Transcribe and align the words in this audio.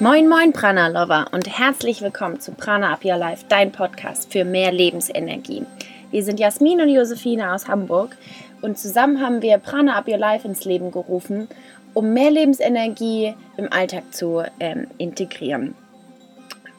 Moin 0.00 0.28
Moin 0.28 0.52
Prana 0.52 0.88
Lover 0.88 1.26
und 1.32 1.58
herzlich 1.58 2.02
willkommen 2.02 2.40
zu 2.40 2.52
Prana 2.52 2.92
Up 2.92 3.04
Your 3.04 3.16
Life, 3.16 3.44
dein 3.48 3.72
Podcast 3.72 4.32
für 4.32 4.44
mehr 4.44 4.72
Lebensenergie. 4.72 5.66
Wir 6.10 6.22
sind 6.22 6.40
Jasmin 6.40 6.80
und 6.80 6.88
Josephine 6.88 7.52
aus 7.52 7.68
Hamburg 7.68 8.16
und 8.62 8.78
zusammen 8.78 9.20
haben 9.20 9.42
wir 9.42 9.58
Prana 9.58 9.96
Up 9.96 10.08
Your 10.08 10.18
Life 10.18 10.46
ins 10.46 10.64
Leben 10.64 10.92
gerufen, 10.92 11.48
um 11.94 12.12
mehr 12.14 12.30
Lebensenergie 12.30 13.34
im 13.56 13.72
Alltag 13.72 14.14
zu 14.14 14.44
ähm, 14.60 14.86
integrieren. 14.98 15.74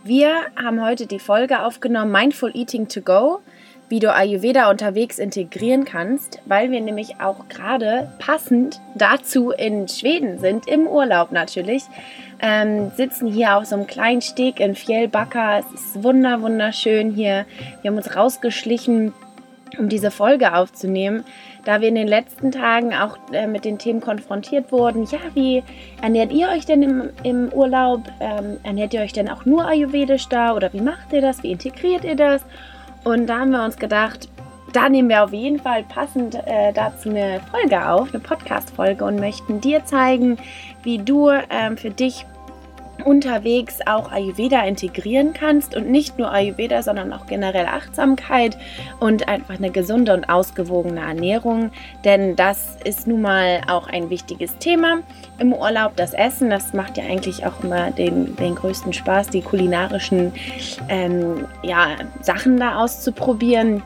Wir 0.04 0.34
haben 0.55 0.82
heute 0.84 1.05
die 1.05 1.20
Folge 1.20 1.64
aufgenommen 1.64 2.12
Mindful 2.12 2.52
Eating 2.55 2.88
to 2.88 3.02
Go, 3.02 3.41
wie 3.90 4.00
du 4.00 4.14
Ayurveda 4.14 4.70
unterwegs 4.70 5.20
integrieren 5.20 5.84
kannst, 5.84 6.40
weil 6.46 6.72
wir 6.72 6.80
nämlich 6.80 7.20
auch 7.20 7.50
gerade 7.50 8.12
passend 8.20 8.80
dazu 8.96 9.52
in 9.52 9.88
Schweden 9.88 10.40
sind, 10.40 10.68
im 10.68 10.88
Urlaub 10.88 11.32
natürlich. 11.32 11.84
Ähm, 12.41 12.91
sitzen 12.96 13.27
hier 13.27 13.58
auf 13.58 13.66
so 13.66 13.76
einem 13.76 13.88
kleinen 13.88 14.22
Steg 14.22 14.60
in 14.60 14.76
Fjellbacka. 14.76 15.60
Es 15.60 15.66
ist 15.73 16.04
wunder, 16.04 16.41
wunderschön 16.41 17.12
hier. 17.12 17.46
Wir 17.82 17.91
haben 17.91 17.98
uns 17.98 18.16
rausgeschlichen, 18.16 19.13
um 19.77 19.90
diese 19.90 20.12
Folge 20.12 20.54
aufzunehmen 20.55 21.26
da 21.66 21.82
wir 21.82 21.90
in 21.90 21.96
den 21.96 22.08
letzten 22.08 22.52
Tagen 22.52 22.94
auch 22.94 23.18
äh, 23.32 23.48
mit 23.48 23.66
den 23.66 23.77
Themen 23.77 24.02
konfrontiert 24.02 24.71
wurden. 24.71 25.04
Ja, 25.05 25.20
wie 25.34 25.63
ernährt 26.02 26.32
ihr 26.32 26.49
euch 26.49 26.66
denn 26.66 26.82
im, 26.82 27.10
im 27.24 27.49
Urlaub? 27.54 28.02
Ähm, 28.20 28.58
ernährt 28.63 28.94
ihr 28.94 29.02
euch 29.02 29.13
denn 29.13 29.30
auch 29.30 29.46
nur 29.46 29.66
ayurvedisch 29.66 30.27
da 30.30 30.55
oder 30.55 30.71
wie 30.74 30.82
macht 30.82 31.13
ihr 31.13 31.21
das? 31.21 31.44
Wie 31.44 31.52
integriert 31.52 32.04
ihr 32.04 32.16
das? 32.16 32.44
Und 33.03 33.27
da 33.27 33.39
haben 33.39 33.52
wir 33.52 33.63
uns 33.63 33.77
gedacht, 33.77 34.30
da 34.73 34.88
nehmen 34.88 35.09
wir 35.09 35.23
auf 35.23 35.34
jeden 35.34 35.59
Fall 35.59 35.84
passend 35.84 36.35
äh, 36.35 36.71
dazu 36.73 37.09
eine 37.09 37.41
Folge 37.52 37.90
auf, 37.90 38.13
eine 38.13 38.21
Podcast-Folge 38.21 39.03
und 39.03 39.20
möchten 39.20 39.62
dir 39.62 39.84
zeigen, 39.85 40.38
wie 40.84 40.99
du 40.99 41.29
ähm, 41.49 41.77
für 41.77 41.90
dich 41.90 42.26
unterwegs 43.02 43.80
auch 43.86 44.12
Ayurveda 44.12 44.64
integrieren 44.64 45.34
kannst 45.34 45.76
und 45.76 45.90
nicht 45.90 46.18
nur 46.18 46.32
Ayurveda, 46.32 46.82
sondern 46.82 47.14
auch 47.14 47.26
generell 47.26 47.66
Achtsamkeit 47.66 48.58
und 49.00 49.28
einfach 49.28 49.55
eine 49.55 49.72
gesunde 49.72 50.14
und 50.14 50.30
ausgewogene 50.30 51.02
Ernährung, 51.02 51.72
denn 52.04 52.36
das 52.36 52.77
ist 52.84 53.08
nun 53.08 53.22
mal 53.22 53.62
auch 53.68 53.88
ein 53.88 54.10
wichtiges 54.10 54.58
Thema 54.58 55.00
im 55.40 55.54
Urlaub. 55.54 55.96
Das 55.96 56.14
Essen, 56.14 56.50
das 56.50 56.74
macht 56.74 56.98
ja 56.98 57.04
eigentlich 57.05 57.46
auch 57.46 57.64
immer 57.64 57.92
den, 57.92 58.36
den 58.36 58.55
größten 58.55 58.94
Spaß, 58.94 59.30
die 59.30 59.42
kulinarischen 59.42 60.34
ähm, 60.90 61.46
ja, 61.64 61.96
Sachen 62.22 62.58
da 62.58 62.80
auszuprobieren. 62.80 63.82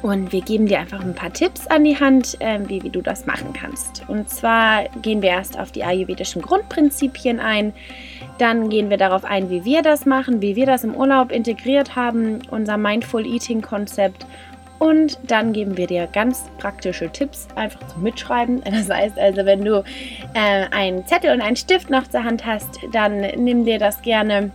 Und 0.00 0.32
wir 0.32 0.40
geben 0.40 0.66
dir 0.66 0.80
einfach 0.80 1.00
ein 1.00 1.14
paar 1.14 1.32
Tipps 1.32 1.66
an 1.66 1.84
die 1.84 1.98
Hand, 1.98 2.40
äh, 2.40 2.58
wie, 2.66 2.82
wie 2.82 2.90
du 2.90 3.02
das 3.02 3.26
machen 3.26 3.52
kannst. 3.52 4.02
Und 4.08 4.28
zwar 4.30 4.84
gehen 5.02 5.20
wir 5.20 5.28
erst 5.28 5.58
auf 5.58 5.70
die 5.70 5.84
ayurvedischen 5.84 6.40
Grundprinzipien 6.40 7.38
ein. 7.38 7.74
Dann 8.38 8.68
gehen 8.70 8.90
wir 8.90 8.96
darauf 8.96 9.24
ein, 9.24 9.50
wie 9.50 9.64
wir 9.64 9.82
das 9.82 10.06
machen, 10.06 10.40
wie 10.40 10.56
wir 10.56 10.66
das 10.66 10.84
im 10.84 10.94
Urlaub 10.94 11.30
integriert 11.30 11.96
haben, 11.96 12.40
unser 12.50 12.76
Mindful 12.76 13.26
Eating 13.26 13.62
Konzept. 13.62 14.26
Und 14.78 15.18
dann 15.28 15.52
geben 15.52 15.76
wir 15.76 15.86
dir 15.86 16.08
ganz 16.08 16.44
praktische 16.58 17.08
Tipps 17.08 17.46
einfach 17.54 17.86
zum 17.86 18.02
Mitschreiben. 18.02 18.62
Das 18.70 18.90
heißt 18.90 19.16
also, 19.18 19.44
wenn 19.44 19.64
du 19.64 19.84
äh, 20.34 20.66
einen 20.72 21.06
Zettel 21.06 21.32
und 21.32 21.40
einen 21.40 21.56
Stift 21.56 21.88
noch 21.88 22.08
zur 22.08 22.24
Hand 22.24 22.44
hast, 22.44 22.80
dann 22.90 23.20
nimm 23.20 23.64
dir 23.64 23.78
das 23.78 24.02
gerne 24.02 24.50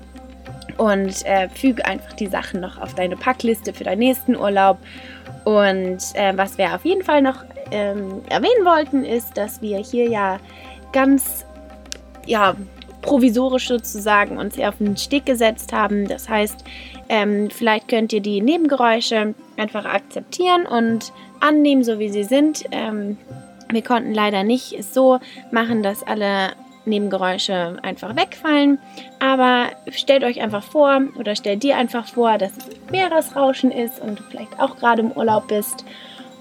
und 0.77 1.25
äh, 1.25 1.47
füge 1.49 1.85
einfach 1.85 2.13
die 2.13 2.27
Sachen 2.27 2.59
noch 2.59 2.77
auf 2.77 2.93
deine 2.93 3.15
Packliste 3.15 3.73
für 3.73 3.83
deinen 3.83 3.99
nächsten 3.99 4.35
Urlaub. 4.35 4.79
Und 5.45 5.99
äh, 6.15 6.33
was 6.35 6.57
wir 6.57 6.75
auf 6.75 6.83
jeden 6.83 7.03
Fall 7.03 7.21
noch 7.21 7.45
ähm, 7.71 8.21
erwähnen 8.29 8.65
wollten, 8.65 9.05
ist, 9.05 9.37
dass 9.37 9.61
wir 9.61 9.77
hier 9.77 10.09
ja 10.09 10.39
ganz 10.91 11.45
ja, 12.25 12.55
provisorisch 13.07 13.69
sozusagen 13.69 14.37
uns 14.37 14.59
auf 14.59 14.77
den 14.77 14.97
Steg 14.97 15.25
gesetzt 15.25 15.71
haben. 15.71 16.07
Das 16.07 16.27
heißt, 16.27 16.63
ähm, 17.07 17.49
vielleicht 17.49 17.87
könnt 17.87 18.11
ihr 18.11 18.19
die 18.19 18.41
Nebengeräusche 18.41 19.33
einfach 19.55 19.85
akzeptieren 19.85 20.65
und 20.65 21.13
annehmen, 21.39 21.85
so 21.85 21.99
wie 21.99 22.09
sie 22.09 22.25
sind. 22.25 22.65
Ähm, 22.71 23.17
wir 23.71 23.81
konnten 23.81 24.13
leider 24.13 24.43
nicht 24.43 24.83
so 24.83 25.19
machen, 25.51 25.83
dass 25.83 26.05
alle 26.05 26.51
Nebengeräusche 26.85 27.77
einfach 27.81 28.15
wegfallen. 28.17 28.77
Aber 29.19 29.67
stellt 29.91 30.23
euch 30.25 30.41
einfach 30.41 30.63
vor 30.63 31.01
oder 31.17 31.35
stellt 31.35 31.63
dir 31.63 31.77
einfach 31.77 32.07
vor, 32.07 32.37
dass 32.37 32.51
es 32.57 32.91
Meeresrauschen 32.91 33.71
ist 33.71 34.01
und 34.01 34.19
du 34.19 34.23
vielleicht 34.23 34.59
auch 34.59 34.75
gerade 34.75 35.01
im 35.01 35.11
Urlaub 35.11 35.47
bist 35.47 35.85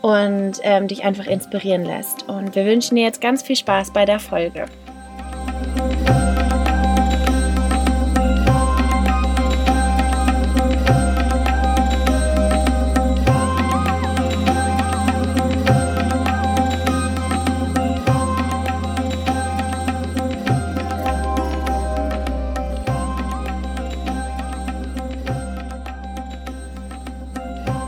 und 0.02 0.54
ähm, 0.62 0.88
dich 0.88 1.04
einfach 1.04 1.26
inspirieren 1.26 1.84
lässt. 1.84 2.28
Und 2.28 2.56
wir 2.56 2.66
wünschen 2.66 2.96
dir 2.96 3.04
jetzt 3.04 3.20
ganz 3.20 3.42
viel 3.42 3.56
Spaß 3.56 3.92
bei 3.92 4.04
der 4.04 4.18
Folge. 4.18 4.66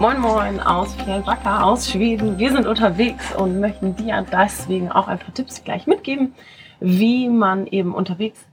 Moin 0.01 0.21
Moin 0.21 0.61
aus 0.61 0.95
Fjällbacka, 0.95 1.63
aus 1.65 1.91
Schweden. 1.91 2.39
Wir 2.39 2.53
sind 2.53 2.69
unterwegs 2.69 3.35
und 3.35 3.59
möchten 3.59 3.97
dir 3.97 4.25
deswegen 4.31 4.93
auch 4.93 5.09
ein 5.09 5.19
paar 5.19 5.35
Tipps 5.35 5.65
gleich 5.65 5.89
mitgeben, 5.89 6.35
wie 6.79 7.29
man 7.29 7.67
eben 7.67 7.97
unterwegs 7.97 8.47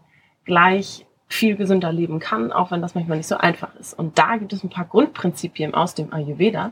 gleich 0.46 1.06
viel 1.28 1.56
gesünder 1.56 1.92
leben 1.92 2.18
kann, 2.18 2.52
auch 2.52 2.72
wenn 2.72 2.82
das 2.82 2.96
manchmal 2.96 3.18
nicht 3.18 3.28
so 3.28 3.38
einfach 3.38 3.76
ist. 3.76 3.94
Und 3.94 4.18
da 4.18 4.38
gibt 4.38 4.54
es 4.54 4.64
ein 4.64 4.72
paar 4.72 4.86
Grundprinzipien 4.86 5.76
aus 5.76 5.94
dem 5.94 6.12
Ayurveda 6.12 6.72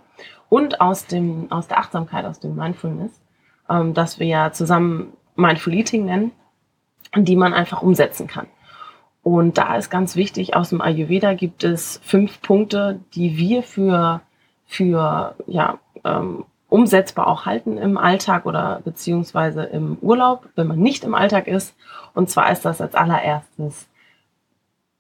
und 0.50 0.82
aus, 0.82 1.06
dem, 1.06 1.52
aus 1.52 1.68
der 1.68 1.78
Achtsamkeit, 1.78 2.26
aus 2.26 2.40
dem 2.40 2.56
Mindfulness, 2.56 3.22
ähm, 3.70 3.94
das 3.94 4.20
wir 4.20 4.26
ja 4.26 4.54
zusammen 4.54 5.14
Mindful 5.36 5.76
Eating 5.76 6.06
nennen, 6.06 6.32
die 7.16 7.36
man 7.36 7.54
einfach 7.54 7.84
umsetzen 7.84 8.26
kann. 8.26 8.48
Und 9.22 9.60
da 9.60 9.76
ist 9.76 9.92
ganz 9.92 10.16
wichtig, 10.16 10.56
aus 10.56 10.70
dem 10.70 10.82
Ayurveda 10.82 11.36
gibt 11.36 11.64
es 11.64 12.02
fünf 12.04 12.42
Punkte, 12.42 13.02
die 13.14 13.38
wir 13.38 13.62
für 13.62 14.22
für 14.66 15.36
ja, 15.48 15.80
ähm, 16.04 16.46
umsetzbar 16.70 17.28
auch 17.28 17.46
halten 17.46 17.78
im 17.78 17.98
Alltag 17.98 18.46
oder 18.46 18.82
beziehungsweise 18.84 19.64
im 19.64 19.98
Urlaub, 20.02 20.50
wenn 20.56 20.68
man 20.68 20.80
nicht 20.80 21.04
im 21.04 21.14
Alltag 21.14 21.48
ist. 21.48 21.76
Und 22.16 22.30
zwar 22.30 22.52
ist 22.52 22.66
das 22.66 22.82
als 22.82 22.96
allererstes 22.96 23.88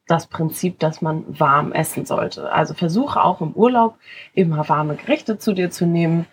das 0.07 0.27
Prinzip, 0.27 0.79
dass 0.79 1.01
man 1.01 1.23
warm 1.27 1.71
essen 1.71 2.05
sollte. 2.05 2.51
Also 2.51 2.73
versuche 2.73 3.23
auch 3.23 3.41
im 3.41 3.53
Urlaub 3.53 3.95
immer 4.33 4.67
warme 4.69 4.95
Gerichte 4.95 5.37
zu 5.37 5.53
dir 5.53 5.71
zu 5.71 5.85
nehmen 5.85 6.25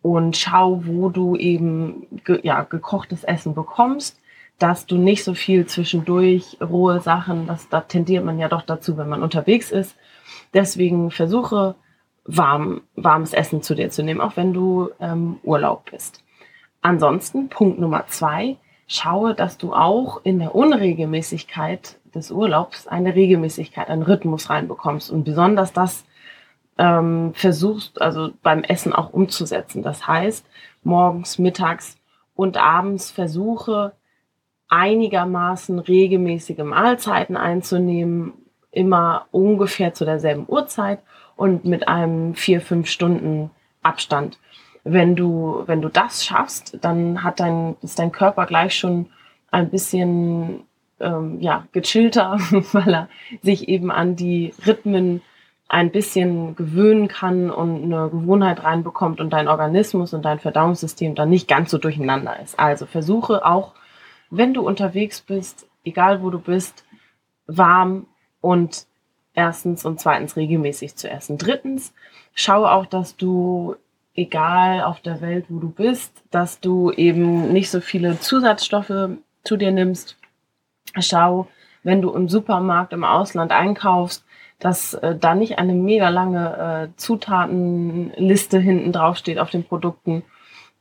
und 0.00 0.36
schau, 0.36 0.82
wo 0.84 1.08
du 1.08 1.36
eben 1.36 2.06
ge 2.24 2.40
ja, 2.42 2.62
gekochtes 2.62 3.24
Essen 3.24 3.54
bekommst, 3.54 4.20
dass 4.58 4.86
du 4.86 4.96
nicht 4.96 5.24
so 5.24 5.34
viel 5.34 5.66
zwischendurch 5.66 6.56
rohe 6.60 7.00
Sachen, 7.00 7.46
das, 7.46 7.68
da 7.68 7.80
tendiert 7.80 8.24
man 8.24 8.38
ja 8.38 8.48
doch 8.48 8.62
dazu, 8.62 8.96
wenn 8.96 9.08
man 9.08 9.22
unterwegs 9.22 9.70
ist. 9.70 9.96
Deswegen 10.54 11.10
versuche 11.10 11.74
warm, 12.26 12.82
warmes 12.94 13.32
Essen 13.32 13.62
zu 13.62 13.74
dir 13.74 13.90
zu 13.90 14.02
nehmen, 14.02 14.20
auch 14.20 14.36
wenn 14.36 14.52
du 14.52 14.90
ähm, 15.00 15.38
Urlaub 15.42 15.90
bist. 15.90 16.22
Ansonsten, 16.82 17.48
Punkt 17.48 17.78
Nummer 17.78 18.06
zwei, 18.08 18.56
schaue, 18.86 19.34
dass 19.34 19.58
du 19.58 19.72
auch 19.72 20.20
in 20.24 20.38
der 20.38 20.54
Unregelmäßigkeit 20.54 21.98
des 22.14 22.30
Urlaubs 22.30 22.86
eine 22.86 23.14
Regelmäßigkeit, 23.14 23.88
einen 23.88 24.02
Rhythmus 24.02 24.50
reinbekommst 24.50 25.10
und 25.10 25.24
besonders 25.24 25.72
das 25.72 26.04
ähm, 26.78 27.32
versuchst, 27.34 28.00
also 28.00 28.30
beim 28.42 28.62
Essen 28.62 28.92
auch 28.92 29.12
umzusetzen. 29.12 29.82
Das 29.82 30.06
heißt, 30.06 30.46
morgens, 30.82 31.38
mittags 31.38 31.96
und 32.34 32.56
abends 32.56 33.10
versuche 33.10 33.92
einigermaßen 34.68 35.78
regelmäßige 35.78 36.58
Mahlzeiten 36.58 37.36
einzunehmen, 37.36 38.32
immer 38.70 39.26
ungefähr 39.30 39.94
zu 39.94 40.04
derselben 40.04 40.44
Uhrzeit 40.48 41.00
und 41.36 41.64
mit 41.64 41.86
einem 41.88 42.34
vier, 42.34 42.60
fünf 42.60 42.88
Stunden 42.88 43.50
Abstand. 43.82 44.38
Wenn 44.84 45.16
du, 45.16 45.62
wenn 45.66 45.82
du 45.82 45.88
das 45.88 46.24
schaffst, 46.24 46.78
dann 46.80 47.22
hat 47.22 47.40
dein, 47.40 47.76
ist 47.82 47.98
dein 47.98 48.12
Körper 48.12 48.46
gleich 48.46 48.76
schon 48.76 49.06
ein 49.50 49.70
bisschen 49.70 50.64
ähm, 51.00 51.40
ja, 51.40 51.66
gechillter, 51.72 52.38
weil 52.72 52.94
er 52.94 53.08
sich 53.42 53.68
eben 53.68 53.90
an 53.90 54.16
die 54.16 54.54
Rhythmen 54.66 55.22
ein 55.68 55.90
bisschen 55.90 56.54
gewöhnen 56.54 57.08
kann 57.08 57.50
und 57.50 57.82
eine 57.82 58.08
Gewohnheit 58.08 58.62
reinbekommt 58.62 59.20
und 59.20 59.30
dein 59.30 59.48
Organismus 59.48 60.14
und 60.14 60.24
dein 60.24 60.38
Verdauungssystem 60.38 61.16
dann 61.16 61.28
nicht 61.28 61.48
ganz 61.48 61.70
so 61.70 61.78
durcheinander 61.78 62.38
ist. 62.40 62.58
Also 62.58 62.86
versuche 62.86 63.44
auch, 63.44 63.74
wenn 64.30 64.54
du 64.54 64.64
unterwegs 64.66 65.20
bist, 65.20 65.68
egal 65.84 66.22
wo 66.22 66.30
du 66.30 66.38
bist, 66.38 66.84
warm 67.46 68.06
und 68.40 68.86
erstens 69.36 69.84
und 69.84 70.00
zweitens 70.00 70.36
regelmäßig 70.36 70.96
zu 70.96 71.08
essen. 71.08 71.38
Drittens, 71.38 71.92
schaue 72.34 72.70
auch, 72.72 72.86
dass 72.86 73.16
du 73.16 73.76
egal 74.14 74.82
auf 74.82 75.00
der 75.00 75.20
Welt, 75.20 75.46
wo 75.48 75.58
du 75.58 75.70
bist, 75.70 76.12
dass 76.30 76.58
du 76.58 76.90
eben 76.90 77.52
nicht 77.52 77.70
so 77.70 77.80
viele 77.80 78.18
Zusatzstoffe 78.18 79.10
zu 79.44 79.56
dir 79.56 79.70
nimmst. 79.70 80.16
Schau, 80.98 81.48
wenn 81.82 82.02
du 82.02 82.12
im 82.12 82.28
Supermarkt 82.28 82.92
im 82.92 83.04
Ausland 83.04 83.52
einkaufst, 83.52 84.24
dass 84.58 84.94
äh, 84.94 85.14
da 85.14 85.34
nicht 85.34 85.58
eine 85.58 85.74
mega 85.74 86.08
lange 86.08 86.88
äh, 86.92 86.96
Zutatenliste 86.96 88.58
hinten 88.58 88.92
drauf 88.92 89.18
steht 89.18 89.38
auf 89.38 89.50
den 89.50 89.64
Produkten, 89.64 90.22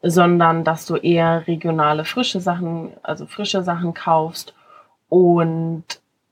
sondern 0.02 0.64
dass 0.64 0.86
du 0.86 0.96
eher 0.96 1.46
regionale 1.48 2.06
frische 2.06 2.40
Sachen, 2.40 2.94
also 3.04 3.26
frische 3.26 3.64
Sachen 3.64 3.94
kaufst 3.94 4.54
und 5.10 5.84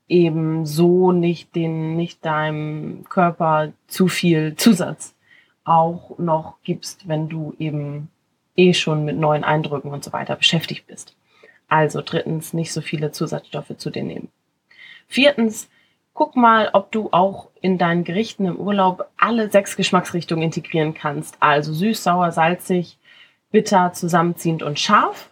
eben 0.08 0.66
so 0.66 1.12
nicht 1.12 1.54
den, 1.54 1.96
nicht 1.96 2.24
deinem 2.24 3.04
Körper 3.08 3.72
zu 3.86 4.08
viel 4.08 4.54
Zusatz 4.56 5.14
auch 5.64 6.18
noch 6.18 6.56
gibst, 6.62 7.08
wenn 7.08 7.28
du 7.28 7.54
eben 7.58 8.10
eh 8.56 8.74
schon 8.74 9.04
mit 9.04 9.16
neuen 9.16 9.44
Eindrücken 9.44 9.90
und 9.90 10.04
so 10.04 10.12
weiter 10.12 10.36
beschäftigt 10.36 10.86
bist. 10.86 11.16
Also 11.68 12.02
drittens, 12.04 12.52
nicht 12.52 12.72
so 12.72 12.82
viele 12.82 13.12
Zusatzstoffe 13.12 13.76
zu 13.78 13.90
dir 13.90 14.04
nehmen. 14.04 14.28
Viertens, 15.08 15.68
guck 16.12 16.36
mal, 16.36 16.70
ob 16.72 16.92
du 16.92 17.08
auch 17.10 17.48
in 17.60 17.78
deinen 17.78 18.04
Gerichten 18.04 18.46
im 18.46 18.56
Urlaub 18.56 19.08
alle 19.16 19.50
sechs 19.50 19.76
Geschmacksrichtungen 19.76 20.44
integrieren 20.44 20.94
kannst. 20.94 21.36
Also 21.40 21.72
süß, 21.72 22.02
sauer, 22.04 22.30
salzig, 22.30 22.98
bitter, 23.50 23.92
zusammenziehend 23.92 24.62
und 24.62 24.78
scharf. 24.78 25.30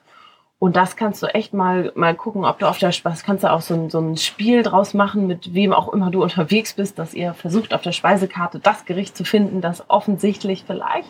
Und 0.62 0.76
das 0.76 0.94
kannst 0.94 1.20
du 1.24 1.26
echt 1.26 1.52
mal, 1.52 1.90
mal 1.96 2.14
gucken, 2.14 2.44
ob 2.44 2.60
du 2.60 2.68
auf 2.68 2.78
der 2.78 2.92
Speise, 2.92 3.24
kannst 3.26 3.42
du 3.42 3.50
auch 3.50 3.62
so 3.62 3.74
ein, 3.74 3.90
so 3.90 3.98
ein 3.98 4.16
Spiel 4.16 4.62
draus 4.62 4.94
machen, 4.94 5.26
mit 5.26 5.54
wem 5.54 5.72
auch 5.72 5.92
immer 5.92 6.12
du 6.12 6.22
unterwegs 6.22 6.74
bist, 6.74 7.00
dass 7.00 7.14
ihr 7.14 7.34
versucht, 7.34 7.74
auf 7.74 7.82
der 7.82 7.90
Speisekarte 7.90 8.60
das 8.60 8.84
Gericht 8.84 9.16
zu 9.16 9.24
finden, 9.24 9.60
das 9.60 9.90
offensichtlich 9.90 10.62
vielleicht 10.64 11.08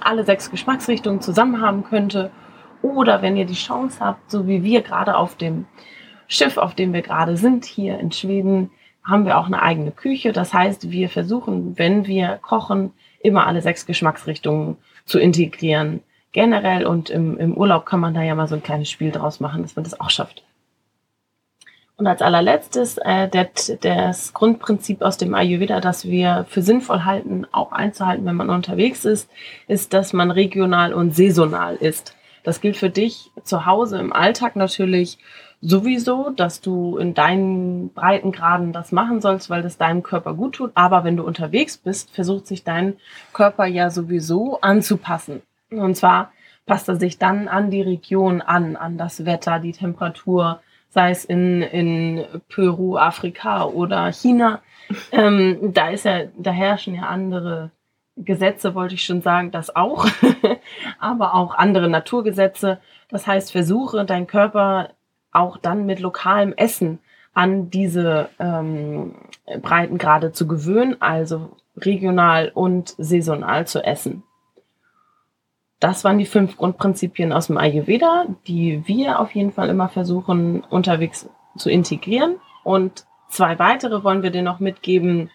alle 0.00 0.24
sechs 0.24 0.50
Geschmacksrichtungen 0.50 1.20
zusammen 1.20 1.60
haben 1.60 1.84
könnte. 1.84 2.30
Oder 2.80 3.20
wenn 3.20 3.36
ihr 3.36 3.44
die 3.44 3.52
Chance 3.52 3.98
habt, 4.00 4.30
so 4.30 4.46
wie 4.46 4.64
wir 4.64 4.80
gerade 4.80 5.14
auf 5.14 5.36
dem 5.36 5.66
Schiff, 6.26 6.56
auf 6.56 6.74
dem 6.74 6.94
wir 6.94 7.02
gerade 7.02 7.36
sind, 7.36 7.66
hier 7.66 7.98
in 8.00 8.12
Schweden, 8.12 8.70
haben 9.04 9.26
wir 9.26 9.36
auch 9.36 9.46
eine 9.46 9.60
eigene 9.60 9.90
Küche. 9.90 10.32
Das 10.32 10.54
heißt, 10.54 10.90
wir 10.90 11.10
versuchen, 11.10 11.78
wenn 11.78 12.06
wir 12.06 12.38
kochen, 12.40 12.94
immer 13.20 13.46
alle 13.46 13.60
sechs 13.60 13.84
Geschmacksrichtungen 13.84 14.78
zu 15.04 15.18
integrieren 15.18 16.00
generell 16.36 16.84
und 16.84 17.08
im, 17.08 17.38
im 17.38 17.56
Urlaub 17.56 17.86
kann 17.86 17.98
man 17.98 18.12
da 18.12 18.20
ja 18.20 18.34
mal 18.34 18.46
so 18.46 18.56
ein 18.56 18.62
kleines 18.62 18.90
Spiel 18.90 19.10
draus 19.10 19.40
machen, 19.40 19.62
dass 19.62 19.74
man 19.74 19.84
das 19.84 19.98
auch 19.98 20.10
schafft. 20.10 20.42
Und 21.96 22.06
als 22.06 22.20
allerletztes, 22.20 22.98
äh, 22.98 23.26
der, 23.26 23.48
das 23.80 24.34
Grundprinzip 24.34 25.00
aus 25.00 25.16
dem 25.16 25.34
Ayurveda, 25.34 25.80
das 25.80 26.04
wir 26.04 26.44
für 26.46 26.60
sinnvoll 26.60 27.06
halten, 27.06 27.46
auch 27.52 27.72
einzuhalten, 27.72 28.26
wenn 28.26 28.36
man 28.36 28.50
unterwegs 28.50 29.06
ist, 29.06 29.30
ist, 29.66 29.94
dass 29.94 30.12
man 30.12 30.30
regional 30.30 30.92
und 30.92 31.16
saisonal 31.16 31.76
ist. 31.76 32.14
Das 32.44 32.60
gilt 32.60 32.76
für 32.76 32.90
dich 32.90 33.30
zu 33.42 33.64
Hause 33.64 33.98
im 33.98 34.12
Alltag 34.12 34.56
natürlich 34.56 35.16
sowieso, 35.62 36.28
dass 36.36 36.60
du 36.60 36.98
in 36.98 37.14
deinen 37.14 37.94
Breitengraden 37.94 38.74
das 38.74 38.92
machen 38.92 39.22
sollst, 39.22 39.48
weil 39.48 39.62
das 39.62 39.78
deinem 39.78 40.02
Körper 40.02 40.34
gut 40.34 40.56
tut. 40.56 40.72
Aber 40.74 41.02
wenn 41.02 41.16
du 41.16 41.22
unterwegs 41.22 41.78
bist, 41.78 42.14
versucht 42.14 42.46
sich 42.46 42.62
dein 42.62 42.98
Körper 43.32 43.64
ja 43.64 43.88
sowieso 43.88 44.60
anzupassen. 44.60 45.40
Und 45.70 45.96
zwar 45.96 46.32
passt 46.64 46.88
er 46.88 46.96
sich 46.96 47.18
dann 47.18 47.48
an 47.48 47.70
die 47.70 47.82
Region 47.82 48.40
an, 48.40 48.76
an 48.76 48.98
das 48.98 49.24
Wetter, 49.24 49.60
die 49.60 49.72
Temperatur, 49.72 50.60
sei 50.88 51.10
es 51.10 51.24
in, 51.24 51.62
in 51.62 52.24
Peru, 52.48 52.96
Afrika 52.96 53.64
oder 53.64 54.12
China. 54.12 54.60
Ähm, 55.12 55.72
da 55.74 55.88
ist 55.88 56.04
ja, 56.04 56.22
da 56.36 56.50
herrschen 56.50 56.94
ja 56.94 57.02
andere 57.02 57.70
Gesetze, 58.16 58.74
wollte 58.74 58.94
ich 58.94 59.04
schon 59.04 59.20
sagen, 59.20 59.50
das 59.50 59.74
auch, 59.74 60.06
aber 60.98 61.34
auch 61.34 61.54
andere 61.54 61.88
Naturgesetze. 61.88 62.80
Das 63.08 63.26
heißt, 63.26 63.52
versuche 63.52 64.04
deinen 64.04 64.26
Körper 64.26 64.90
auch 65.32 65.58
dann 65.58 65.86
mit 65.86 66.00
lokalem 66.00 66.54
Essen 66.54 66.98
an 67.34 67.68
diese 67.68 68.30
ähm, 68.38 69.14
Breitengrade 69.60 70.32
zu 70.32 70.46
gewöhnen, 70.46 70.96
also 71.00 71.56
regional 71.76 72.50
und 72.54 72.94
saisonal 72.96 73.66
zu 73.66 73.84
essen. 73.84 74.22
Das 75.78 76.04
waren 76.04 76.18
die 76.18 76.26
fünf 76.26 76.56
Grundprinzipien 76.56 77.32
aus 77.32 77.48
dem 77.48 77.58
Ayurveda, 77.58 78.26
die 78.46 78.82
wir 78.86 79.20
auf 79.20 79.34
jeden 79.34 79.52
Fall 79.52 79.68
immer 79.68 79.88
versuchen 79.88 80.64
unterwegs 80.70 81.28
zu 81.56 81.70
integrieren. 81.70 82.36
Und 82.64 83.06
zwei 83.28 83.58
weitere 83.58 84.02
wollen 84.02 84.22
wir 84.22 84.30
dir 84.30 84.42
noch 84.42 84.58
mitgeben 84.58 85.30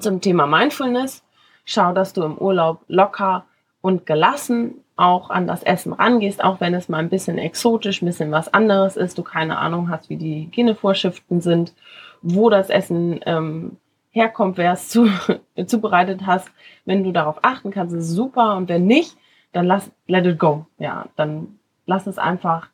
zum 0.00 0.20
Thema 0.20 0.46
Mindfulness. 0.46 1.24
Schau, 1.64 1.92
dass 1.92 2.12
du 2.12 2.22
im 2.22 2.36
Urlaub 2.36 2.80
locker 2.88 3.46
und 3.80 4.06
gelassen 4.06 4.84
auch 4.96 5.30
an 5.30 5.46
das 5.46 5.62
Essen 5.62 5.92
rangehst, 5.92 6.42
auch 6.44 6.60
wenn 6.60 6.74
es 6.74 6.88
mal 6.88 6.98
ein 6.98 7.08
bisschen 7.08 7.38
exotisch, 7.38 8.00
ein 8.00 8.06
bisschen 8.06 8.30
was 8.30 8.52
anderes 8.52 8.96
ist, 8.96 9.18
du 9.18 9.22
keine 9.22 9.58
Ahnung 9.58 9.90
hast, 9.90 10.08
wie 10.08 10.16
die 10.16 10.44
Hygienevorschriften 10.44 11.40
sind, 11.40 11.74
wo 12.22 12.48
das 12.48 12.70
Essen 12.70 13.20
ähm, 13.26 13.76
herkommt, 14.10 14.56
wer 14.56 14.72
es 14.72 14.88
zu, 14.88 15.08
zubereitet 15.66 16.22
hast. 16.26 16.48
Wenn 16.84 17.02
du 17.02 17.12
darauf 17.12 17.38
achten 17.42 17.70
kannst, 17.70 17.94
ist 17.94 18.04
es 18.04 18.10
super. 18.10 18.56
Und 18.56 18.68
wenn 18.68 18.86
nicht, 18.86 19.16
dann 19.54 19.66
lass, 19.66 19.90
let 20.06 20.26
it 20.26 20.38
go. 20.38 20.66
Ja, 20.78 21.06
dann 21.16 21.58
lass 21.86 22.06
es 22.06 22.18
einfach, 22.18 22.68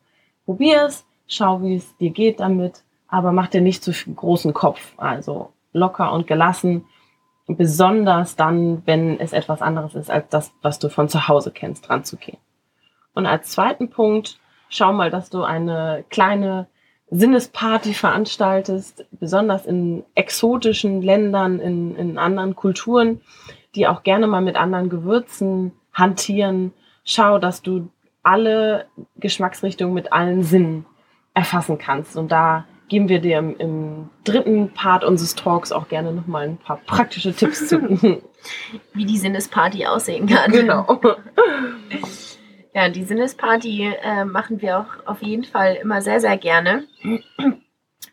probier 0.45 0.85
es, 0.85 1.05
schau, 1.27 1.61
wie 1.61 1.75
es 1.75 1.95
dir 1.97 2.09
geht 2.11 2.39
damit, 2.39 2.83
aber 3.07 3.31
mach 3.31 3.47
dir 3.47 3.61
nicht 3.61 3.83
zu 3.83 3.91
großen 3.91 4.53
Kopf. 4.53 4.93
Also 4.97 5.53
locker 5.73 6.11
und 6.11 6.27
gelassen, 6.27 6.85
besonders 7.47 8.35
dann, 8.35 8.83
wenn 8.85 9.19
es 9.19 9.33
etwas 9.33 9.61
anderes 9.61 9.95
ist 9.95 10.09
als 10.09 10.27
das, 10.29 10.53
was 10.61 10.79
du 10.79 10.89
von 10.89 11.09
zu 11.09 11.27
Hause 11.27 11.51
kennst, 11.51 11.87
dran 11.87 12.03
zu 12.03 12.17
gehen. 12.17 12.37
Und 13.13 13.25
als 13.25 13.49
zweiten 13.49 13.89
Punkt, 13.89 14.39
schau 14.69 14.93
mal, 14.93 15.09
dass 15.09 15.29
du 15.29 15.43
eine 15.43 16.03
kleine 16.09 16.67
Sinnesparty 17.09 17.93
veranstaltest, 17.93 19.05
besonders 19.11 19.65
in 19.65 20.03
exotischen 20.15 21.01
Ländern, 21.01 21.59
in, 21.59 21.95
in 21.97 22.17
anderen 22.17 22.55
Kulturen, 22.55 23.19
die 23.75 23.87
auch 23.87 24.03
gerne 24.03 24.27
mal 24.27 24.41
mit 24.41 24.55
anderen 24.55 24.89
Gewürzen 24.89 25.73
hantieren. 25.93 26.73
Schau, 27.03 27.39
dass 27.39 27.61
du 27.61 27.89
alle 28.23 28.87
Geschmacksrichtungen 29.17 29.93
mit 29.93 30.13
allen 30.13 30.43
Sinnen 30.43 30.85
erfassen 31.33 31.77
kannst. 31.77 32.15
Und 32.17 32.31
da 32.31 32.65
geben 32.87 33.09
wir 33.09 33.19
dir 33.19 33.39
im, 33.39 33.57
im 33.57 34.09
dritten 34.23 34.73
Part 34.73 35.03
unseres 35.03 35.35
Talks 35.35 35.71
auch 35.71 35.87
gerne 35.87 36.11
nochmal 36.11 36.49
ein 36.49 36.57
paar 36.57 36.77
praktische 36.77 37.33
Tipps 37.33 37.67
zu. 37.67 37.79
Wie 38.93 39.05
die 39.05 39.17
Sinnesparty 39.17 39.85
aussehen 39.85 40.27
kann. 40.27 40.51
Genau. 40.51 40.99
Ja, 42.73 42.87
die 42.87 43.03
Sinnesparty 43.03 43.93
äh, 44.01 44.23
machen 44.23 44.61
wir 44.61 44.79
auch 44.79 45.05
auf 45.05 45.21
jeden 45.21 45.43
Fall 45.43 45.75
immer 45.75 46.01
sehr, 46.01 46.21
sehr 46.21 46.37
gerne. 46.37 46.85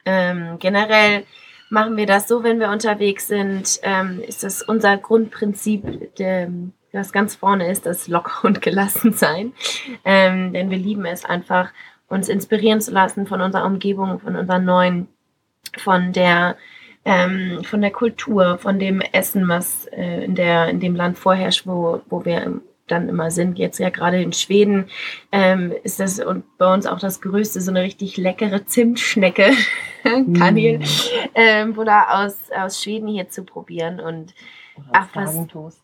ähm, 0.05 0.57
generell 0.59 1.25
machen 1.71 1.97
wir 1.97 2.07
das 2.07 2.26
so, 2.26 2.43
wenn 2.43 2.59
wir 2.59 2.71
unterwegs 2.71 3.29
sind, 3.29 3.79
ähm, 3.83 4.21
ist 4.26 4.43
das 4.43 4.62
unser 4.62 4.97
Grundprinzip, 4.97 6.17
was 6.92 7.12
ganz 7.12 7.37
vorne 7.37 7.71
ist, 7.71 7.87
das 7.87 8.09
locker 8.09 8.42
und 8.47 8.62
gelassen 8.62 9.12
sein. 9.12 9.52
Ähm, 10.04 10.52
denn 10.52 10.71
wir 10.71 10.78
lieben 10.78 11.04
es 11.04 11.25
einfach, 11.25 11.71
uns 12.09 12.28
inspirieren 12.28 12.80
zu 12.80 12.90
lassen 12.90 13.26
von 13.26 13.40
unserer 13.40 13.66
Umgebung, 13.66 14.21
von 14.21 14.37
unseren 14.37 14.64
neuen, 14.64 15.09
von 15.76 16.12
der 16.12 16.57
ähm, 17.04 17.64
von 17.64 17.80
der 17.80 17.90
Kultur, 17.90 18.59
von 18.59 18.78
dem 18.78 19.00
Essen, 19.00 19.49
was 19.49 19.87
äh, 19.87 20.25
in, 20.25 20.35
der, 20.35 20.68
in 20.68 20.78
dem 20.78 20.95
Land 20.95 21.18
vorherrscht, 21.18 21.66
wo, 21.66 22.02
wo 22.11 22.25
wir 22.26 22.61
dann 22.87 23.09
immer 23.09 23.30
sind. 23.30 23.59
Jetzt 23.59 23.78
ja 23.78 23.90
gerade 23.90 24.21
in 24.21 24.33
Schweden 24.33 24.88
ähm, 25.33 25.73
ist 25.85 26.00
das 26.00 26.18
und 26.18 26.45
bei 26.59 26.73
uns 26.73 26.87
auch 26.87 26.99
das 26.99 27.21
Größte, 27.21 27.61
so 27.61 27.71
eine 27.71 27.83
richtig 27.83 28.16
leckere 28.16 28.66
Zimtschnecke, 28.66 29.52
Kanil, 30.37 30.80
mm. 30.80 30.85
ähm, 31.35 31.78
oder 31.78 32.18
aus, 32.18 32.37
aus 32.54 32.83
Schweden 32.83 33.09
hier 33.09 33.28
zu 33.28 33.45
probieren. 33.45 34.00
Und 34.00 34.35
Ach, 34.93 35.09
was, 35.15 35.37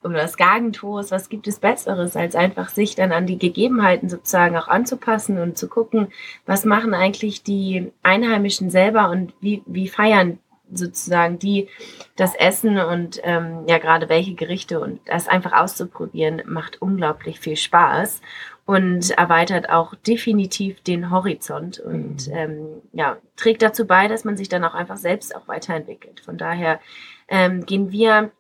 oder 0.03 0.15
das 0.15 0.37
Gagentoast, 0.37 1.11
was 1.11 1.29
gibt 1.29 1.47
es 1.47 1.59
Besseres, 1.59 2.17
als 2.17 2.35
einfach 2.35 2.69
sich 2.69 2.95
dann 2.95 3.13
an 3.13 3.27
die 3.27 3.39
Gegebenheiten 3.39 4.09
sozusagen 4.09 4.57
auch 4.57 4.69
anzupassen 4.69 5.39
und 5.39 5.59
zu 5.59 5.69
gucken, 5.69 6.09
was 6.47 6.65
machen 6.65 6.95
eigentlich 6.95 7.43
die 7.43 7.93
Einheimischen 8.03 8.71
selber 8.71 9.11
und 9.11 9.33
wie, 9.41 9.63
wie 9.67 9.89
feiern 9.89 10.39
sozusagen 10.73 11.39
die 11.39 11.69
das 12.17 12.35
Essen 12.35 12.79
und 12.79 13.21
ähm, 13.23 13.65
ja 13.67 13.79
gerade 13.79 14.09
welche 14.09 14.35
Gerichte 14.35 14.81
und 14.81 15.01
das 15.07 15.29
einfach 15.29 15.53
auszuprobieren 15.53 16.43
macht 16.47 16.81
unglaublich 16.81 17.39
viel 17.39 17.57
Spaß 17.57 18.21
und 18.67 19.11
erweitert 19.11 19.69
auch 19.69 19.95
definitiv 19.95 20.81
den 20.83 21.11
Horizont 21.11 21.81
und 21.81 22.29
mhm. 22.29 22.35
ähm, 22.35 22.67
ja 22.93 23.19
trägt 23.37 23.63
dazu 23.63 23.87
bei, 23.87 24.09
dass 24.09 24.25
man 24.25 24.37
sich 24.37 24.49
dann 24.49 24.65
auch 24.65 24.75
einfach 24.75 24.97
selbst 24.97 25.37
auch 25.37 25.49
weiterentwickelt. 25.49 26.21
Von 26.21 26.39
daher 26.39 26.81
ähm, 27.29 27.67
gehen 27.67 27.93
wir 27.93 28.31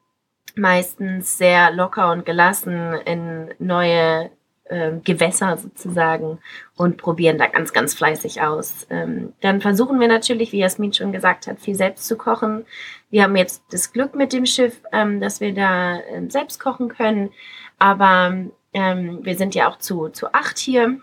meistens 0.56 1.38
sehr 1.38 1.70
locker 1.72 2.12
und 2.12 2.24
gelassen 2.24 2.94
in 3.04 3.54
neue 3.58 4.30
äh, 4.64 4.92
Gewässer 5.04 5.56
sozusagen 5.56 6.38
und 6.76 6.96
probieren 6.96 7.38
da 7.38 7.46
ganz, 7.46 7.72
ganz 7.72 7.94
fleißig 7.94 8.42
aus. 8.42 8.86
Ähm, 8.90 9.32
dann 9.40 9.60
versuchen 9.60 10.00
wir 10.00 10.08
natürlich, 10.08 10.52
wie 10.52 10.60
Jasmin 10.60 10.92
schon 10.92 11.12
gesagt 11.12 11.46
hat, 11.46 11.60
viel 11.60 11.74
selbst 11.74 12.06
zu 12.06 12.16
kochen. 12.16 12.64
Wir 13.10 13.22
haben 13.22 13.36
jetzt 13.36 13.62
das 13.70 13.92
Glück 13.92 14.14
mit 14.14 14.32
dem 14.32 14.46
Schiff, 14.46 14.80
ähm, 14.92 15.20
dass 15.20 15.40
wir 15.40 15.54
da 15.54 15.98
äh, 15.98 16.28
selbst 16.28 16.60
kochen 16.60 16.88
können. 16.88 17.30
Aber 17.78 18.34
Ähm, 18.76 19.20
wir 19.22 19.36
sind 19.36 19.54
ja 19.54 19.68
auch 19.68 19.78
zu, 19.78 20.08
zu 20.08 20.34
acht 20.34 20.58
hier 20.58 20.98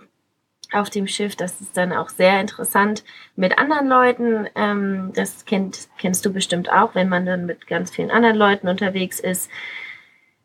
auf 0.72 0.90
dem 0.90 1.08
Schiff. 1.08 1.36
Das 1.36 1.62
ist 1.62 1.76
dann 1.78 1.94
auch 1.94 2.10
sehr 2.10 2.40
interessant 2.40 3.04
mit 3.36 3.58
anderen 3.58 3.88
Leuten. 3.88 4.48
Ähm, 4.56 5.12
das 5.14 5.46
kennt, 5.46 5.90
kennst 5.98 6.26
du 6.26 6.34
bestimmt 6.34 6.72
auch, 6.72 6.96
wenn 6.96 7.10
man 7.10 7.26
dann 7.26 7.46
mit 7.46 7.68
ganz 7.68 7.92
vielen 7.92 8.12
anderen 8.12 8.36
Leuten 8.36 8.68
unterwegs 8.68 9.20
ist. 9.20 9.50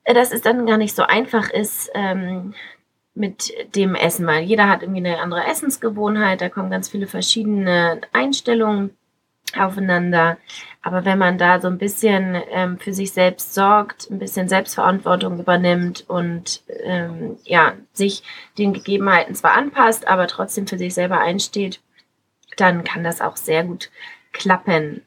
Äh, 0.04 0.14
dass 0.14 0.33
es 0.33 0.42
dann 0.42 0.66
gar 0.66 0.78
nicht 0.78 0.95
so 0.95 1.02
einfach 1.02 1.50
ist 1.50 1.90
ähm, 1.95 2.54
mit 3.14 3.52
dem 3.75 3.95
Essen, 3.95 4.26
weil 4.26 4.45
jeder 4.45 4.68
hat 4.68 4.83
irgendwie 4.83 5.04
eine 5.06 5.21
andere 5.21 5.47
Essensgewohnheit. 5.47 6.40
Da 6.40 6.49
kommen 6.49 6.71
ganz 6.71 6.88
viele 6.88 7.06
verschiedene 7.06 8.00
Einstellungen 8.12 8.97
aufeinander. 9.59 10.38
Aber 10.83 11.05
wenn 11.05 11.19
man 11.19 11.38
da 11.38 11.61
so 11.61 11.69
ein 11.69 11.79
bisschen 11.79 12.41
ähm, 12.50 12.79
für 12.79 12.93
sich 12.93 13.12
selbst 13.12 13.55
sorgt, 13.55 14.11
ein 14.11 14.19
bisschen 14.19 14.49
Selbstverantwortung 14.49 15.38
übernimmt 15.41 16.05
und 16.09 16.62
ähm, 16.85 17.38
ja, 17.45 17.75
sich 17.93 18.23
den 18.59 18.73
Gegebenheiten 18.73 19.35
zwar 19.35 19.55
anpasst, 19.55 20.07
aber 20.07 20.26
trotzdem 20.26 20.67
für 20.67 20.79
sich 20.79 20.95
selber 20.95 21.21
einsteht, 21.21 21.81
dann 22.57 22.85
kann 22.85 23.05
das 23.05 23.21
auch 23.21 23.37
sehr 23.37 23.65
gut 23.65 23.91
klappen. 24.37 25.03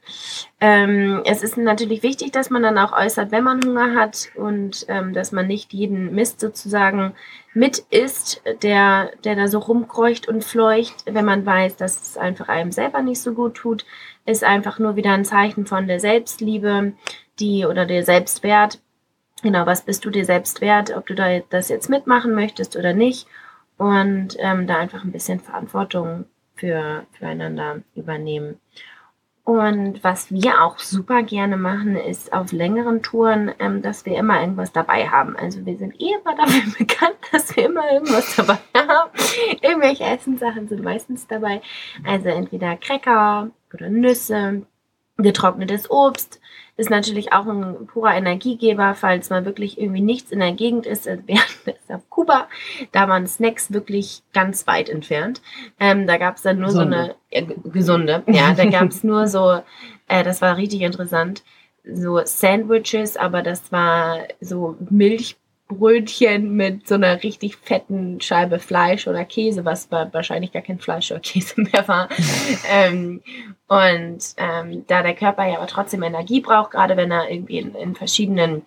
Ähm, 0.60 1.22
es 1.26 1.44
ist 1.44 1.56
natürlich 1.56 2.04
wichtig, 2.04 2.32
dass 2.32 2.50
man 2.50 2.64
dann 2.64 2.78
auch 2.78 2.92
äußert, 2.92 3.32
wenn 3.32 3.44
man 3.44 3.62
Hunger 3.64 3.96
hat 3.96 4.30
und 4.36 4.86
ähm, 4.90 5.14
dass 5.14 5.32
man 5.32 5.48
nicht 5.48 5.72
jeden 5.72 6.14
Mist 6.14 6.40
sozusagen 6.40 7.14
mit 7.54 7.80
isst, 7.90 8.42
der, 8.64 9.12
der 9.24 9.36
da 9.36 9.48
so 9.48 9.60
rumkreucht 9.60 10.28
und 10.28 10.44
fleucht, 10.44 11.06
wenn 11.06 11.26
man 11.26 11.46
weiß, 11.46 11.76
dass 11.78 12.02
es 12.02 12.18
einfach 12.18 12.50
einem 12.50 12.72
selber 12.72 13.02
nicht 13.02 13.22
so 13.22 13.34
gut 13.34 13.56
tut, 13.56 13.86
ist 14.30 14.44
einfach 14.44 14.80
nur 14.80 14.96
wieder 14.96 15.12
ein 15.12 15.26
Zeichen 15.26 15.66
von 15.66 15.88
der 15.88 16.00
Selbstliebe, 16.00 16.94
die 17.40 17.66
oder 17.66 17.86
der 17.86 18.04
Selbstwert. 18.04 18.80
Genau, 19.42 19.66
was 19.66 19.84
bist 19.84 20.06
du 20.06 20.10
dir 20.10 20.26
selbst 20.26 20.62
wert, 20.62 20.96
ob 20.96 21.08
du 21.08 21.16
da 21.16 21.40
das 21.50 21.70
jetzt 21.70 21.90
mitmachen 21.90 22.36
möchtest 22.36 22.76
oder 22.76 22.94
nicht 22.94 23.28
und 23.78 24.36
ähm, 24.40 24.68
da 24.68 24.78
einfach 24.78 25.04
ein 25.04 25.12
bisschen 25.12 25.40
Verantwortung 25.40 26.26
für, 26.56 27.06
füreinander 27.14 27.82
übernehmen. 27.96 28.60
Und 29.50 30.04
was 30.04 30.32
wir 30.32 30.62
auch 30.62 30.78
super 30.78 31.24
gerne 31.24 31.58
machen, 31.58 31.96
ist 31.96 32.34
auf 32.34 32.52
längeren 32.52 33.02
Touren, 33.02 33.52
ähm, 33.58 33.82
dass 33.82 34.06
wir 34.06 34.16
immer 34.16 34.40
irgendwas 34.40 34.72
dabei 34.72 35.08
haben. 35.08 35.36
Also 35.36 35.66
wir 35.66 35.76
sind 35.76 36.00
eh 36.00 36.14
immer 36.22 36.36
dafür 36.36 36.72
bekannt, 36.78 37.16
dass 37.32 37.56
wir 37.56 37.66
immer 37.66 37.92
irgendwas 37.92 38.36
dabei 38.36 38.60
haben. 38.78 39.10
Irgendwelche 39.60 40.04
Essenssachen 40.04 40.68
sind 40.68 40.84
meistens 40.84 41.26
dabei. 41.26 41.64
Also 42.06 42.30
entweder 42.30 42.78
Cracker 42.78 43.50
oder 43.74 43.90
Nüsse, 43.90 44.68
getrocknetes 45.18 45.90
Obst, 45.90 46.40
ist 46.80 46.90
natürlich 46.90 47.34
auch 47.34 47.46
ein 47.46 47.88
purer 47.88 48.16
Energiegeber, 48.16 48.96
falls 48.96 49.30
mal 49.30 49.46
wirklich 49.46 49.80
irgendwie 49.80 50.02
nichts 50.02 50.32
in 50.32 50.40
der 50.40 50.54
Gegend 50.54 50.86
ist, 50.86 51.06
während 51.06 51.28
es 51.66 51.94
auf 51.94 52.10
Kuba, 52.10 52.48
da 52.94 53.10
waren 53.10 53.28
Snacks 53.28 53.74
wirklich 53.74 54.24
ganz 54.34 54.66
weit 54.66 54.90
entfernt. 54.90 55.42
Ähm, 55.80 56.08
da 56.08 56.18
gab 56.18 56.38
es 56.38 56.44
dann 56.44 56.58
nur 56.58 56.68
gesunde. 56.68 56.98
so 56.98 57.38
eine 57.38 57.52
äh, 57.52 57.56
gesunde, 57.66 58.24
ja, 58.28 58.54
da 58.54 58.66
gab 58.66 58.90
es 58.90 59.04
nur 59.04 59.28
so, 59.28 59.62
äh, 60.08 60.24
das 60.24 60.42
war 60.42 60.56
richtig 60.56 60.82
interessant, 60.82 61.44
so 61.84 62.22
Sandwiches, 62.24 63.18
aber 63.18 63.42
das 63.42 63.72
war 63.72 64.20
so 64.40 64.78
Milch 64.90 65.36
Brötchen 65.70 66.56
mit 66.56 66.88
so 66.88 66.96
einer 66.96 67.22
richtig 67.22 67.56
fetten 67.56 68.20
Scheibe 68.20 68.58
Fleisch 68.60 69.08
oder 69.08 69.24
Käse, 69.24 69.64
was 69.66 69.90
wahrscheinlich 69.92 70.52
gar 70.52 70.64
kein 70.64 70.80
Fleisch 70.80 71.12
oder 71.12 71.20
Käse 71.22 71.62
mehr 71.62 71.88
war. 71.88 72.10
ähm, 72.72 73.22
und 73.68 74.20
ähm, 74.38 74.84
da 74.88 75.04
der 75.04 75.16
Körper 75.16 75.48
ja 75.48 75.58
aber 75.58 75.68
trotzdem 75.68 76.04
Energie 76.04 76.42
braucht, 76.42 76.72
gerade 76.72 76.98
wenn 76.98 77.12
er 77.12 77.30
irgendwie 77.30 77.60
in, 77.60 77.76
in 77.76 77.96
verschiedenen 77.96 78.64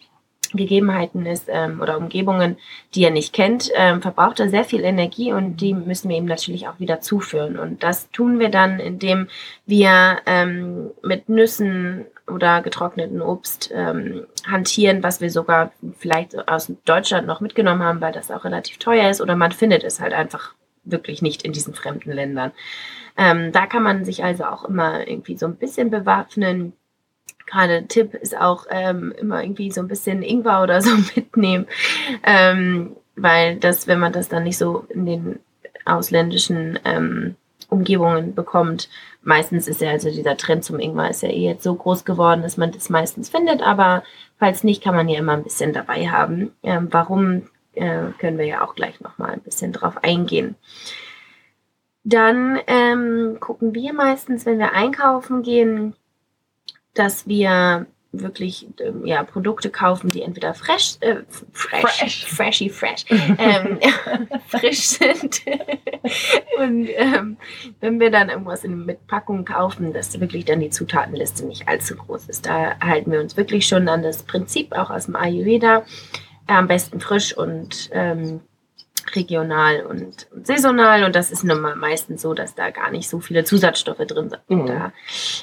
Gegebenheiten 0.55 1.27
ist 1.27 1.49
ähm, 1.49 1.81
oder 1.81 1.97
Umgebungen, 1.97 2.57
die 2.95 3.05
er 3.05 3.11
nicht 3.11 3.33
kennt, 3.33 3.71
ähm, 3.75 4.01
verbraucht 4.01 4.39
er 4.39 4.49
sehr 4.49 4.65
viel 4.65 4.85
Energie 4.85 5.33
und 5.33 5.57
die 5.61 5.75
müssen 5.75 6.09
wir 6.09 6.17
ihm 6.17 6.27
natürlich 6.27 6.69
auch 6.69 6.79
wieder 6.79 7.01
zuführen. 7.01 7.59
Und 7.59 7.83
das 7.83 8.11
tun 8.11 8.39
wir 8.39 8.49
dann, 8.49 8.79
indem 8.79 9.29
wir 9.67 10.19
ähm, 10.27 10.91
mit 11.03 11.29
Nüssen 11.29 12.07
oder 12.27 12.63
getrockneten 12.63 13.21
Obst 13.21 13.71
ähm, 13.75 14.27
hantieren, 14.47 15.03
was 15.03 15.21
wir 15.21 15.31
sogar 15.31 15.73
vielleicht 15.99 16.49
aus 16.49 16.73
Deutschland 16.85 17.27
noch 17.27 17.41
mitgenommen 17.41 17.83
haben, 17.83 18.01
weil 18.01 18.13
das 18.13 18.31
auch 18.31 18.45
relativ 18.45 18.79
teuer 18.79 19.11
ist 19.11 19.21
oder 19.21 19.37
man 19.37 19.53
findet 19.53 19.85
es 19.85 20.01
halt 20.01 20.13
einfach 20.13 20.55
wirklich 20.85 21.23
nicht 21.23 21.43
in 21.43 21.53
diesen 21.53 21.75
fremden 21.75 22.13
Ländern. 22.13 22.53
Ähm, 23.17 23.53
da 23.53 23.67
kann 23.67 23.83
man 23.83 24.05
sich 24.05 24.25
also 24.25 24.45
auch 24.45 24.65
immer 24.65 25.07
irgendwie 25.07 25.37
so 25.37 25.47
ein 25.47 25.57
bisschen 25.57 25.91
bewaffnen. 25.91 26.73
Gerade 27.47 27.87
Tipp 27.87 28.15
ist 28.15 28.37
auch 28.37 28.67
ähm, 28.71 29.13
immer 29.19 29.43
irgendwie 29.43 29.71
so 29.71 29.81
ein 29.81 29.89
bisschen 29.89 30.23
Ingwer 30.23 30.63
oder 30.63 30.81
so 30.81 30.91
mitnehmen, 31.15 31.67
ähm, 32.23 32.97
weil 33.17 33.57
das, 33.57 33.87
wenn 33.87 33.99
man 33.99 34.13
das 34.13 34.29
dann 34.29 34.45
nicht 34.45 34.59
so 34.59 34.87
in 34.89 35.07
den 35.07 35.39
ausländischen 35.85 36.79
ähm, 36.85 37.37
Umgebungen 37.73 38.35
bekommt. 38.35 38.89
Meistens 39.23 39.67
ist 39.67 39.81
ja 39.81 39.91
also 39.91 40.11
dieser 40.11 40.37
Trend 40.37 40.65
zum 40.65 40.79
Ingwer 40.79 41.11
ist 41.11 41.23
ja 41.23 41.29
eh 41.29 41.49
jetzt 41.49 41.65
so 41.65 41.75
groß 41.75 42.05
geworden, 42.05 42.43
dass 42.43 42.57
man 42.57 42.73
das 42.73 42.91
meistens 42.91 43.31
findet, 43.31 43.63
aber 43.63 44.03
falls 44.39 44.65
nicht, 44.65 44.83
kann 44.83 44.95
man 44.95 45.09
ja 45.09 45.19
immer 45.19 45.33
ein 45.33 45.45
bisschen 45.45 45.73
dabei 45.73 46.09
haben. 46.09 46.53
Ähm, 46.63 46.89
warum 46.91 47.49
äh, 47.75 48.13
können 48.19 48.39
wir 48.39 48.47
ja 48.47 48.65
auch 48.65 48.75
gleich 48.75 49.01
nochmal 49.01 49.31
ein 49.31 49.41
bisschen 49.41 49.73
drauf 49.73 50.03
eingehen. 50.03 50.57
Dann 52.05 52.59
ähm, 52.67 53.39
gucken 53.41 53.75
wir 53.75 53.93
meistens, 53.93 54.45
wenn 54.45 54.59
wir 54.59 54.73
einkaufen 54.73 55.43
gehen, 55.43 55.95
dass 56.95 57.27
wir 57.27 57.87
wirklich 58.13 58.67
ähm, 58.81 59.07
ja, 59.07 59.23
Produkte 59.23 59.71
kaufen, 59.71 60.11
die 60.11 60.23
entweder 60.23 60.55
fresh, 60.55 60.97
äh, 61.01 61.17
fresh, 61.53 61.99
fresh, 61.99 62.27
freshy, 62.27 62.69
fresh, 62.69 63.05
ähm, 63.11 63.79
frisch 64.49 64.81
sind. 64.81 65.43
und 66.59 66.89
ähm, 66.95 67.37
wenn 67.81 67.99
wir 67.99 68.11
dann 68.11 68.29
irgendwas 68.29 68.65
in 68.65 68.85
Mitpackung 68.85 69.45
kaufen, 69.45 69.93
dass 69.93 70.21
wirklich 70.21 70.45
dann 70.45 70.61
die 70.61 70.71
Zutatenliste 70.71 71.47
nicht 71.47 71.69
allzu 71.69 71.97
groß 71.97 72.29
ist. 72.29 72.47
Da 72.47 72.79
halten 72.81 73.11
wir 73.11 73.21
uns 73.21 73.37
wirklich 73.37 73.67
schon 73.67 73.89
an 73.89 74.03
das 74.03 74.23
Prinzip, 74.23 74.73
auch 74.73 74.91
aus 74.91 75.07
dem 75.07 75.17
Ayurveda, 75.17 75.85
am 76.47 76.69
besten 76.69 77.01
frisch 77.01 77.37
und 77.37 77.89
ähm, 77.93 78.41
regional 79.15 79.85
und, 79.87 80.29
saisonal 80.43 81.05
und 81.05 81.15
das 81.15 81.31
ist 81.31 81.45
nun 81.45 81.61
mal 81.61 81.77
meistens 81.77 82.23
so, 82.23 82.35
dass 82.35 82.55
da 82.55 82.71
gar 82.71 82.91
nicht 82.91 83.09
so 83.09 83.21
viele 83.21 83.45
Zusatzstoffe 83.45 84.07
drin 84.07 84.31
sind. 84.31 84.43
Mhm. 84.49 84.67
Da 84.67 84.93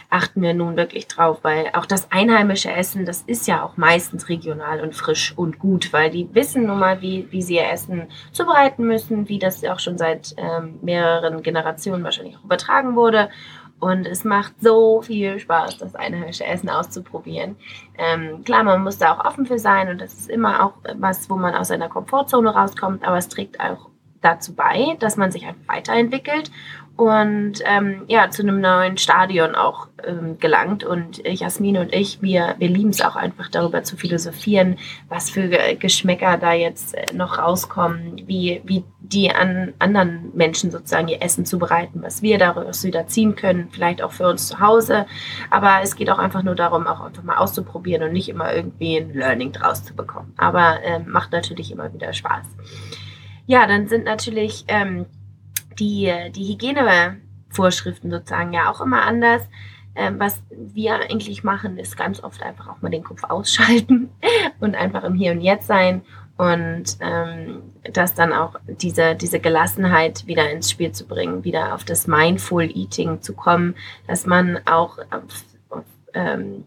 achten 0.09 0.41
wir 0.41 0.53
nun 0.53 0.77
wirklich 0.77 1.07
drauf, 1.07 1.39
weil 1.43 1.69
auch 1.73 1.85
das 1.85 2.11
einheimische 2.11 2.71
Essen, 2.71 3.05
das 3.05 3.21
ist 3.21 3.47
ja 3.47 3.63
auch 3.63 3.77
meistens 3.77 4.29
regional 4.29 4.81
und 4.81 4.95
frisch 4.95 5.33
und 5.35 5.59
gut, 5.59 5.93
weil 5.93 6.09
die 6.09 6.29
wissen 6.33 6.65
nun 6.65 6.79
mal, 6.79 7.01
wie, 7.01 7.27
wie 7.31 7.41
sie 7.41 7.55
ihr 7.55 7.69
Essen 7.69 8.07
zubereiten 8.31 8.85
müssen, 8.85 9.29
wie 9.29 9.39
das 9.39 9.63
auch 9.65 9.79
schon 9.79 9.97
seit 9.97 10.33
ähm, 10.37 10.79
mehreren 10.81 11.43
Generationen 11.43 12.03
wahrscheinlich 12.03 12.37
auch 12.37 12.45
übertragen 12.45 12.95
wurde 12.95 13.29
und 13.79 14.05
es 14.05 14.23
macht 14.23 14.53
so 14.61 15.01
viel 15.01 15.39
Spaß, 15.39 15.77
das 15.77 15.95
einheimische 15.95 16.45
Essen 16.45 16.69
auszuprobieren. 16.69 17.55
Ähm, 17.97 18.43
klar, 18.43 18.63
man 18.63 18.83
muss 18.83 18.97
da 18.97 19.13
auch 19.13 19.25
offen 19.25 19.45
für 19.45 19.59
sein 19.59 19.89
und 19.89 20.01
das 20.01 20.13
ist 20.13 20.29
immer 20.29 20.65
auch 20.65 20.73
was, 20.95 21.29
wo 21.29 21.35
man 21.35 21.55
aus 21.55 21.69
seiner 21.69 21.89
Komfortzone 21.89 22.49
rauskommt, 22.49 23.05
aber 23.05 23.17
es 23.17 23.29
trägt 23.29 23.59
auch 23.59 23.89
dazu 24.21 24.53
bei, 24.53 24.97
dass 24.99 25.17
man 25.17 25.31
sich 25.31 25.45
einfach 25.45 25.75
weiterentwickelt 25.75 26.51
und 26.99 27.61
ähm, 27.63 28.03
ja, 28.09 28.29
zu 28.29 28.41
einem 28.41 28.59
neuen 28.59 28.97
Stadion 28.97 29.55
auch 29.55 29.87
ähm, 30.05 30.37
gelangt. 30.37 30.83
Und 30.83 31.25
Jasmin 31.25 31.77
und 31.77 31.95
ich, 31.95 32.21
wir, 32.21 32.55
wir 32.57 32.67
lieben 32.67 32.89
es 32.89 32.99
auch 32.99 33.15
einfach 33.15 33.47
darüber 33.47 33.83
zu 33.83 33.95
philosophieren, 33.95 34.77
was 35.07 35.29
für 35.29 35.47
Geschmäcker 35.79 36.37
da 36.37 36.51
jetzt 36.51 36.95
äh, 36.95 37.05
noch 37.13 37.37
rauskommen, 37.37 38.23
wie, 38.27 38.61
wie 38.65 38.83
die 38.99 39.31
an 39.31 39.73
anderen 39.79 40.35
Menschen 40.35 40.71
sozusagen 40.71 41.07
ihr 41.07 41.21
Essen 41.21 41.45
zubereiten, 41.45 42.01
was 42.01 42.21
wir 42.21 42.37
daraus 42.37 42.83
wieder 42.83 43.07
ziehen 43.07 43.37
können, 43.37 43.69
vielleicht 43.71 44.01
auch 44.01 44.11
für 44.11 44.27
uns 44.27 44.49
zu 44.49 44.59
Hause. 44.59 45.05
Aber 45.49 45.79
es 45.81 45.95
geht 45.95 46.09
auch 46.09 46.19
einfach 46.19 46.43
nur 46.43 46.55
darum, 46.55 46.85
auch 46.85 46.99
einfach 46.99 47.23
mal 47.23 47.37
auszuprobieren 47.37 48.03
und 48.03 48.11
nicht 48.11 48.27
immer 48.27 48.53
irgendwie 48.53 48.97
ein 48.97 49.13
Learning 49.13 49.53
draus 49.53 49.85
zu 49.85 49.95
bekommen. 49.95 50.33
Aber 50.35 50.79
ähm, 50.83 51.05
macht 51.07 51.31
natürlich 51.31 51.71
immer 51.71 51.93
wieder 51.93 52.11
Spaß. 52.11 52.45
Ja, 53.45 53.65
dann 53.65 53.87
sind 53.87 54.03
natürlich 54.03 54.65
ähm, 54.67 55.05
die, 55.79 56.13
die 56.35 56.53
Hygienevorschriften 56.53 58.11
sozusagen 58.11 58.53
ja 58.53 58.69
auch 58.71 58.81
immer 58.81 59.03
anders. 59.03 59.43
Ähm, 59.95 60.19
was 60.19 60.41
wir 60.51 60.95
eigentlich 60.95 61.43
machen, 61.43 61.77
ist 61.77 61.97
ganz 61.97 62.23
oft 62.23 62.43
einfach 62.43 62.67
auch 62.67 62.81
mal 62.81 62.89
den 62.89 63.03
Kopf 63.03 63.23
ausschalten 63.23 64.09
und 64.59 64.75
einfach 64.75 65.03
im 65.03 65.15
Hier 65.15 65.31
und 65.31 65.41
Jetzt 65.41 65.67
sein 65.67 66.01
und 66.37 66.97
ähm, 67.01 67.63
das 67.91 68.13
dann 68.13 68.31
auch 68.31 68.55
diese, 68.65 69.13
diese 69.15 69.41
Gelassenheit 69.41 70.25
wieder 70.25 70.49
ins 70.49 70.71
Spiel 70.71 70.93
zu 70.93 71.05
bringen, 71.05 71.43
wieder 71.43 71.75
auf 71.75 71.83
das 71.83 72.07
Mindful 72.07 72.63
Eating 72.63 73.21
zu 73.21 73.33
kommen, 73.33 73.75
dass 74.07 74.25
man 74.25 74.59
auch 74.65 74.99
auf, 75.11 75.43
auf 75.69 75.83
ähm, 76.13 76.63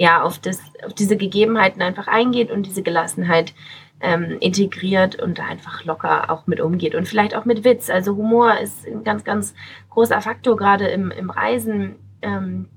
ja, 0.00 0.22
auf, 0.22 0.38
das, 0.38 0.62
auf 0.82 0.94
diese 0.94 1.18
Gegebenheiten 1.18 1.82
einfach 1.82 2.08
eingeht 2.08 2.50
und 2.50 2.64
diese 2.64 2.82
Gelassenheit 2.82 3.52
ähm, 4.00 4.38
integriert 4.40 5.20
und 5.20 5.38
da 5.38 5.44
einfach 5.44 5.84
locker 5.84 6.30
auch 6.30 6.46
mit 6.46 6.58
umgeht 6.58 6.94
und 6.94 7.06
vielleicht 7.06 7.36
auch 7.36 7.44
mit 7.44 7.64
Witz. 7.64 7.90
Also 7.90 8.16
Humor 8.16 8.58
ist 8.60 8.86
ein 8.86 9.04
ganz, 9.04 9.24
ganz 9.24 9.52
großer 9.90 10.22
Faktor 10.22 10.56
gerade 10.56 10.86
im, 10.88 11.10
im 11.10 11.28
Reisen, 11.28 11.96
ähm, 12.22 12.70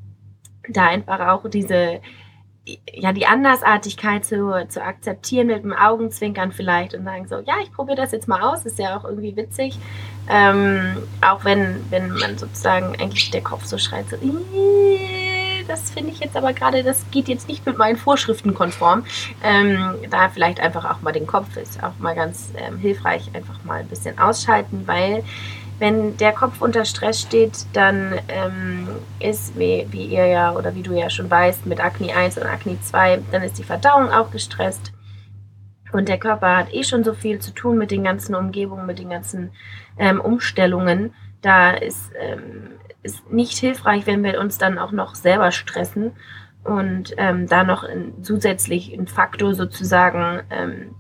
da 0.68 0.88
einfach 0.88 1.22
auch 1.30 1.50
diese 1.50 2.02
ja, 2.94 3.12
die 3.14 3.26
Andersartigkeit 3.26 4.26
zu, 4.26 4.66
zu 4.68 4.82
akzeptieren 4.82 5.48
mit 5.48 5.64
dem 5.64 5.74
Augenzwinkern 5.74 6.52
vielleicht 6.52 6.94
und 6.94 7.06
sagen 7.06 7.28
so, 7.28 7.36
ja, 7.40 7.56
ich 7.62 7.72
probiere 7.72 7.98
das 7.98 8.12
jetzt 8.12 8.28
mal 8.28 8.42
aus, 8.42 8.66
ist 8.66 8.80
ja 8.80 8.98
auch 8.98 9.04
irgendwie 9.04 9.36
witzig. 9.36 9.78
Ähm, 10.30 10.98
auch 11.22 11.44
wenn, 11.44 11.86
wenn 11.90 12.10
man 12.10 12.38
sozusagen 12.38 12.96
eigentlich 13.02 13.32
der 13.32 13.44
Kopf 13.44 13.66
so 13.66 13.78
schreit, 13.78 14.10
so, 14.10 14.18
das 15.68 15.92
finde 15.92 16.12
ich 16.12 16.20
jetzt 16.20 16.36
aber 16.36 16.54
gerade, 16.54 16.84
das 16.84 17.06
geht 17.12 17.28
jetzt 17.28 17.48
nicht 17.48 17.66
mit 17.66 17.78
meinen 17.78 17.98
Vorschriften 17.98 18.54
konform. 18.54 19.06
Ähm, 19.44 19.96
da 20.10 20.30
vielleicht 20.30 20.60
einfach 20.60 20.86
auch 20.86 21.02
mal 21.02 21.12
den 21.12 21.28
Kopf 21.28 21.56
ist 21.58 21.84
auch 21.84 21.98
mal 22.00 22.16
ganz 22.16 22.52
ähm, 22.58 22.78
hilfreich, 22.78 23.30
einfach 23.34 23.64
mal 23.64 23.80
ein 23.80 23.88
bisschen 23.88 24.18
ausschalten, 24.20 24.84
weil 24.86 25.24
wenn 25.80 26.18
der 26.18 26.32
Kopf 26.32 26.62
unter 26.62 26.86
Stress 26.86 27.22
steht, 27.22 27.66
dann 27.74 28.20
ähm, 28.30 28.88
ist, 29.20 29.58
wie, 29.58 29.88
wie 29.90 30.06
ihr 30.06 30.28
ja 30.28 30.54
oder 30.54 30.76
wie 30.76 30.84
du 30.84 30.94
ja 30.94 31.10
schon 31.10 31.30
weißt, 31.30 31.66
mit 31.66 31.84
Akne 31.84 32.16
1 32.16 32.38
und 32.38 32.46
Akne 32.46 32.80
2, 32.80 33.22
dann 33.32 33.44
ist 33.44 33.58
die 33.58 33.64
Verdauung 33.64 34.10
auch 34.10 34.32
gestresst. 34.32 34.94
Und 35.92 36.10
der 36.10 36.18
Körper 36.18 36.58
hat 36.58 36.74
eh 36.74 36.84
schon 36.84 37.04
so 37.04 37.14
viel 37.14 37.40
zu 37.40 37.52
tun 37.52 37.78
mit 37.78 37.92
den 37.92 38.04
ganzen 38.04 38.34
Umgebungen, 38.34 38.86
mit 38.86 39.00
den 39.00 39.10
ganzen 39.10 39.52
ähm, 39.98 40.22
Umstellungen. 40.22 41.14
Da 41.42 41.72
ist, 41.72 42.12
ähm, 42.20 42.72
ist 43.04 43.32
nicht 43.32 43.58
hilfreich, 43.58 44.06
wenn 44.08 44.24
wir 44.24 44.40
uns 44.40 44.58
dann 44.58 44.80
auch 44.80 44.92
noch 44.92 45.16
selber 45.16 45.52
stressen 45.52 46.12
und 46.64 47.14
ähm, 47.18 47.48
da 47.48 47.64
noch 47.64 47.84
in, 47.84 48.24
zusätzlich 48.24 48.94
ein 48.94 49.08
Faktor 49.08 49.54
sozusagen 49.54 50.42
ähm, 50.50 50.96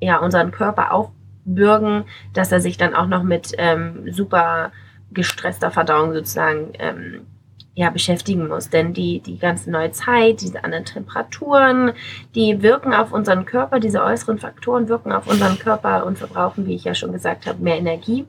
ja, 0.00 0.18
unseren 0.18 0.50
Körper 0.50 0.92
aufbauen 0.92 1.22
bürgen, 1.44 2.04
dass 2.32 2.52
er 2.52 2.60
sich 2.60 2.76
dann 2.76 2.94
auch 2.94 3.06
noch 3.06 3.22
mit 3.22 3.52
ähm, 3.58 4.10
super 4.12 4.72
gestresster 5.12 5.70
Verdauung 5.70 6.12
sozusagen 6.14 6.72
ähm, 6.78 7.26
ja, 7.74 7.90
beschäftigen 7.90 8.48
muss. 8.48 8.70
Denn 8.70 8.92
die, 8.92 9.20
die 9.20 9.38
ganze 9.38 9.70
neue 9.70 9.92
Zeit, 9.92 10.40
diese 10.42 10.62
anderen 10.62 10.84
Temperaturen, 10.84 11.92
die 12.34 12.62
wirken 12.62 12.94
auf 12.94 13.12
unseren 13.12 13.44
Körper, 13.44 13.80
diese 13.80 14.02
äußeren 14.02 14.38
Faktoren 14.38 14.88
wirken 14.88 15.12
auf 15.12 15.26
unseren 15.26 15.58
Körper 15.58 16.06
und 16.06 16.18
verbrauchen, 16.18 16.66
wie 16.66 16.74
ich 16.74 16.84
ja 16.84 16.94
schon 16.94 17.12
gesagt 17.12 17.46
habe, 17.46 17.62
mehr 17.62 17.78
Energie. 17.78 18.26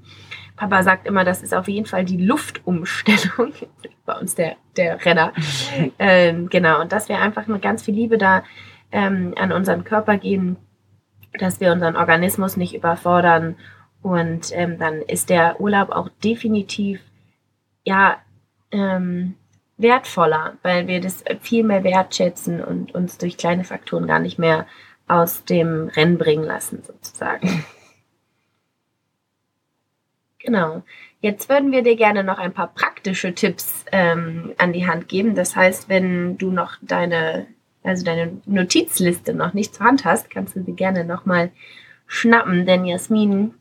Papa 0.70 0.84
sagt 0.84 1.08
immer, 1.08 1.24
das 1.24 1.42
ist 1.42 1.54
auf 1.54 1.68
jeden 1.68 1.86
Fall 1.86 2.06
die 2.06 2.18
Luftumstellung. 2.18 3.54
Bei 4.06 4.20
uns 4.20 4.36
der, 4.36 4.56
der 4.78 5.04
Renner. 5.06 5.34
ähm, 6.00 6.50
genau, 6.50 6.82
und 6.82 6.92
dass 6.92 7.10
wir 7.10 7.20
einfach 7.20 7.48
mit 7.48 7.62
ganz 7.62 7.84
viel 7.84 7.96
Liebe 7.96 8.18
da 8.18 8.44
ähm, 8.92 9.34
an 9.38 9.52
unseren 9.52 9.84
Körper 9.84 10.18
gehen 10.18 10.58
dass 11.40 11.60
wir 11.60 11.72
unseren 11.72 11.96
Organismus 11.96 12.58
nicht 12.58 12.76
überfordern. 12.76 13.56
Und 14.02 14.52
ähm, 14.54 14.78
dann 14.80 15.02
ist 15.02 15.30
der 15.30 15.60
Urlaub 15.60 15.90
auch 15.90 16.10
definitiv 16.24 17.00
ja 17.84 18.18
ähm, 18.72 19.36
wertvoller, 19.78 20.58
weil 20.62 20.88
wir 20.88 21.00
das 21.02 21.24
viel 21.42 21.64
mehr 21.64 21.84
wertschätzen 21.84 22.64
und 22.64 22.94
uns 22.94 23.18
durch 23.18 23.38
kleine 23.38 23.64
Faktoren 23.64 24.08
gar 24.08 24.20
nicht 24.20 24.40
mehr 24.40 24.68
aus 25.08 25.46
dem 25.46 25.88
Rennen 25.90 26.18
bringen 26.18 26.44
lassen, 26.44 26.84
sozusagen. 26.84 27.66
Genau. 30.44 30.84
Jetzt 31.22 31.48
würden 31.50 31.72
wir 31.72 31.84
dir 31.84 31.96
gerne 31.96 32.24
noch 32.24 32.38
ein 32.38 32.54
paar 32.54 32.68
praktische 32.68 33.34
Tipps 33.34 33.86
ähm, 33.92 34.54
an 34.58 34.74
die 34.74 34.86
Hand 34.86 35.08
geben. 35.08 35.36
Das 35.36 35.56
heißt, 35.56 35.88
wenn 35.88 36.38
du 36.38 36.52
noch 36.52 36.76
deine 36.82 37.48
also 37.84 38.06
deine 38.06 38.38
Notizliste 38.46 39.34
noch 39.34 39.54
nicht 39.54 39.76
zur 39.76 39.86
Hand 39.86 40.06
hast, 40.06 40.30
kannst 40.30 40.56
du 40.56 40.64
sie 40.64 40.74
gerne 40.74 41.04
nochmal 41.04 41.52
schnappen, 42.08 42.66
denn 42.66 42.86
Jasmin 42.86 43.54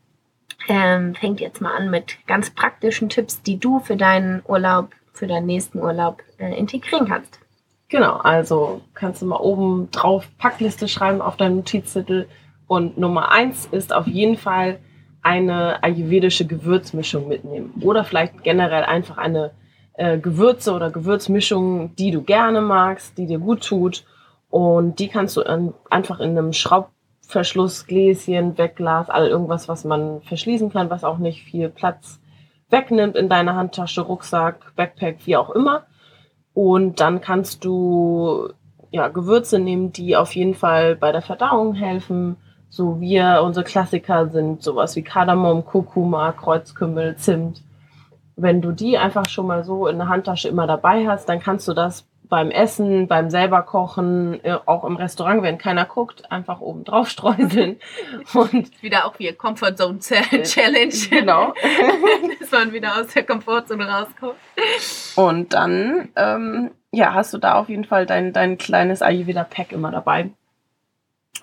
ähm, 0.67 1.15
fängt 1.15 1.41
jetzt 1.41 1.61
mal 1.61 1.75
an 1.75 1.89
mit 1.89 2.17
ganz 2.25 2.49
praktischen 2.49 3.09
Tipps, 3.09 3.41
die 3.41 3.59
du 3.59 3.79
für 3.79 3.97
deinen 3.97 4.41
Urlaub, 4.47 4.91
für 5.11 5.27
deinen 5.27 5.45
nächsten 5.45 5.79
Urlaub 5.79 6.23
äh, 6.37 6.57
integrieren 6.57 7.07
kannst. 7.07 7.39
Genau, 7.89 8.17
also 8.17 8.81
kannst 8.93 9.21
du 9.21 9.25
mal 9.25 9.37
oben 9.37 9.91
drauf 9.91 10.27
Packliste 10.37 10.87
schreiben 10.87 11.21
auf 11.21 11.37
deinem 11.37 11.57
Notizzettel. 11.57 12.27
Und 12.65 12.97
Nummer 12.97 13.31
eins 13.31 13.67
ist 13.67 13.93
auf 13.93 14.07
jeden 14.07 14.37
Fall 14.37 14.79
eine 15.23 15.83
ayurvedische 15.83 16.45
Gewürzmischung 16.45 17.27
mitnehmen. 17.27 17.73
Oder 17.81 18.03
vielleicht 18.03 18.43
generell 18.43 18.83
einfach 18.83 19.17
eine 19.17 19.51
äh, 19.93 20.17
Gewürze 20.17 20.73
oder 20.73 20.91
Gewürzmischung, 20.91 21.95
die 21.95 22.11
du 22.11 22.21
gerne 22.21 22.61
magst, 22.61 23.17
die 23.17 23.25
dir 23.25 23.39
gut 23.39 23.65
tut 23.65 24.05
und 24.49 24.99
die 24.99 25.07
kannst 25.07 25.37
du 25.37 25.41
in, 25.41 25.73
einfach 25.89 26.19
in 26.19 26.37
einem 26.37 26.53
Schraubverschlussgläschen, 26.53 28.55
Wegglas, 28.57 29.09
all 29.09 29.27
irgendwas, 29.27 29.67
was 29.67 29.83
man 29.83 30.21
verschließen 30.21 30.71
kann, 30.71 30.91
was 30.91 31.03
auch 31.03 31.17
nicht 31.17 31.43
viel 31.43 31.69
Platz 31.69 32.19
wegnimmt 32.69 33.15
in 33.15 33.29
deiner 33.29 33.55
Handtasche, 33.55 34.01
Rucksack, 34.01 34.75
Backpack, 34.75 35.17
wie 35.25 35.37
auch 35.37 35.49
immer. 35.49 35.87
Und 36.53 36.99
dann 36.99 37.21
kannst 37.21 37.65
du 37.65 38.49
ja, 38.91 39.07
Gewürze 39.07 39.57
nehmen, 39.57 39.91
die 39.91 40.15
auf 40.15 40.35
jeden 40.35 40.53
Fall 40.53 40.95
bei 40.95 41.11
der 41.11 41.23
Verdauung 41.23 41.73
helfen. 41.73 42.37
So 42.75 42.99
wir, 42.99 43.43
unsere 43.43 43.63
Klassiker 43.63 44.29
sind 44.29 44.63
sowas 44.63 44.95
wie 44.95 45.03
Kardamom, 45.03 45.63
Kurkuma, 45.63 46.31
Kreuzkümmel, 46.31 47.15
Zimt. 47.17 47.61
Wenn 48.35 48.63
du 48.63 48.71
die 48.71 48.97
einfach 48.97 49.29
schon 49.29 49.45
mal 49.45 49.63
so 49.63 49.85
in 49.85 49.99
der 49.99 50.09
Handtasche 50.09 50.47
immer 50.47 50.65
dabei 50.65 51.07
hast, 51.07 51.29
dann 51.29 51.39
kannst 51.39 51.67
du 51.67 51.75
das 51.75 52.07
beim 52.23 52.49
Essen, 52.49 53.07
beim 53.07 53.29
selber 53.29 53.61
kochen, 53.61 54.43
äh, 54.43 54.57
auch 54.65 54.85
im 54.85 54.95
Restaurant, 54.95 55.43
wenn 55.43 55.59
keiner 55.59 55.85
guckt, 55.85 56.31
einfach 56.31 56.61
oben 56.61 56.83
drauf 56.83 57.09
streuseln. 57.11 57.77
Und 58.33 58.81
wieder 58.81 59.05
auch 59.05 59.19
wie 59.19 59.31
Comfort 59.33 59.75
Zone 59.75 59.99
Challenge. 59.99 60.95
Genau. 61.11 61.53
Dass 62.39 62.49
man 62.49 62.73
wieder 62.73 62.99
aus 62.99 63.13
der 63.13 63.21
Komfortzone 63.21 63.87
rauskommt. 63.87 64.33
Und 65.15 65.53
dann, 65.53 66.09
ähm, 66.15 66.71
ja, 66.91 67.13
hast 67.13 67.35
du 67.35 67.37
da 67.37 67.53
auf 67.53 67.69
jeden 67.69 67.85
Fall 67.85 68.07
dein, 68.07 68.33
dein 68.33 68.57
kleines 68.57 69.03
Ayurveda 69.03 69.43
Pack 69.43 69.71
immer 69.73 69.91
dabei. 69.91 70.31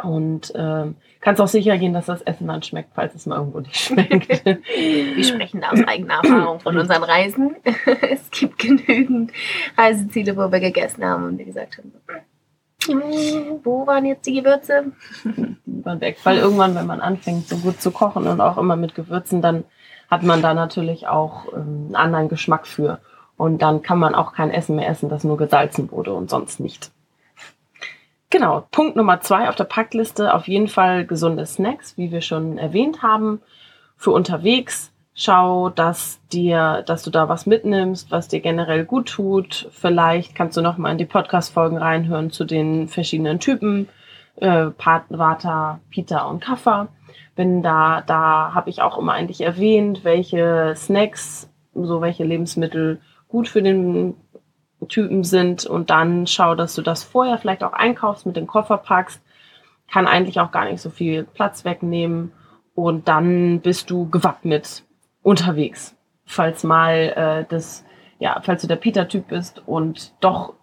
Und 0.02 0.52
ähm, 0.54 0.96
kannst 1.20 1.40
auch 1.40 1.48
sicher 1.48 1.76
gehen, 1.76 1.92
dass 1.92 2.06
das 2.06 2.22
Essen 2.22 2.46
dann 2.46 2.62
schmeckt, 2.62 2.90
falls 2.94 3.14
es 3.14 3.26
mal 3.26 3.38
irgendwo 3.38 3.60
nicht 3.60 3.76
schmeckt. 3.76 4.44
Wir 4.44 5.24
sprechen 5.24 5.64
aus 5.64 5.80
eigener 5.86 6.14
Erfahrung 6.22 6.60
von 6.60 6.78
unseren 6.78 7.02
Reisen. 7.02 7.56
es 8.10 8.30
gibt 8.30 8.58
genügend 8.58 9.32
Reiseziele, 9.76 10.36
wo 10.36 10.50
wir 10.50 10.60
gegessen 10.60 11.04
haben 11.04 11.24
und 11.24 11.38
wir 11.38 11.44
gesagt 11.44 11.78
haben, 11.78 11.92
wo 13.62 13.86
waren 13.86 14.06
jetzt 14.06 14.26
die 14.26 14.34
Gewürze? 14.34 14.92
Die 15.24 15.84
waren 15.84 16.00
weg. 16.00 16.18
Weil 16.24 16.38
irgendwann, 16.38 16.74
wenn 16.74 16.86
man 16.86 17.00
anfängt, 17.00 17.48
so 17.48 17.56
gut 17.58 17.80
zu 17.80 17.90
kochen 17.90 18.26
und 18.26 18.40
auch 18.40 18.56
immer 18.56 18.76
mit 18.76 18.94
Gewürzen, 18.94 19.42
dann 19.42 19.64
hat 20.10 20.22
man 20.22 20.40
da 20.40 20.54
natürlich 20.54 21.06
auch 21.06 21.52
ähm, 21.52 21.86
einen 21.86 21.96
anderen 21.96 22.28
Geschmack 22.28 22.66
für. 22.66 23.00
Und 23.36 23.62
dann 23.62 23.82
kann 23.82 23.98
man 23.98 24.14
auch 24.14 24.32
kein 24.32 24.50
Essen 24.50 24.76
mehr 24.76 24.88
essen, 24.88 25.08
das 25.08 25.24
nur 25.24 25.36
gesalzen 25.36 25.90
wurde 25.90 26.12
und 26.12 26.30
sonst 26.30 26.60
nicht. 26.60 26.90
Genau, 28.32 28.64
Punkt 28.70 28.94
Nummer 28.94 29.20
zwei 29.20 29.48
auf 29.48 29.56
der 29.56 29.64
Packliste, 29.64 30.32
auf 30.32 30.46
jeden 30.46 30.68
Fall 30.68 31.04
gesunde 31.04 31.44
Snacks, 31.46 31.98
wie 31.98 32.12
wir 32.12 32.20
schon 32.20 32.58
erwähnt 32.58 33.02
haben, 33.02 33.40
für 33.96 34.12
unterwegs. 34.12 34.92
Schau, 35.14 35.68
dass 35.68 36.20
dir, 36.32 36.84
dass 36.86 37.02
du 37.02 37.10
da 37.10 37.28
was 37.28 37.46
mitnimmst, 37.46 38.12
was 38.12 38.28
dir 38.28 38.38
generell 38.38 38.84
gut 38.84 39.08
tut. 39.08 39.68
Vielleicht 39.72 40.36
kannst 40.36 40.56
du 40.56 40.62
noch 40.62 40.78
mal 40.78 40.92
in 40.92 40.98
die 40.98 41.06
Podcast-Folgen 41.06 41.76
reinhören 41.76 42.30
zu 42.30 42.44
den 42.44 42.86
verschiedenen 42.86 43.40
Typen, 43.40 43.88
äh, 44.36 44.66
Vata, 44.78 45.80
Pita 45.90 46.22
und 46.26 46.40
Kaffa. 46.40 46.86
Wenn 47.34 47.62
da, 47.64 48.00
da 48.06 48.54
habe 48.54 48.70
ich 48.70 48.80
auch 48.80 48.96
immer 48.96 49.12
eigentlich 49.12 49.40
erwähnt, 49.40 50.04
welche 50.04 50.74
Snacks, 50.76 51.50
so 51.74 52.00
welche 52.00 52.22
Lebensmittel 52.22 53.00
gut 53.26 53.48
für 53.48 53.60
den 53.60 54.14
Typen 54.88 55.24
sind 55.24 55.66
und 55.66 55.90
dann 55.90 56.26
schau, 56.26 56.54
dass 56.54 56.74
du 56.74 56.82
das 56.82 57.02
vorher 57.02 57.38
vielleicht 57.38 57.62
auch 57.64 57.72
einkaufst, 57.72 58.26
mit 58.26 58.36
dem 58.36 58.46
Koffer 58.46 58.76
packst. 58.76 59.22
Kann 59.90 60.06
eigentlich 60.06 60.40
auch 60.40 60.52
gar 60.52 60.64
nicht 60.64 60.80
so 60.80 60.90
viel 60.90 61.24
Platz 61.24 61.64
wegnehmen 61.64 62.32
und 62.74 63.08
dann 63.08 63.60
bist 63.60 63.90
du 63.90 64.08
gewappnet 64.08 64.84
unterwegs. 65.22 65.96
Falls 66.24 66.64
mal 66.64 66.94
äh, 66.94 67.44
das, 67.48 67.84
ja, 68.18 68.40
falls 68.42 68.62
du 68.62 68.68
der 68.68 68.76
Peter-Typ 68.76 69.28
bist 69.28 69.62
und 69.66 70.14
doch 70.20 70.54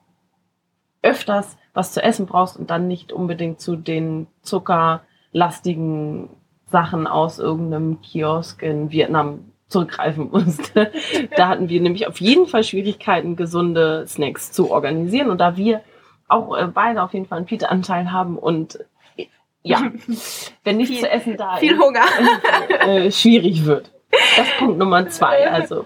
öfters 1.01 1.57
was 1.73 1.93
zu 1.93 2.01
essen 2.01 2.25
brauchst 2.25 2.57
und 2.57 2.71
dann 2.71 2.87
nicht 2.87 3.13
unbedingt 3.13 3.59
zu 3.59 3.75
den 3.75 4.27
zuckerlastigen 4.41 6.29
Sachen 6.65 7.05
aus 7.05 7.39
irgendeinem 7.39 8.01
Kiosk 8.01 8.63
in 8.63 8.91
Vietnam 8.91 9.51
zurückgreifen 9.67 10.29
musste. 10.31 10.91
da 11.35 11.47
hatten 11.49 11.69
wir 11.69 11.81
nämlich 11.81 12.07
auf 12.07 12.19
jeden 12.21 12.47
Fall 12.47 12.63
Schwierigkeiten, 12.63 13.35
gesunde 13.35 14.05
Snacks 14.07 14.51
zu 14.51 14.71
organisieren. 14.71 15.29
Und 15.29 15.39
da 15.39 15.57
wir 15.57 15.81
auch 16.27 16.57
äh, 16.57 16.67
beide 16.67 17.01
auf 17.01 17.13
jeden 17.13 17.25
Fall 17.25 17.37
einen 17.37 17.47
Peter-Anteil 17.47 18.11
haben 18.11 18.37
und 18.37 18.79
äh, 19.17 19.27
ja, 19.63 19.91
wenn 20.63 20.77
nichts 20.77 20.93
viel, 20.93 21.03
zu 21.03 21.09
essen 21.09 21.37
da 21.37 21.57
viel 21.57 21.73
ist, 21.73 21.81
Hunger. 21.81 22.05
Äh, 22.87 23.11
schwierig 23.11 23.65
wird. 23.65 23.91
Das 24.37 24.47
ist 24.47 24.57
Punkt 24.57 24.77
Nummer 24.77 25.07
zwei. 25.09 25.49
Also 25.51 25.85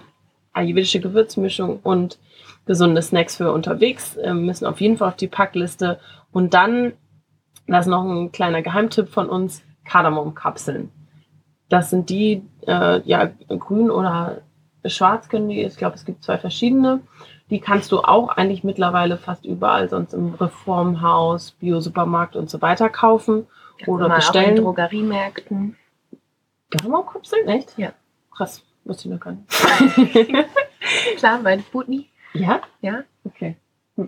ayurvedische 0.52 1.00
Gewürzmischung 1.00 1.80
und 1.82 2.18
gesunde 2.66 3.02
Snacks 3.02 3.36
für 3.36 3.52
unterwegs 3.52 4.16
äh, 4.16 4.34
müssen 4.34 4.66
auf 4.66 4.80
jeden 4.80 4.98
Fall 4.98 5.08
auf 5.08 5.16
die 5.16 5.26
Packliste. 5.26 5.98
Und 6.30 6.54
dann, 6.54 6.92
das 7.66 7.86
ist 7.86 7.90
noch 7.90 8.04
ein 8.04 8.30
kleiner 8.30 8.62
Geheimtipp 8.62 9.08
von 9.08 9.28
uns, 9.28 9.64
Kardamomkapseln. 9.84 10.92
Das 11.72 11.88
sind 11.88 12.10
die, 12.10 12.42
äh, 12.66 13.00
ja, 13.08 13.30
grün 13.48 13.90
oder 13.90 14.42
schwarz 14.84 15.30
können 15.30 15.48
die, 15.48 15.62
ich 15.62 15.78
glaube, 15.78 15.96
es 15.96 16.04
gibt 16.04 16.22
zwei 16.22 16.36
verschiedene. 16.36 17.00
Die 17.48 17.60
kannst 17.60 17.92
du 17.92 18.00
auch 18.00 18.28
eigentlich 18.28 18.62
mittlerweile 18.62 19.16
fast 19.16 19.46
überall, 19.46 19.88
sonst 19.88 20.12
im 20.12 20.34
Reformhaus, 20.34 21.52
Biosupermarkt 21.52 22.36
und 22.36 22.50
so 22.50 22.60
weiter 22.60 22.90
kaufen 22.90 23.46
oder 23.86 24.08
Mal 24.08 24.16
bestellen. 24.16 24.44
Auch 24.44 24.48
in 24.50 24.56
Drogeriemärkten. 24.56 25.76
Garmau-Kapseln, 26.72 27.48
echt? 27.48 27.78
Ja. 27.78 27.94
Krass, 28.36 28.62
wusste 28.84 29.08
ich 29.08 29.14
noch 29.14 29.20
gar 29.20 29.32
nicht. 29.32 29.48
Klar, 31.16 31.40
bei 31.42 31.56
Butni, 31.56 32.10
ja? 32.34 32.60
ja. 32.82 33.04
Okay. 33.24 33.56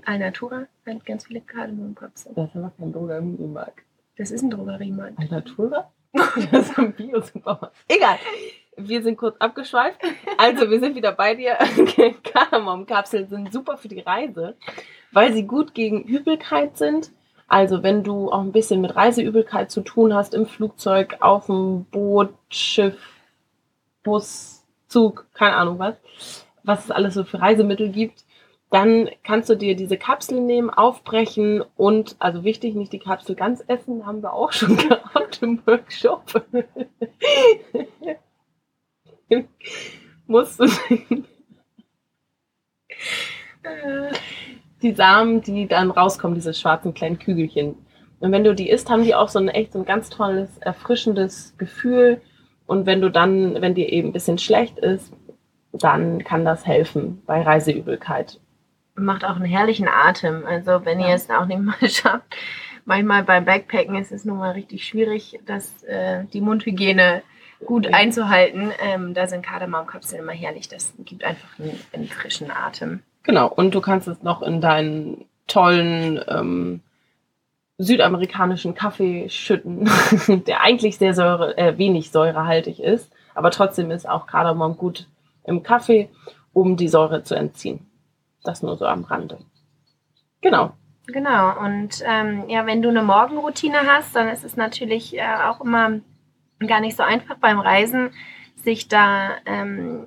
Alnatura 0.04 0.66
hat 0.84 1.06
ganz 1.06 1.24
viele 1.24 1.40
Kardamomkapseln. 1.40 2.34
Das 2.34 2.50
ist 2.50 2.56
aber 2.56 2.72
kein 2.78 2.92
Drogeriemarkt. 2.92 3.80
Das 4.18 4.30
ist 4.30 4.42
ein 4.42 4.50
Drogeriemarkt. 4.50 5.18
Alnatura? 5.18 5.90
Das 6.14 6.68
ist 6.68 6.78
ein 6.78 6.92
Bio-Supermarkt. 6.92 7.74
Egal. 7.88 8.18
Wir 8.76 9.02
sind 9.02 9.16
kurz 9.16 9.36
abgeschweift. 9.38 10.00
Also, 10.38 10.70
wir 10.70 10.80
sind 10.80 10.96
wieder 10.96 11.12
bei 11.12 11.34
dir. 11.34 11.58
Kardamomkapseln 12.24 13.28
sind 13.28 13.52
super 13.52 13.76
für 13.76 13.88
die 13.88 14.00
Reise, 14.00 14.56
weil 15.12 15.32
sie 15.32 15.46
gut 15.46 15.74
gegen 15.74 16.02
Übelkeit 16.02 16.76
sind. 16.76 17.10
Also, 17.46 17.82
wenn 17.82 18.02
du 18.02 18.30
auch 18.30 18.40
ein 18.40 18.52
bisschen 18.52 18.80
mit 18.80 18.96
Reiseübelkeit 18.96 19.70
zu 19.70 19.82
tun 19.82 20.14
hast, 20.14 20.34
im 20.34 20.46
Flugzeug, 20.46 21.18
auf 21.20 21.46
dem 21.46 21.84
Boot, 21.84 22.32
Schiff, 22.48 22.98
Bus, 24.02 24.64
Zug, 24.88 25.26
keine 25.34 25.56
Ahnung 25.56 25.78
was, 25.78 25.94
was 26.62 26.84
es 26.84 26.90
alles 26.90 27.14
so 27.14 27.24
für 27.24 27.40
Reisemittel 27.40 27.90
gibt, 27.90 28.24
dann 28.70 29.08
kannst 29.22 29.48
du 29.48 29.54
dir 29.54 29.76
diese 29.76 29.96
Kapsel 29.96 30.40
nehmen, 30.40 30.70
aufbrechen 30.70 31.62
und, 31.76 32.16
also 32.18 32.44
wichtig, 32.44 32.74
nicht 32.74 32.92
die 32.92 32.98
Kapsel 32.98 33.36
ganz 33.36 33.62
essen, 33.68 34.04
haben 34.06 34.22
wir 34.22 34.32
auch 34.32 34.52
schon 34.52 34.76
gehabt 34.88 35.42
im 35.42 35.64
Workshop. 35.66 36.44
Musst 40.26 40.60
du 40.60 40.66
die 44.82 44.92
Samen, 44.92 45.40
die 45.40 45.66
dann 45.66 45.90
rauskommen, 45.90 46.34
diese 46.34 46.54
schwarzen 46.54 46.94
kleinen 46.94 47.18
Kügelchen. 47.18 47.76
Und 48.20 48.32
wenn 48.32 48.44
du 48.44 48.54
die 48.54 48.70
isst, 48.70 48.90
haben 48.90 49.02
die 49.02 49.14
auch 49.14 49.28
so 49.28 49.38
ein 49.38 49.48
echt 49.48 49.72
so 49.72 49.80
ein 49.80 49.84
ganz 49.84 50.10
tolles, 50.10 50.58
erfrischendes 50.58 51.54
Gefühl. 51.58 52.20
Und 52.66 52.86
wenn 52.86 53.00
du 53.00 53.10
dann, 53.10 53.60
wenn 53.60 53.74
dir 53.74 53.90
eben 53.92 54.08
ein 54.08 54.12
bisschen 54.12 54.38
schlecht 54.38 54.78
ist, 54.78 55.12
dann 55.72 56.22
kann 56.22 56.44
das 56.44 56.66
helfen 56.66 57.22
bei 57.26 57.42
Reiseübelkeit. 57.42 58.40
Macht 58.96 59.24
auch 59.24 59.36
einen 59.36 59.44
herrlichen 59.44 59.88
Atem. 59.88 60.44
Also, 60.46 60.84
wenn 60.84 61.00
Ja. 61.00 61.08
ihr 61.08 61.14
es 61.14 61.28
auch 61.30 61.46
nicht 61.46 61.60
mal 61.60 61.74
schafft, 61.88 62.24
manchmal 62.84 63.24
beim 63.24 63.44
Backpacken 63.44 63.96
ist 63.96 64.12
es 64.12 64.24
nun 64.24 64.38
mal 64.38 64.52
richtig 64.52 64.86
schwierig, 64.86 65.40
dass 65.46 65.82
äh, 65.84 66.24
die 66.32 66.40
Mundhygiene 66.40 67.22
gut 67.64 67.92
einzuhalten. 67.92 68.70
Ähm, 68.82 69.14
da 69.14 69.26
sind 69.26 69.44
Kardamomkapseln 69.44 70.22
immer 70.22 70.32
herrlich. 70.32 70.68
Das 70.68 70.92
gibt 70.98 71.24
einfach 71.24 71.58
einen, 71.58 71.78
einen 71.92 72.06
frischen 72.08 72.50
Atem. 72.50 73.00
Genau, 73.22 73.48
und 73.48 73.74
du 73.74 73.80
kannst 73.80 74.06
es 74.06 74.22
noch 74.22 74.42
in 74.42 74.60
deinen 74.60 75.24
tollen 75.46 76.20
ähm, 76.28 76.80
südamerikanischen 77.78 78.74
Kaffee 78.74 79.28
schütten, 79.28 79.90
der 80.46 80.60
eigentlich 80.60 80.98
sehr 80.98 81.14
säure, 81.14 81.56
äh, 81.58 81.76
wenig 81.78 82.10
säurehaltig 82.10 82.80
ist, 82.80 83.10
aber 83.34 83.50
trotzdem 83.50 83.90
ist 83.90 84.08
auch 84.08 84.26
Kardamom 84.26 84.76
gut 84.76 85.06
im 85.44 85.62
Kaffee, 85.62 86.08
um 86.52 86.76
die 86.76 86.88
Säure 86.88 87.24
zu 87.24 87.34
entziehen. 87.34 87.86
Das 88.44 88.62
nur 88.62 88.76
so 88.76 88.86
am 88.86 89.04
Rande. 89.04 89.38
Genau. 90.40 90.74
Genau, 91.06 91.58
und 91.60 92.02
ähm, 92.06 92.48
ja, 92.48 92.64
wenn 92.64 92.80
du 92.80 92.88
eine 92.88 93.02
Morgenroutine 93.02 93.80
hast, 93.86 94.16
dann 94.16 94.28
ist 94.28 94.44
es 94.44 94.56
natürlich 94.56 95.16
äh, 95.16 95.36
auch 95.44 95.60
immer 95.60 96.00
gar 96.66 96.80
nicht 96.80 96.96
so 96.96 97.02
einfach 97.02 97.36
beim 97.36 97.58
Reisen, 97.58 98.10
sich 98.56 98.88
da 98.88 99.32
ähm, 99.44 100.06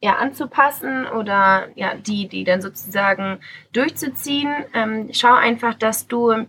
ja, 0.00 0.16
anzupassen 0.16 1.06
oder 1.06 1.68
ja, 1.76 1.94
die, 1.94 2.26
die 2.26 2.42
dann 2.42 2.60
sozusagen 2.60 3.38
durchzuziehen. 3.72 4.52
Ähm, 4.74 5.10
schau 5.12 5.32
einfach, 5.32 5.74
dass 5.74 6.08
du 6.08 6.46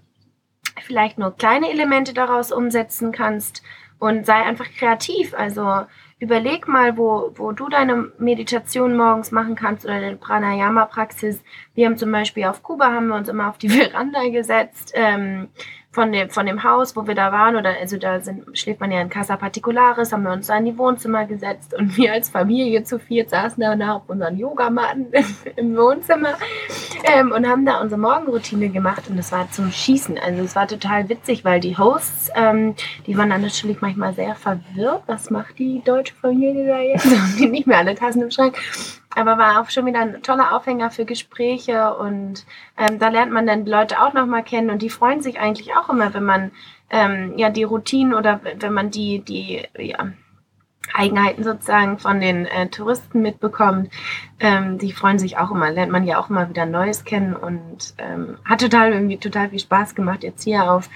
vielleicht 0.82 1.19
nur 1.19 1.36
kleine 1.36 1.69
Elemente 1.69 2.15
daraus 2.15 2.52
umsetzen 2.52 3.12
kannst 3.12 3.62
und 4.00 4.26
sei 4.26 4.41
einfach 4.41 4.65
kreativ. 4.72 5.36
Also 5.36 5.86
überleg 6.23 6.69
mal, 6.69 6.97
wo, 6.97 7.31
wo 7.36 7.51
du 7.51 7.67
deine 7.67 8.12
Meditation 8.17 8.95
morgens 8.95 9.31
machen 9.31 9.55
kannst 9.55 9.83
oder 9.83 9.99
deine 9.99 10.15
Pranayama-Praxis. 10.15 11.43
Wir 11.75 11.86
haben 11.86 11.97
zum 11.97 12.13
Beispiel 12.13 12.45
auf 12.45 12.63
Kuba 12.63 12.93
haben 12.93 13.07
wir 13.07 13.15
uns 13.15 13.27
immer 13.27 13.49
auf 13.49 13.57
die 13.57 13.67
Veranda 13.77 14.29
gesetzt. 14.29 14.93
Ähm, 14.95 15.49
von 15.93 16.12
dem, 16.12 16.29
von 16.32 16.47
dem 16.47 16.63
Haus, 16.63 16.95
wo 16.95 17.06
wir 17.06 17.13
da 17.13 17.32
waren, 17.32 17.56
oder 17.56 17.75
also 17.79 17.97
da 17.97 18.19
sind, 18.19 18.58
schläft 18.58 18.82
man 18.82 18.91
ja 18.91 18.99
in 18.99 19.10
Casa 19.10 19.38
Particularis, 19.38 20.12
haben 20.12 20.23
wir 20.23 20.32
uns 20.32 20.47
da 20.47 20.58
in 20.58 20.65
die 20.65 20.77
Wohnzimmer 20.77 21.25
gesetzt 21.25 21.75
und 21.75 21.95
wir 21.95 22.13
als 22.13 22.29
Familie 22.29 22.84
zu 22.84 22.97
viert 22.97 23.29
saßen 23.29 23.62
da 23.62 23.93
auf 23.93 24.01
unseren 24.08 24.36
Yogamatten 24.36 25.08
im 25.56 25.77
Wohnzimmer 25.77 26.34
ähm, 27.03 27.32
und 27.32 27.47
haben 27.47 27.65
da 27.65 27.79
unsere 27.79 28.01
Morgenroutine 28.01 28.69
gemacht 28.69 29.03
und 29.08 29.17
das 29.17 29.32
war 29.32 29.49
zum 29.51 29.71
Schießen. 29.71 30.17
Also 30.17 30.41
es 30.41 30.56
war 30.56 30.67
total 30.67 31.10
witzig, 31.10 31.45
weil 31.45 31.60
die 31.60 31.77
Hosts, 31.77 32.32
ähm, 32.36 32.73
die 33.06 33.15
waren 33.15 33.29
dann 33.29 33.41
natürlich 33.41 33.79
manchmal 33.82 34.15
sehr 34.15 34.34
verwirrt. 34.34 35.03
Was 35.06 35.29
macht 35.29 35.60
die 35.60 35.84
deutsche 35.86 36.15
Familie 36.15 36.67
da 36.67 36.79
jetzt? 36.79 37.06
Haben 37.06 37.38
die 37.38 37.45
nicht 37.45 37.67
mehr 37.67 37.77
alle 37.77 37.93
Tassen 37.93 38.23
im 38.23 38.32
Schrank. 38.32 38.58
Aber 39.15 39.38
war 39.38 39.62
auch 39.62 39.69
schon 39.69 39.86
wieder 39.86 39.99
ein 39.99 40.23
toller 40.23 40.54
Aufhänger 40.56 40.91
für 40.91 41.06
Gespräche 41.06 41.95
und 41.95 42.45
ähm, 42.78 42.99
da 42.99 43.10
lernt 43.10 43.32
man 43.32 43.45
dann 43.45 43.65
Leute 43.65 44.02
auch 44.02 44.13
nochmal 44.13 44.43
kennen 44.43 44.69
und 44.69 44.82
die 44.82 44.89
freuen 44.89 45.21
sich 45.21 45.39
eigentlich 45.39 45.76
auch 45.76 45.89
immer, 45.89 46.13
wenn 46.13 46.23
man 46.23 46.52
ähm, 46.89 47.38
ja 47.38 47.49
die 47.49 47.63
Routinen 47.63 48.13
oder 48.13 48.41
wenn 48.60 48.73
man 48.73 48.89
die, 48.89 49.19
die 49.19 49.63
ja, 49.78 50.12
Eigenheiten 50.93 51.43
sozusagen 51.43 51.97
von 51.97 52.19
den 52.19 52.45
äh, 52.45 52.67
Touristen 52.67 53.21
mitbekommt. 53.21 53.89
Ähm, 54.39 54.78
die 54.78 54.91
freuen 54.91 55.17
sich 55.17 55.38
auch 55.38 55.52
immer, 55.52 55.71
lernt 55.71 55.91
man 55.91 56.06
ja 56.06 56.19
auch 56.19 56.30
immer 56.30 56.49
wieder 56.49 56.65
Neues 56.65 57.06
kennen 57.06 57.36
und 57.36 57.93
ähm, 57.97 58.38
hat 58.45 58.62
total 58.62 58.91
irgendwie 58.91 59.17
total 59.17 59.49
viel 59.49 59.60
Spaß 59.60 59.95
gemacht 59.95 60.23
jetzt 60.23 60.43
hier 60.43 60.71
auf, 60.71 60.89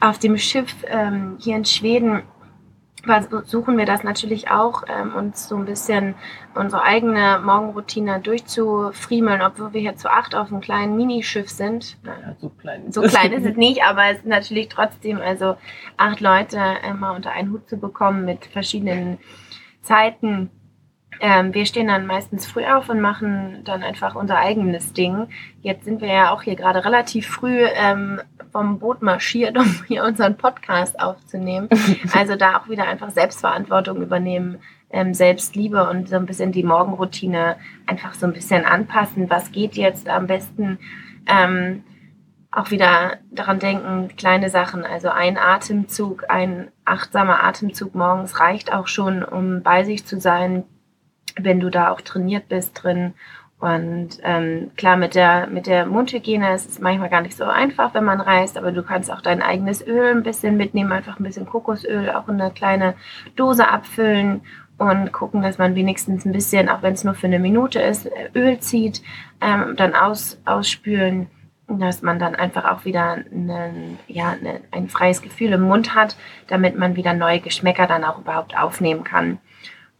auf 0.00 0.18
dem 0.18 0.38
Schiff 0.38 0.74
ähm, 0.86 1.36
hier 1.38 1.56
in 1.56 1.64
Schweden 1.64 2.22
versuchen 3.04 3.78
wir 3.78 3.86
das 3.86 4.02
natürlich 4.02 4.50
auch, 4.50 4.84
ähm, 4.88 5.14
uns 5.14 5.48
so 5.48 5.56
ein 5.56 5.64
bisschen 5.64 6.14
unsere 6.54 6.82
eigene 6.82 7.40
Morgenroutine 7.44 8.20
durchzufriemeln, 8.20 9.42
obwohl 9.42 9.72
wir 9.72 9.80
hier 9.80 9.96
zu 9.96 10.10
acht 10.10 10.34
auf 10.34 10.50
einem 10.50 10.60
kleinen 10.60 10.96
Minischiff 10.96 11.48
sind. 11.48 11.96
Ja, 12.04 12.34
so 12.40 12.48
klein. 12.48 12.92
So 12.92 13.02
klein 13.02 13.32
ist 13.32 13.46
es 13.46 13.56
nicht, 13.56 13.82
aber 13.84 14.06
es 14.06 14.18
ist 14.18 14.26
natürlich 14.26 14.68
trotzdem, 14.68 15.18
also 15.20 15.56
acht 15.96 16.20
Leute 16.20 16.60
immer 16.88 17.14
unter 17.14 17.32
einen 17.32 17.52
Hut 17.52 17.68
zu 17.68 17.76
bekommen 17.76 18.24
mit 18.24 18.46
verschiedenen 18.46 19.18
Zeiten. 19.82 20.50
Ähm, 21.20 21.54
wir 21.54 21.66
stehen 21.66 21.88
dann 21.88 22.06
meistens 22.06 22.46
früh 22.46 22.64
auf 22.64 22.88
und 22.88 23.00
machen 23.00 23.62
dann 23.64 23.82
einfach 23.82 24.14
unser 24.14 24.38
eigenes 24.38 24.92
Ding. 24.92 25.28
Jetzt 25.62 25.84
sind 25.84 26.00
wir 26.00 26.08
ja 26.08 26.30
auch 26.32 26.42
hier 26.42 26.56
gerade 26.56 26.84
relativ 26.84 27.28
früh 27.28 27.64
ähm, 27.74 28.20
vom 28.52 28.78
Boot 28.78 29.02
marschiert, 29.02 29.56
um 29.58 29.84
hier 29.88 30.04
unseren 30.04 30.36
Podcast 30.36 30.98
aufzunehmen. 31.00 31.68
Also 32.12 32.36
da 32.36 32.58
auch 32.58 32.68
wieder 32.68 32.86
einfach 32.86 33.10
Selbstverantwortung 33.10 34.00
übernehmen, 34.00 34.58
ähm, 34.90 35.14
Selbstliebe 35.14 35.88
und 35.88 36.08
so 36.08 36.16
ein 36.16 36.26
bisschen 36.26 36.52
die 36.52 36.62
Morgenroutine 36.62 37.56
einfach 37.86 38.14
so 38.14 38.26
ein 38.26 38.32
bisschen 38.32 38.64
anpassen. 38.64 39.30
Was 39.30 39.50
geht 39.52 39.74
jetzt 39.74 40.08
am 40.08 40.26
besten? 40.26 40.78
Ähm, 41.26 41.82
auch 42.54 42.70
wieder 42.70 43.18
daran 43.32 43.58
denken, 43.58 44.08
kleine 44.16 44.48
Sachen, 44.48 44.84
also 44.84 45.08
ein 45.08 45.36
Atemzug, 45.36 46.24
ein 46.28 46.70
achtsamer 46.84 47.42
Atemzug 47.42 47.94
morgens 47.94 48.38
reicht 48.38 48.72
auch 48.72 48.86
schon, 48.86 49.24
um 49.24 49.62
bei 49.62 49.82
sich 49.82 50.06
zu 50.06 50.20
sein, 50.20 50.64
wenn 51.36 51.60
du 51.60 51.70
da 51.70 51.90
auch 51.90 52.00
trainiert 52.00 52.48
bist 52.48 52.82
drin. 52.82 53.14
Und 53.60 54.18
ähm, 54.22 54.72
klar, 54.76 54.96
mit 54.96 55.14
der, 55.14 55.46
mit 55.46 55.66
der 55.66 55.86
Mundhygiene 55.86 56.52
ist 56.54 56.68
es 56.68 56.80
manchmal 56.80 57.08
gar 57.08 57.22
nicht 57.22 57.36
so 57.36 57.44
einfach, 57.44 57.94
wenn 57.94 58.04
man 58.04 58.20
reist, 58.20 58.58
aber 58.58 58.72
du 58.72 58.82
kannst 58.82 59.10
auch 59.10 59.22
dein 59.22 59.40
eigenes 59.40 59.86
Öl 59.86 60.10
ein 60.10 60.22
bisschen 60.22 60.56
mitnehmen, 60.56 60.92
einfach 60.92 61.18
ein 61.18 61.24
bisschen 61.24 61.46
Kokosöl 61.46 62.10
auch 62.10 62.28
in 62.28 62.40
eine 62.40 62.50
kleine 62.50 62.94
Dose 63.36 63.66
abfüllen 63.68 64.42
und 64.76 65.12
gucken, 65.12 65.40
dass 65.40 65.56
man 65.56 65.74
wenigstens 65.76 66.24
ein 66.24 66.32
bisschen, 66.32 66.68
auch 66.68 66.82
wenn 66.82 66.94
es 66.94 67.04
nur 67.04 67.14
für 67.14 67.26
eine 67.26 67.38
Minute 67.38 67.80
ist, 67.80 68.08
Öl 68.34 68.58
zieht, 68.58 69.02
ähm, 69.40 69.74
dann 69.76 69.94
aus, 69.94 70.38
ausspülen, 70.44 71.28
dass 71.68 72.02
man 72.02 72.18
dann 72.18 72.34
einfach 72.34 72.64
auch 72.64 72.84
wieder 72.84 73.12
einen, 73.12 73.98
ja, 74.08 74.30
eine, 74.32 74.60
ein 74.72 74.88
freies 74.88 75.22
Gefühl 75.22 75.52
im 75.52 75.62
Mund 75.62 75.94
hat, 75.94 76.16
damit 76.48 76.76
man 76.76 76.96
wieder 76.96 77.14
neue 77.14 77.40
Geschmäcker 77.40 77.86
dann 77.86 78.04
auch 78.04 78.18
überhaupt 78.18 78.56
aufnehmen 78.58 79.04
kann. 79.04 79.38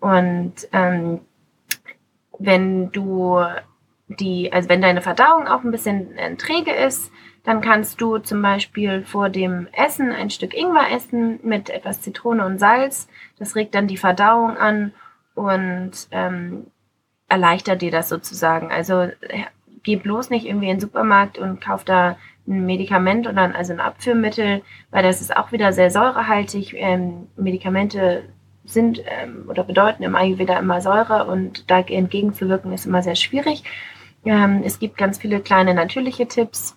Und 0.00 0.54
ähm, 0.72 1.20
wenn 2.38 2.90
du 2.92 3.42
die, 4.09 4.52
also 4.52 4.68
wenn 4.68 4.83
deine 4.83 5.02
Verdauung 5.02 5.46
auch 5.46 5.64
ein 5.64 5.70
bisschen 5.70 6.16
äh, 6.18 6.37
träge 6.37 6.72
ist, 6.72 7.11
dann 7.42 7.61
kannst 7.61 8.00
du 8.00 8.18
zum 8.18 8.40
Beispiel 8.40 9.02
vor 9.04 9.28
dem 9.28 9.68
Essen 9.72 10.12
ein 10.12 10.30
Stück 10.30 10.54
Ingwer 10.54 10.90
essen 10.90 11.40
mit 11.42 11.68
etwas 11.68 12.00
Zitrone 12.00 12.44
und 12.44 12.59
Salz. 12.59 13.09
Das 13.38 13.54
regt 13.54 13.74
dann 13.74 13.87
die 13.87 13.98
Verdauung 13.98 14.57
an 14.57 14.92
und 15.35 15.92
ähm, 16.11 16.66
erleichtert 17.28 17.83
dir 17.83 17.90
das 17.90 18.09
sozusagen. 18.09 18.70
Also 18.70 19.02
äh, 19.02 19.44
geh 19.83 19.96
bloß 19.96 20.30
nicht 20.30 20.46
irgendwie 20.46 20.70
in 20.70 20.76
den 20.76 20.80
Supermarkt 20.80 21.38
und 21.38 21.61
kauf 21.61 21.85
da 21.85 22.16
ein 22.46 22.66
Medikament 22.66 23.26
oder 23.26 23.42
ein, 23.42 23.54
also 23.54 23.72
ein 23.72 23.80
Abführmittel, 23.80 24.62
weil 24.90 25.02
das 25.02 25.20
ist 25.20 25.37
auch 25.37 25.52
wieder 25.52 25.72
sehr 25.72 25.90
säurehaltig. 25.90 26.74
Ähm, 26.74 27.28
Medikamente 27.37 28.24
sind 28.64 29.03
ähm, 29.07 29.44
oder 29.48 29.64
bedeuten 29.64 30.03
im 30.03 30.16
Ayurveda 30.16 30.59
immer 30.59 30.81
Säure 30.81 31.27
und 31.27 31.70
da 31.70 31.81
entgegenzuwirken 31.81 32.72
ist 32.72 32.87
immer 32.87 33.03
sehr 33.03 33.16
schwierig. 33.16 33.64
Ähm, 34.24 34.62
es 34.64 34.79
gibt 34.79 34.96
ganz 34.96 35.18
viele 35.18 35.40
kleine 35.40 35.74
natürliche 35.74 36.27
Tipps, 36.27 36.77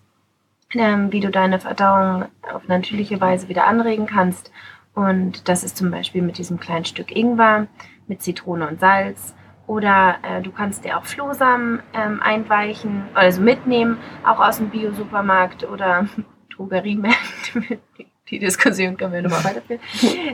ähm, 0.74 1.12
wie 1.12 1.22
du 1.22 1.30
deine 1.30 1.60
Verdauung 1.60 2.26
auf 2.54 2.68
natürliche 2.68 3.22
Weise 3.22 3.48
wieder 3.50 3.66
anregen 3.66 4.06
kannst. 4.06 4.52
Und 4.94 5.48
das 5.48 5.64
ist 5.64 5.78
zum 5.78 5.92
Beispiel 5.92 6.22
mit 6.22 6.38
diesem 6.38 6.60
kleinen 6.60 6.86
Stück 6.86 7.16
Ingwer, 7.16 7.68
mit 8.08 8.22
Zitrone 8.22 8.68
und 8.68 8.80
Salz. 8.80 9.36
Oder 9.68 10.16
äh, 10.24 10.42
du 10.42 10.52
kannst 10.52 10.86
dir 10.86 10.98
auch 10.98 11.06
Flohsamen 11.06 11.82
ähm, 11.94 12.22
einweichen, 12.22 13.04
also 13.14 13.42
mitnehmen, 13.42 13.98
auch 14.26 14.40
aus 14.40 14.58
dem 14.58 14.70
Bio-Supermarkt 14.70 15.70
oder 15.70 16.08
Drogeriemärkte. 16.56 17.80
Die 18.30 18.40
Diskussion 18.40 18.98
können 18.98 19.14
wir 19.14 19.22
nochmal 19.22 19.44
weiterführen. 19.44 19.82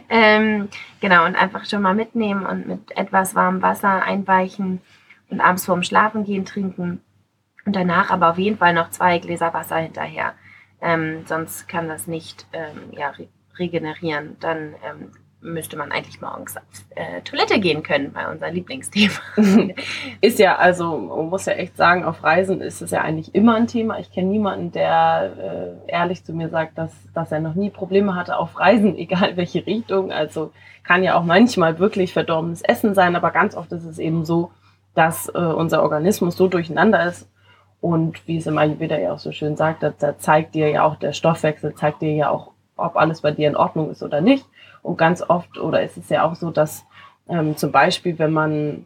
ähm, 0.10 0.70
genau, 1.00 1.26
und 1.26 1.36
einfach 1.36 1.66
schon 1.66 1.82
mal 1.82 1.94
mitnehmen 1.94 2.46
und 2.46 2.68
mit 2.68 2.98
etwas 2.98 3.36
warmem 3.36 3.62
Wasser 3.62 4.04
einweichen 4.04 4.82
und 5.30 5.42
abends 5.42 5.66
vorm 5.66 5.84
Schlafengehen 5.84 6.46
trinken. 6.46 7.02
Und 7.66 7.76
danach 7.76 8.10
aber 8.10 8.32
auf 8.32 8.38
jeden 8.38 8.58
Fall 8.58 8.74
noch 8.74 8.90
zwei 8.90 9.20
Gläser 9.20 9.54
Wasser 9.54 9.78
hinterher. 9.78 10.34
Ähm, 10.82 11.26
sonst 11.26 11.70
kann 11.70 11.88
das 11.88 12.08
nicht 12.08 12.46
ähm, 12.52 12.92
ja, 12.92 13.10
re 13.10 13.28
regenerieren. 13.58 14.36
Dann 14.40 14.74
ähm, 14.84 15.12
müsste 15.44 15.78
man 15.78 15.92
eigentlich 15.92 16.22
morgens 16.22 16.58
auf 16.58 16.64
äh, 16.96 17.22
Toilette 17.22 17.60
gehen 17.60 17.84
können, 17.84 18.12
bei 18.14 18.32
unser 18.32 18.50
Lieblingsthema. 18.50 19.14
ist 20.22 20.40
ja, 20.40 20.56
also 20.56 20.98
man 20.98 21.30
muss 21.30 21.46
ja 21.46 21.54
echt 21.54 21.78
sagen, 21.78 22.06
auf 22.06 22.24
Reisen 22.24 22.62
ist 22.62 22.82
es 22.82 22.92
ja 22.92 23.02
eigentlich 23.02 23.36
immer 23.36 23.56
ein 23.56 23.68
Thema. 23.68 24.00
Ich 24.00 24.12
kenne 24.12 24.30
niemanden, 24.30 24.72
der 24.72 25.78
äh, 25.88 25.92
ehrlich 25.92 26.24
zu 26.24 26.34
mir 26.34 26.50
sagt, 26.50 26.78
dass, 26.78 26.94
dass 27.14 27.32
er 27.32 27.40
noch 27.40 27.56
nie 27.56 27.70
Probleme 27.70 28.16
hatte 28.16 28.38
auf 28.38 28.60
Reisen, 28.60 28.96
egal 28.98 29.38
welche 29.38 29.66
Richtung. 29.66 30.12
Also 30.12 30.52
kann 30.84 31.04
ja 31.04 31.16
auch 31.16 31.24
manchmal 31.24 31.80
wirklich 31.80 32.14
verdorbenes 32.14 32.62
Essen 32.62 32.94
sein, 32.94 33.16
aber 33.16 33.32
ganz 33.32 33.56
oft 33.56 33.72
ist 33.72 33.86
es 33.86 34.00
eben 34.00 34.26
so, 34.26 34.52
dass 34.96 35.30
äh, 35.30 35.38
unser 35.38 35.84
Organismus 35.84 36.38
so 36.38 36.48
durcheinander 36.48 37.06
ist. 37.06 37.30
Und 37.82 38.26
wie 38.28 38.38
es 38.38 38.48
immer 38.48 38.80
wieder 38.80 38.98
ja 38.98 39.12
auch 39.12 39.20
so 39.20 39.34
schön 39.34 39.58
sagt, 39.58 39.84
da 39.84 40.18
zeigt 40.18 40.56
dir 40.56 40.70
ja 40.70 40.84
auch 40.86 40.96
der 40.96 41.12
Stoffwechsel, 41.12 41.76
zeigt 41.76 42.02
dir 42.02 42.14
ja 42.14 42.30
auch, 42.30 42.52
ob 42.78 42.96
alles 42.96 43.22
bei 43.22 43.32
dir 43.32 43.50
in 43.50 43.58
Ordnung 43.58 43.92
ist 43.92 44.02
oder 44.02 44.22
nicht. 44.22 44.46
Und 44.84 44.98
ganz 44.98 45.24
oft, 45.28 45.58
oder 45.58 45.82
ist 45.82 45.98
es 45.98 46.10
ja 46.10 46.24
auch 46.24 46.36
so, 46.36 46.52
dass 46.52 46.86
ähm, 47.28 47.58
zum 47.58 47.72
Beispiel, 47.72 48.20
wenn 48.20 48.32
man 48.32 48.86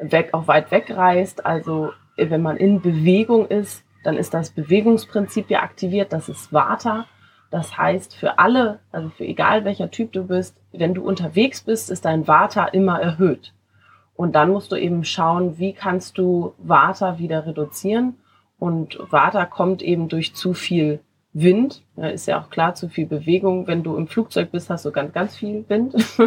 weg, 0.00 0.28
auch 0.32 0.46
weit 0.46 0.70
weg 0.70 0.90
reist, 0.94 1.44
also 1.44 1.92
wenn 2.16 2.42
man 2.42 2.56
in 2.56 2.80
Bewegung 2.80 3.48
ist, 3.48 3.82
dann 4.04 4.16
ist 4.16 4.34
das 4.34 4.50
Bewegungsprinzip 4.50 5.50
ja 5.50 5.62
aktiviert, 5.62 6.12
das 6.12 6.28
ist 6.28 6.52
Vata. 6.52 7.06
Das 7.50 7.76
heißt, 7.76 8.14
für 8.14 8.38
alle, 8.38 8.80
also 8.92 9.08
für 9.08 9.24
egal 9.24 9.64
welcher 9.64 9.90
Typ 9.90 10.12
du 10.12 10.24
bist, 10.24 10.56
wenn 10.72 10.94
du 10.94 11.02
unterwegs 11.02 11.62
bist, 11.62 11.90
ist 11.90 12.04
dein 12.04 12.28
Vata 12.28 12.66
immer 12.66 13.00
erhöht. 13.00 13.52
Und 14.14 14.34
dann 14.34 14.50
musst 14.50 14.72
du 14.72 14.76
eben 14.76 15.04
schauen, 15.04 15.58
wie 15.58 15.72
kannst 15.72 16.18
du 16.18 16.54
Vata 16.58 17.18
wieder 17.18 17.46
reduzieren. 17.46 18.16
Und 18.58 18.98
Vata 19.10 19.44
kommt 19.44 19.82
eben 19.82 20.08
durch 20.08 20.34
zu 20.34 20.54
viel 20.54 21.00
Wind. 21.38 21.82
Ist 21.96 22.26
ja 22.26 22.40
auch 22.40 22.48
klar, 22.48 22.74
zu 22.74 22.88
viel 22.88 23.06
Bewegung. 23.06 23.66
Wenn 23.66 23.82
du 23.82 23.96
im 23.96 24.06
Flugzeug 24.06 24.52
bist, 24.52 24.70
hast 24.70 24.86
du 24.86 24.90
ganz, 24.90 25.12
ganz 25.12 25.36
viel 25.36 25.64
Wind. 25.68 25.94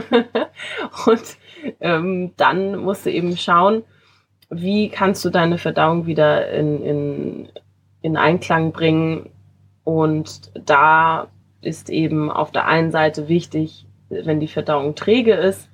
und 1.08 1.38
ähm, 1.80 2.32
dann 2.38 2.78
musst 2.78 3.06
du 3.06 3.12
eben 3.12 3.36
schauen, 3.36 3.84
wie 4.50 4.90
kannst 4.90 5.26
du 5.26 5.30
deine 5.32 5.58
Verdauung 5.58 6.06
wieder 6.06 6.52
in, 6.52 6.84
in, 6.84 7.50
in 8.02 8.18
Einklang 8.18 8.72
bringen. 8.72 9.30
Und 9.84 10.52
da 10.54 11.28
ist 11.62 11.90
eben 11.90 12.32
auf 12.32 12.52
der 12.52 12.68
einen 12.68 12.92
Seite 12.92 13.28
wichtig, 13.28 13.88
wenn 14.10 14.40
die 14.40 14.48
Verdauung 14.48 14.94
träge 14.96 15.34
ist, 15.34 15.69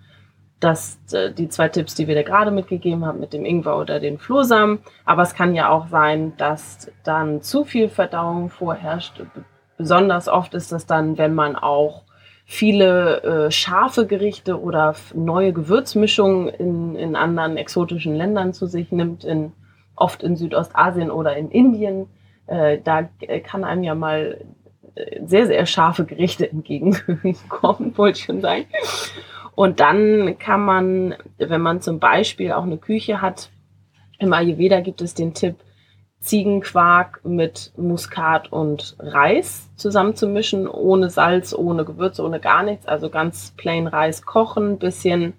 dass 0.65 0.97
äh, 1.13 1.32
die 1.32 1.47
zwei 1.47 1.69
Tipps, 1.69 1.93
die 1.93 2.08
wir 2.08 2.15
dir 2.15 2.23
gerade 2.23 2.49
mitgegeben 2.49 3.06
haben, 3.06 3.19
mit 3.19 3.34
dem 3.34 3.45
Ingwer 3.45 3.78
oder 3.78 3.99
den 3.99 4.17
Flohsamen. 4.17 4.80
Aber 5.06 5.21
es 5.21 5.36
kann 5.36 5.54
ja 5.54 5.69
auch 5.69 5.88
sein, 5.88 6.34
dass 6.38 6.91
dann 7.04 7.41
zu 7.41 7.63
viel 7.65 7.88
Verdauung 7.88 8.49
vorherrscht. 8.49 9.21
Besonders 9.78 10.28
oft 10.28 10.56
ist 10.56 10.71
das 10.71 10.88
dann, 10.88 11.17
wenn 11.19 11.36
man 11.36 11.56
auch 11.56 12.04
viele 12.45 13.23
äh, 13.23 13.51
scharfe 13.51 14.08
Gerichte 14.08 14.60
oder 14.60 14.95
neue 15.13 15.54
Gewürzmischungen 15.54 16.49
in, 16.49 16.95
in 16.95 17.15
anderen 17.15 17.58
exotischen 17.58 18.15
Ländern 18.15 18.54
zu 18.54 18.65
sich 18.65 18.91
nimmt, 18.91 19.23
in, 19.23 19.51
oft 19.95 20.23
in 20.23 20.36
Südostasien 20.36 21.12
oder 21.12 21.36
in 21.38 21.51
Indien. 21.51 22.08
Äh, 22.47 22.80
da 22.84 23.08
kann 23.43 23.63
einem 23.63 23.84
ja 23.84 23.93
mal 23.93 24.41
äh, 24.95 25.21
sehr, 25.25 25.45
sehr 25.45 25.65
scharfe 25.67 26.06
Gerichte 26.06 26.49
entgegenkommen, 26.49 27.95
wollte 27.97 28.19
ich 28.19 28.25
schon 28.25 28.41
sagen. 28.41 28.65
Und 29.56 29.80
dann 29.80 30.38
kann 30.38 30.62
man, 30.62 31.15
wenn 31.38 31.62
man 31.62 31.82
zum 31.82 32.00
Beispiel 32.00 32.52
auch 32.52 32.63
eine 32.63 32.78
Küche 32.78 33.22
hat, 33.22 33.50
im 34.20 34.34
Ayurveda 34.34 34.82
gibt 34.82 35.02
es 35.02 35.13
den 35.13 35.34
Tipp, 35.34 35.56
Ziegenquark 36.20 37.24
mit 37.24 37.72
Muskat 37.78 38.52
und 38.52 38.96
Reis 39.00 39.70
zusammenzumischen, 39.76 40.68
ohne 40.68 41.10
Salz, 41.10 41.54
ohne 41.54 41.86
Gewürze, 41.86 42.24
ohne 42.24 42.39
gar 42.39 42.63
nichts. 42.63 42.88
Also 42.88 43.10
ganz 43.10 43.54
plain 43.58 43.88
Reis 43.88 44.24
kochen, 44.24 44.80
bisschen 44.80 45.34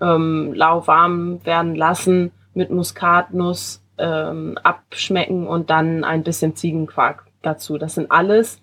ähm, 0.00 0.52
lauwarm 0.52 1.44
werden 1.44 1.76
lassen, 1.76 2.32
mit 2.52 2.70
Muskatnuss 2.70 3.84
ähm, 3.96 4.58
abschmecken 4.62 5.46
und 5.46 5.70
dann 5.70 6.02
ein 6.02 6.24
bisschen 6.24 6.56
Ziegenquark 6.56 7.26
dazu. 7.42 7.78
Das 7.78 7.94
sind 7.94 8.10
alles 8.10 8.60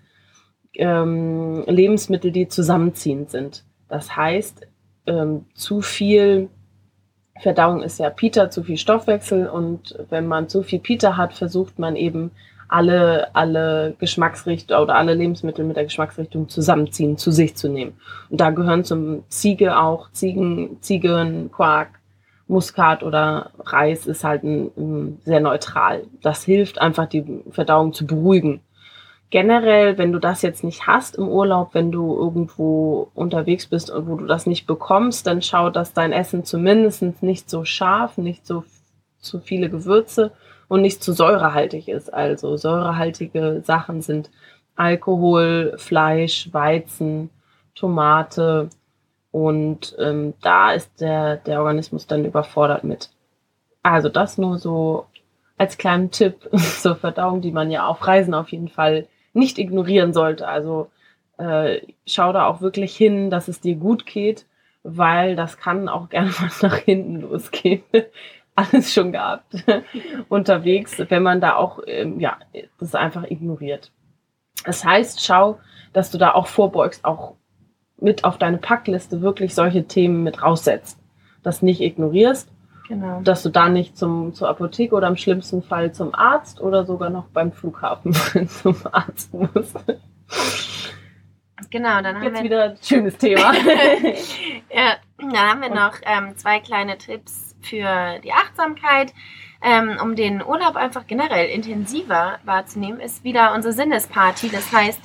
ähm, 0.74 1.64
Lebensmittel, 1.68 2.32
die 2.32 2.50
zusammenziehend 2.50 3.32
sind. 3.32 3.64
Das 3.88 4.16
heißt, 4.16 4.68
ähm, 5.06 5.46
zu 5.54 5.82
viel 5.82 6.50
Verdauung 7.40 7.82
ist 7.82 8.00
ja 8.00 8.10
Pita, 8.10 8.50
zu 8.50 8.64
viel 8.64 8.78
Stoffwechsel 8.78 9.48
und 9.48 9.98
wenn 10.10 10.28
man 10.28 10.48
zu 10.48 10.62
viel 10.64 10.80
Pita 10.80 11.18
hat, 11.18 11.34
versucht 11.34 11.80
man 11.80 11.96
eben 11.96 12.32
alle, 12.68 13.36
alle 13.36 13.96
Geschmacksrichtungen 14.00 14.82
oder 14.82 14.96
alle 14.96 15.14
Lebensmittel 15.14 15.66
mit 15.66 15.76
der 15.76 15.84
Geschmacksrichtung 15.84 16.48
zusammenziehen, 16.48 17.18
zu 17.18 17.32
sich 17.32 17.56
zu 17.58 17.68
nehmen. 17.68 17.98
Und 18.30 18.40
da 18.40 18.52
gehören 18.52 18.86
zum 18.86 19.24
Ziege 19.28 19.78
auch 19.78 20.12
Ziegen, 20.12 20.78
Ziegen, 20.82 21.52
Quark, 21.52 22.00
Muskat 22.48 23.04
oder 23.04 23.52
Reis 23.60 24.06
ist 24.06 24.24
halt 24.24 24.44
ein, 24.44 24.72
ein 24.78 25.22
sehr 25.24 25.40
neutral. 25.40 26.04
Das 26.22 26.44
hilft 26.44 26.80
einfach, 26.80 27.08
die 27.08 27.44
Verdauung 27.50 27.94
zu 27.94 28.06
beruhigen 28.06 28.62
generell, 29.32 29.98
wenn 29.98 30.12
du 30.12 30.20
das 30.20 30.44
jetzt 30.44 30.64
nicht 30.64 30.86
hast 30.86 31.16
im 31.16 31.28
Urlaub, 31.28 31.74
wenn 31.74 31.92
du 31.92 32.16
irgendwo 32.16 33.10
unterwegs 33.16 33.66
bist 33.66 33.90
und 33.90 34.08
wo 34.08 34.16
du 34.18 34.28
das 34.28 34.46
nicht 34.46 34.68
bekommst, 34.68 35.26
dann 35.26 35.42
schau, 35.42 35.70
dass 35.70 35.94
dein 35.94 36.12
Essen 36.12 36.44
zumindest 36.44 37.24
nicht 37.24 37.50
so 37.50 37.66
scharf, 37.66 38.18
nicht 38.18 38.46
so 38.46 38.64
zu 39.20 39.40
viele 39.40 39.70
Gewürze 39.70 40.32
und 40.68 40.82
nicht 40.82 41.02
zu 41.02 41.14
säurehaltig 41.14 41.88
ist. 41.88 42.14
Also 42.14 42.58
säurehaltige 42.58 43.62
Sachen 43.64 44.02
sind 44.02 44.30
Alkohol, 44.76 45.76
Fleisch, 45.78 46.50
Weizen, 46.52 47.30
Tomate 47.74 48.70
und 49.32 49.96
ähm, 49.98 50.34
da 50.42 50.74
ist 50.74 51.00
der, 51.00 51.38
der 51.38 51.62
Organismus 51.62 52.06
dann 52.06 52.26
überfordert 52.26 52.84
mit. 52.84 53.10
Also 53.82 54.10
das 54.10 54.38
nur 54.38 54.58
so 54.58 55.06
als 55.58 55.78
kleinen 55.78 56.12
Tipp 56.12 56.50
zur 56.82 56.98
Verdauung, 56.98 57.40
die 57.40 57.52
man 57.52 57.72
ja 57.72 57.88
auf 57.88 58.06
Reisen 58.06 58.34
auf 58.34 58.50
jeden 58.50 58.68
Fall 58.68 59.08
nicht 59.34 59.58
ignorieren 59.58 60.14
sollte. 60.14 60.48
Also 60.48 60.90
äh, 61.38 61.82
schau 62.06 62.34
da 62.34 62.46
auch 62.46 62.62
wirklich 62.62 62.96
hin, 62.96 63.30
dass 63.30 63.48
es 63.48 63.62
dir 63.62 63.76
gut 63.76 64.06
geht, 64.06 64.46
weil 64.84 65.36
das 65.36 65.58
kann 65.58 65.90
auch 65.90 66.10
gerne 66.10 66.32
mal 66.32 66.52
nach 66.62 66.78
hinten 66.78 67.22
losgehen. 67.22 67.84
Alles 68.56 68.94
schon 68.94 69.14
gehabt 69.14 69.56
unterwegs, 70.30 71.02
wenn 71.08 71.24
man 71.24 71.40
da 71.40 71.56
auch, 71.56 71.80
ähm, 71.88 72.20
ja, 72.20 72.38
das 72.80 72.96
einfach 72.96 73.24
ignoriert. 73.24 73.92
Das 74.66 74.84
heißt, 74.84 75.26
schau, 75.26 75.60
dass 75.94 76.12
du 76.12 76.18
da 76.18 76.34
auch 76.34 76.48
vorbeugst, 76.48 77.06
auch 77.06 77.36
mit 77.98 78.26
auf 78.26 78.38
deine 78.38 78.58
Packliste 78.58 79.22
wirklich 79.22 79.56
solche 79.56 79.86
Themen 79.86 80.24
mit 80.24 80.44
raussetzt. 80.44 81.00
Das 81.44 81.62
nicht 81.62 81.80
ignorierst 81.80 82.52
Genau. 82.92 83.22
Dass 83.22 83.42
du 83.42 83.48
da 83.48 83.70
nicht 83.70 83.98
zum, 83.98 84.34
zur 84.34 84.50
Apotheke 84.50 84.94
oder 84.94 85.08
im 85.08 85.16
schlimmsten 85.16 85.64
Fall 85.64 85.94
zum 85.94 86.14
Arzt 86.14 86.60
oder 86.60 86.84
sogar 86.84 87.10
noch 87.10 87.28
beim 87.28 87.54
Flughafen 87.54 88.14
zum 88.50 88.76
Arzt 88.92 89.34
musst. 89.34 89.78
Genau, 91.70 92.02
dann 92.02 92.18
haben 92.18 92.24
Jetzt 92.24 92.36
wir 92.36 92.44
wieder 92.44 92.64
ein 92.72 92.78
schönes 92.82 93.18
Thema. 93.18 93.54
ja, 94.70 94.98
dann 95.18 95.38
haben 95.38 95.62
wir 95.62 95.70
noch 95.70 95.94
ähm, 96.04 96.36
zwei 96.36 96.60
kleine 96.60 96.98
Tipps 96.98 97.56
für 97.62 98.20
die 98.26 98.34
Achtsamkeit. 98.34 99.14
Ähm, 99.64 99.98
um 100.04 100.18
den 100.18 100.44
Urlaub 100.44 100.76
einfach 100.76 101.08
generell 101.08 101.48
intensiver 101.48 102.40
wahrzunehmen, 102.44 103.00
ist 103.00 103.24
wieder 103.24 103.54
unsere 103.54 103.74
Sinnesparty. 103.74 104.50
Das 104.50 104.74
heißt, 104.74 105.00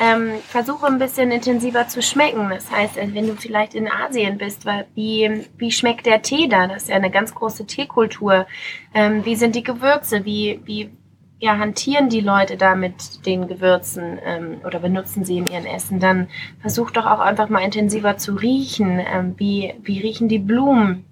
ähm, 0.00 0.40
versuche 0.48 0.86
ein 0.86 0.98
bisschen 0.98 1.30
intensiver 1.30 1.86
zu 1.86 2.02
schmecken. 2.02 2.48
Das 2.48 2.70
heißt, 2.70 2.96
äh, 2.96 3.08
wenn 3.12 3.26
du 3.26 3.36
vielleicht 3.36 3.74
in 3.74 3.86
Asien 3.86 4.38
bist, 4.38 4.64
wie, 4.94 5.46
wie 5.58 5.70
schmeckt 5.70 6.06
der 6.06 6.22
Tee 6.22 6.48
da? 6.48 6.66
Das 6.66 6.84
ist 6.84 6.88
ja 6.88 6.96
eine 6.96 7.10
ganz 7.10 7.34
große 7.34 7.66
Teekultur. 7.66 8.46
Ähm, 8.94 9.24
wie 9.26 9.36
sind 9.36 9.54
die 9.54 9.62
Gewürze? 9.62 10.24
Wie, 10.24 10.60
wie 10.64 10.90
ja, 11.38 11.58
hantieren 11.58 12.08
die 12.08 12.20
Leute 12.20 12.56
da 12.56 12.74
mit 12.74 13.26
den 13.26 13.46
Gewürzen 13.46 14.18
ähm, 14.24 14.60
oder 14.64 14.78
benutzen 14.78 15.24
sie 15.24 15.36
in 15.36 15.46
ihren 15.46 15.66
Essen? 15.66 16.00
Dann 16.00 16.28
versuch 16.60 16.90
doch 16.90 17.06
auch 17.06 17.20
einfach 17.20 17.50
mal 17.50 17.60
intensiver 17.60 18.16
zu 18.16 18.34
riechen. 18.34 19.00
Ähm, 19.00 19.34
wie, 19.36 19.74
wie 19.82 20.00
riechen 20.00 20.28
die 20.28 20.38
Blumen? 20.38 21.04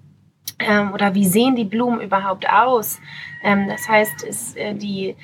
Ähm, 0.57 0.93
oder 0.93 1.13
wie 1.13 1.27
sehen 1.27 1.55
die 1.55 1.63
Blumen 1.63 2.01
überhaupt 2.01 2.49
aus? 2.49 2.99
Ähm, 3.43 3.67
das 3.69 3.87
heißt, 3.87 4.23
ist, 4.23 4.57
äh, 4.57 4.73
die, 4.73 5.15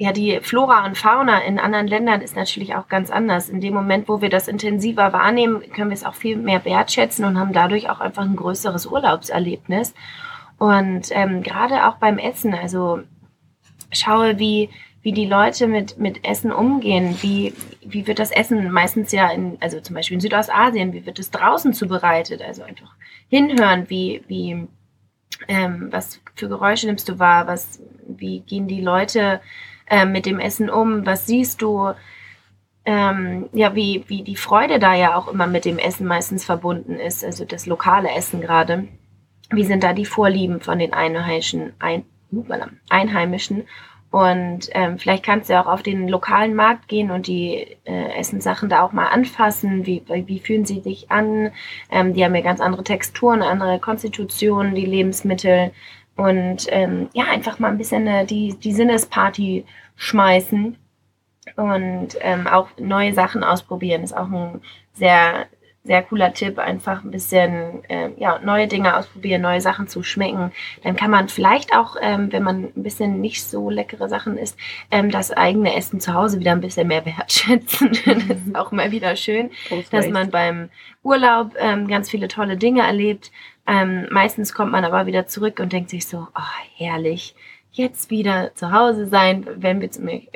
ja, 0.00 0.12
die 0.12 0.38
Flora 0.40 0.86
und 0.86 0.96
Fauna 0.96 1.40
in 1.40 1.58
anderen 1.58 1.88
Ländern 1.88 2.20
ist 2.20 2.36
natürlich 2.36 2.76
auch 2.76 2.86
ganz 2.86 3.10
anders. 3.10 3.48
In 3.48 3.60
dem 3.60 3.74
Moment, 3.74 4.08
wo 4.08 4.20
wir 4.20 4.30
das 4.30 4.46
intensiver 4.46 5.12
wahrnehmen, 5.12 5.60
können 5.72 5.90
wir 5.90 5.96
es 5.96 6.04
auch 6.04 6.14
viel 6.14 6.36
mehr 6.36 6.64
wertschätzen 6.64 7.24
und 7.24 7.36
haben 7.36 7.52
dadurch 7.52 7.90
auch 7.90 7.98
einfach 7.98 8.22
ein 8.22 8.36
größeres 8.36 8.86
Urlaubserlebnis. 8.86 9.94
Und 10.56 11.08
ähm, 11.10 11.42
gerade 11.42 11.88
auch 11.88 11.96
beim 11.96 12.18
Essen, 12.18 12.54
also 12.54 13.00
schaue, 13.90 14.38
wie, 14.38 14.70
wie 15.02 15.10
die 15.10 15.26
Leute 15.26 15.66
mit, 15.66 15.98
mit 15.98 16.24
Essen 16.24 16.52
umgehen, 16.52 17.16
wie, 17.20 17.52
wie 17.84 18.06
wird 18.06 18.20
das 18.20 18.30
Essen 18.30 18.70
meistens 18.70 19.10
ja 19.10 19.28
in, 19.32 19.58
also 19.58 19.80
zum 19.80 19.96
Beispiel 19.96 20.14
in 20.14 20.20
Südostasien, 20.20 20.92
wie 20.92 21.06
wird 21.06 21.18
es 21.18 21.32
draußen 21.32 21.72
zubereitet? 21.72 22.40
Also 22.40 22.62
einfach 22.62 22.94
hinhören, 23.28 23.90
wie, 23.90 24.22
wie, 24.28 24.68
ähm, 25.48 25.88
was 25.90 26.20
für 26.36 26.48
Geräusche 26.48 26.86
nimmst 26.86 27.08
du 27.08 27.18
wahr, 27.18 27.48
was, 27.48 27.80
wie 28.06 28.40
gehen 28.40 28.68
die 28.68 28.80
Leute 28.80 29.40
äh, 29.90 30.04
mit 30.06 30.26
dem 30.26 30.40
Essen 30.40 30.70
um, 30.70 31.06
was 31.06 31.26
siehst 31.26 31.62
du, 31.62 31.92
ähm, 32.84 33.48
ja, 33.52 33.74
wie, 33.74 34.04
wie 34.08 34.22
die 34.22 34.36
Freude 34.36 34.78
da 34.78 34.94
ja 34.94 35.16
auch 35.16 35.28
immer 35.28 35.46
mit 35.46 35.64
dem 35.64 35.78
Essen 35.78 36.06
meistens 36.06 36.44
verbunden 36.44 36.94
ist, 36.94 37.24
also 37.24 37.44
das 37.44 37.66
lokale 37.66 38.10
Essen 38.10 38.40
gerade. 38.40 38.88
Wie 39.50 39.64
sind 39.64 39.82
da 39.82 39.92
die 39.92 40.06
Vorlieben 40.06 40.60
von 40.60 40.78
den 40.78 40.92
Einheimischen, 40.92 41.72
ein, 41.78 42.04
Einheimischen 42.88 43.64
und 44.10 44.70
ähm, 44.72 44.98
vielleicht 44.98 45.22
kannst 45.22 45.50
du 45.50 45.60
auch 45.60 45.66
auf 45.66 45.82
den 45.82 46.08
lokalen 46.08 46.54
Markt 46.54 46.88
gehen 46.88 47.10
und 47.10 47.26
die 47.26 47.76
äh, 47.84 48.18
Essenssachen 48.18 48.70
da 48.70 48.82
auch 48.82 48.92
mal 48.92 49.08
anfassen. 49.08 49.84
Wie, 49.84 50.02
wie 50.08 50.38
fühlen 50.38 50.64
sie 50.64 50.80
sich 50.80 51.10
an? 51.10 51.52
Ähm, 51.90 52.14
die 52.14 52.24
haben 52.24 52.34
ja 52.34 52.40
ganz 52.40 52.60
andere 52.60 52.84
Texturen, 52.84 53.42
andere 53.42 53.78
Konstitutionen, 53.78 54.74
die 54.74 54.86
Lebensmittel. 54.86 55.72
Und 56.18 56.66
ähm, 56.70 57.08
ja, 57.14 57.26
einfach 57.26 57.60
mal 57.60 57.68
ein 57.68 57.78
bisschen 57.78 58.06
äh, 58.08 58.26
die, 58.26 58.58
die 58.58 58.72
Sinnesparty 58.72 59.64
schmeißen 59.94 60.76
und 61.54 62.08
ähm, 62.20 62.48
auch 62.48 62.68
neue 62.76 63.14
Sachen 63.14 63.44
ausprobieren. 63.44 64.02
Ist 64.02 64.16
auch 64.16 64.28
ein 64.28 64.60
sehr 64.94 65.46
sehr 65.88 66.02
cooler 66.02 66.34
Tipp, 66.34 66.58
einfach 66.58 67.02
ein 67.02 67.10
bisschen 67.10 67.82
äh, 67.88 68.10
ja, 68.18 68.38
neue 68.40 68.66
Dinge 68.68 68.96
ausprobieren, 68.96 69.40
neue 69.40 69.62
Sachen 69.62 69.88
zu 69.88 70.02
schmecken. 70.02 70.52
Dann 70.82 70.96
kann 70.96 71.10
man 71.10 71.28
vielleicht 71.28 71.74
auch, 71.74 71.96
ähm, 72.00 72.30
wenn 72.30 72.42
man 72.42 72.64
ein 72.76 72.82
bisschen 72.82 73.22
nicht 73.22 73.42
so 73.42 73.70
leckere 73.70 74.08
Sachen 74.08 74.36
isst, 74.36 74.58
ähm, 74.90 75.10
das 75.10 75.30
eigene 75.30 75.74
Essen 75.74 75.98
zu 75.98 76.12
Hause 76.12 76.40
wieder 76.40 76.52
ein 76.52 76.60
bisschen 76.60 76.88
mehr 76.88 77.06
wertschätzen. 77.06 77.92
das 78.04 78.38
ist 78.46 78.54
auch 78.54 78.70
mal 78.70 78.90
wieder 78.90 79.16
schön, 79.16 79.50
dass 79.90 80.08
man 80.08 80.30
beim 80.30 80.68
Urlaub 81.02 81.54
ähm, 81.58 81.88
ganz 81.88 82.10
viele 82.10 82.28
tolle 82.28 82.58
Dinge 82.58 82.82
erlebt. 82.82 83.32
Ähm, 83.68 84.08
meistens 84.10 84.54
kommt 84.54 84.72
man 84.72 84.84
aber 84.84 85.06
wieder 85.06 85.26
zurück 85.26 85.60
und 85.60 85.72
denkt 85.72 85.90
sich 85.90 86.06
so, 86.08 86.26
oh, 86.34 86.58
herrlich 86.76 87.34
jetzt 87.70 88.10
wieder 88.10 88.54
zu 88.54 88.72
Hause 88.72 89.06
sein, 89.06 89.46
wenn 89.56 89.80
wir 89.80 89.88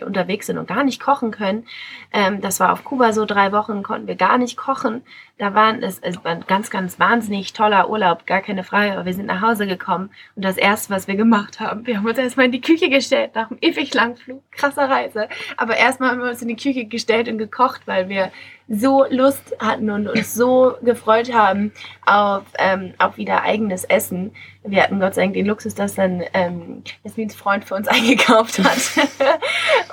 unterwegs 0.06 0.46
sind 0.46 0.58
und 0.58 0.68
gar 0.68 0.84
nicht 0.84 1.00
kochen 1.00 1.32
können. 1.32 1.66
Ähm, 2.12 2.40
das 2.40 2.60
war 2.60 2.72
auf 2.72 2.84
Kuba 2.84 3.12
so 3.12 3.24
drei 3.24 3.52
Wochen, 3.52 3.82
konnten 3.82 4.06
wir 4.06 4.14
gar 4.14 4.38
nicht 4.38 4.56
kochen. 4.56 5.02
Da 5.38 5.54
waren 5.54 5.82
es, 5.82 5.98
es 5.98 6.22
war 6.24 6.32
ein 6.32 6.44
ganz, 6.46 6.70
ganz 6.70 7.00
wahnsinnig 7.00 7.52
toller 7.52 7.90
Urlaub, 7.90 8.26
gar 8.26 8.42
keine 8.42 8.64
Frage. 8.64 8.92
Aber 8.92 9.06
wir 9.06 9.14
sind 9.14 9.26
nach 9.26 9.40
Hause 9.40 9.66
gekommen 9.66 10.10
und 10.36 10.44
das 10.44 10.56
erste, 10.56 10.94
was 10.94 11.08
wir 11.08 11.16
gemacht 11.16 11.58
haben, 11.58 11.86
wir 11.86 11.96
haben 11.96 12.06
uns 12.06 12.18
erstmal 12.18 12.46
in 12.46 12.52
die 12.52 12.60
Küche 12.60 12.88
gestellt 12.88 13.32
nach 13.34 13.50
einem 13.50 13.58
ewig 13.60 13.92
langen 13.92 14.16
Flug, 14.16 14.42
krasser 14.52 14.88
Reise. 14.88 15.28
Aber 15.56 15.76
erstmal 15.76 16.10
haben 16.10 16.22
wir 16.22 16.30
uns 16.30 16.42
in 16.42 16.48
die 16.48 16.56
Küche 16.56 16.84
gestellt 16.84 17.28
und 17.28 17.38
gekocht, 17.38 17.82
weil 17.86 18.08
wir 18.08 18.30
so 18.68 19.04
Lust 19.10 19.56
hatten 19.58 19.90
und 19.90 20.08
uns 20.08 20.34
so 20.34 20.74
gefreut 20.82 21.32
haben 21.32 21.72
auf, 22.06 22.44
ähm, 22.58 22.94
auf 22.98 23.16
wieder 23.16 23.42
eigenes 23.42 23.84
Essen. 23.84 24.32
Wir 24.64 24.82
hatten 24.82 25.00
Gott 25.00 25.14
sei 25.14 25.22
Dank 25.22 25.34
den 25.34 25.46
Luxus, 25.46 25.74
dass 25.74 25.94
dann 25.94 26.22
ähm, 26.32 26.82
Jasmins 27.04 27.34
Freund 27.34 27.64
für 27.64 27.74
uns 27.74 27.88
eingekauft 27.88 28.58
hat. 28.58 29.08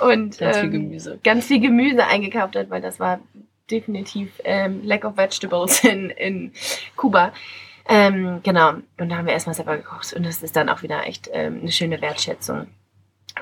und 0.00 0.38
ganz 0.38 0.56
ähm, 0.56 0.62
viel 0.62 0.70
Gemüse. 0.70 1.18
Ganz 1.22 1.46
viel 1.46 1.60
Gemüse 1.60 2.06
eingekauft 2.06 2.56
hat, 2.56 2.70
weil 2.70 2.80
das 2.80 3.00
war 3.00 3.20
definitiv 3.70 4.40
ähm, 4.44 4.80
Lack 4.84 5.04
of 5.04 5.16
Vegetables 5.16 5.84
in, 5.84 6.10
in 6.10 6.52
Kuba. 6.96 7.32
Ähm, 7.88 8.40
genau. 8.42 8.74
Und 8.98 9.08
da 9.08 9.16
haben 9.16 9.26
wir 9.26 9.32
erstmal 9.32 9.54
selber 9.54 9.76
gekocht. 9.76 10.12
Und 10.12 10.24
das 10.24 10.42
ist 10.42 10.54
dann 10.54 10.68
auch 10.68 10.82
wieder 10.82 11.06
echt 11.06 11.28
ähm, 11.32 11.60
eine 11.60 11.72
schöne 11.72 12.00
Wertschätzung. 12.00 12.68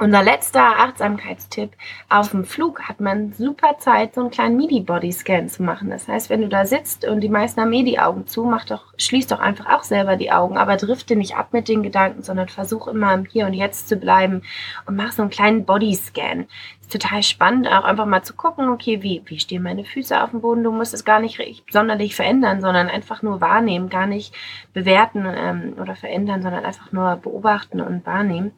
Unser 0.00 0.22
letzter 0.22 0.78
Achtsamkeitstipp. 0.78 1.72
Auf 2.08 2.30
dem 2.30 2.44
Flug 2.44 2.82
hat 2.82 3.00
man 3.00 3.32
super 3.32 3.78
Zeit, 3.78 4.14
so 4.14 4.20
einen 4.20 4.30
kleinen 4.30 4.56
Midi-Body-Scan 4.56 5.48
zu 5.48 5.64
machen. 5.64 5.90
Das 5.90 6.06
heißt, 6.06 6.30
wenn 6.30 6.40
du 6.40 6.48
da 6.48 6.66
sitzt 6.66 7.04
und 7.04 7.20
die 7.20 7.28
meisten 7.28 7.60
haben 7.60 7.72
eh 7.72 7.82
die 7.82 7.98
Augen 7.98 8.28
zu, 8.28 8.44
mach 8.44 8.64
doch, 8.64 8.84
schließ 8.96 9.26
doch 9.26 9.40
einfach 9.40 9.66
auch 9.66 9.82
selber 9.82 10.14
die 10.14 10.30
Augen, 10.30 10.56
aber 10.56 10.76
drifte 10.76 11.16
nicht 11.16 11.34
ab 11.34 11.48
mit 11.52 11.66
den 11.66 11.82
Gedanken, 11.82 12.22
sondern 12.22 12.48
versuch 12.48 12.86
immer 12.86 13.12
im 13.12 13.24
Hier 13.24 13.46
und 13.46 13.54
Jetzt 13.54 13.88
zu 13.88 13.96
bleiben 13.96 14.42
und 14.86 14.94
mach 14.94 15.10
so 15.10 15.22
einen 15.22 15.32
kleinen 15.32 15.64
Body-Scan. 15.64 16.46
Ist 16.80 16.92
total 16.92 17.24
spannend, 17.24 17.66
auch 17.66 17.84
einfach 17.84 18.06
mal 18.06 18.22
zu 18.22 18.34
gucken, 18.34 18.68
okay, 18.68 19.02
wie, 19.02 19.22
wie 19.26 19.40
stehen 19.40 19.64
meine 19.64 19.84
Füße 19.84 20.22
auf 20.22 20.30
dem 20.30 20.42
Boden? 20.42 20.62
Du 20.62 20.70
musst 20.70 20.94
es 20.94 21.04
gar 21.04 21.18
nicht 21.18 21.40
sonderlich 21.72 22.14
verändern, 22.14 22.60
sondern 22.60 22.86
einfach 22.86 23.22
nur 23.22 23.40
wahrnehmen, 23.40 23.88
gar 23.88 24.06
nicht 24.06 24.32
bewerten 24.72 25.26
ähm, 25.26 25.74
oder 25.80 25.96
verändern, 25.96 26.42
sondern 26.42 26.64
einfach 26.64 26.92
nur 26.92 27.16
beobachten 27.16 27.80
und 27.80 28.06
wahrnehmen 28.06 28.52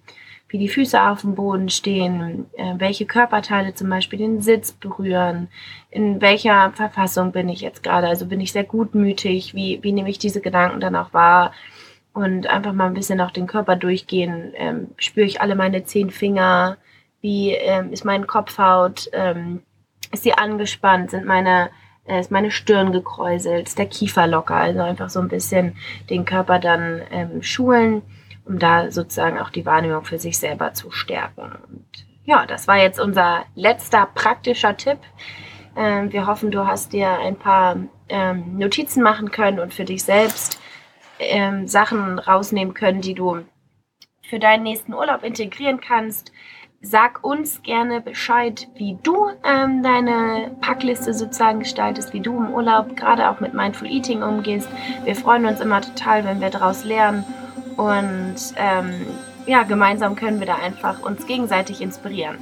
wie 0.51 0.59
die 0.59 0.69
Füße 0.69 1.01
auf 1.01 1.21
dem 1.21 1.37
Boden 1.37 1.69
stehen, 1.69 2.47
äh, 2.57 2.75
welche 2.77 3.07
Körperteile 3.07 3.73
zum 3.75 3.89
Beispiel 3.89 4.19
den 4.19 4.43
Sitz 4.43 4.73
berühren, 4.73 5.49
in 5.91 6.21
welcher 6.21 6.73
Verfassung 6.73 7.31
bin 7.33 7.49
ich 7.49 7.61
jetzt 7.61 7.83
gerade, 7.85 8.09
also 8.09 8.27
bin 8.27 8.41
ich 8.41 8.53
sehr 8.53 8.65
gutmütig, 8.65 9.55
wie, 9.55 9.79
wie 9.83 9.93
nehme 9.93 10.11
ich 10.11 10.19
diese 10.19 10.41
Gedanken 10.41 10.81
dann 10.81 10.97
auch 10.97 11.13
wahr 11.13 11.53
und 12.13 12.49
einfach 12.49 12.73
mal 12.73 12.87
ein 12.87 12.95
bisschen 12.95 13.21
auch 13.21 13.31
den 13.31 13.47
Körper 13.47 13.77
durchgehen, 13.77 14.53
ähm, 14.57 14.89
spüre 14.97 15.27
ich 15.27 15.41
alle 15.41 15.55
meine 15.55 15.85
zehn 15.85 16.11
Finger, 16.11 16.77
wie 17.21 17.53
ähm, 17.53 17.93
ist 17.93 18.05
mein 18.05 18.27
Kopfhaut, 18.27 19.09
ähm, 19.13 19.63
ist 20.13 20.25
sie 20.25 20.35
angespannt, 20.35 21.13
sind 21.13 21.27
meine 21.27 21.71
äh, 22.07 22.19
ist 22.19 22.33
meine 22.33 22.51
Stirn 22.51 22.91
gekräuselt, 22.91 23.69
ist 23.69 23.79
der 23.79 23.87
Kiefer 23.87 24.27
locker, 24.27 24.57
also 24.57 24.81
einfach 24.81 25.11
so 25.11 25.21
ein 25.21 25.29
bisschen 25.29 25.77
den 26.09 26.25
Körper 26.25 26.59
dann 26.59 27.03
ähm, 27.13 27.43
schulen 27.43 28.03
um 28.45 28.59
da 28.59 28.91
sozusagen 28.91 29.39
auch 29.39 29.51
die 29.51 29.67
Wahrnehmung 29.67 30.05
für 30.05 30.19
sich 30.19 30.39
selber 30.39 30.73
zu 30.75 30.91
stärken. 30.91 31.53
Und 31.69 31.87
ja, 32.25 32.47
das 32.47 32.69
war 32.69 32.79
jetzt 32.79 33.01
unser 33.01 33.45
letzter 33.55 34.07
praktischer 34.15 34.77
Tipp. 34.77 34.99
Ähm, 35.77 36.13
wir 36.13 36.27
hoffen, 36.27 36.51
du 36.51 36.67
hast 36.67 36.93
dir 36.93 37.11
ein 37.11 37.37
paar 37.37 37.77
ähm, 38.09 38.59
Notizen 38.59 39.03
machen 39.03 39.31
können 39.31 39.61
und 39.61 39.73
für 39.73 39.85
dich 39.85 40.05
selbst 40.05 40.61
ähm, 41.19 41.67
Sachen 41.67 42.19
rausnehmen 42.19 42.75
können, 42.75 43.01
die 43.01 43.15
du 43.15 43.45
für 44.23 44.39
deinen 44.39 44.63
nächsten 44.63 44.95
Urlaub 44.95 45.23
integrieren 45.23 45.81
kannst. 45.81 46.33
Sag 46.83 47.23
uns 47.23 47.63
gerne 47.63 48.01
Bescheid, 48.01 48.69
wie 48.75 48.97
du 49.03 49.29
ähm, 49.45 49.83
deine 49.83 50.57
Packliste 50.63 51.13
sozusagen 51.13 51.59
gestaltest, 51.59 52.15
wie 52.15 52.21
du 52.21 52.39
im 52.39 52.55
Urlaub 52.55 52.97
gerade 52.97 53.29
auch 53.29 53.41
mit 53.41 53.53
Mindful 53.53 53.87
Eating 53.87 54.23
umgehst. 54.23 54.69
Wir 55.05 55.15
freuen 55.15 55.45
uns 55.45 55.61
immer 55.61 55.83
total, 55.83 56.25
wenn 56.25 56.41
wir 56.41 56.49
daraus 56.49 56.85
lernen 56.85 57.25
und 57.81 58.37
ähm, 58.57 59.07
ja, 59.47 59.63
gemeinsam 59.63 60.15
können 60.15 60.39
wir 60.39 60.47
da 60.47 60.57
einfach 60.57 61.01
uns 61.01 61.27
gegenseitig 61.27 61.81
inspirieren. 61.81 62.37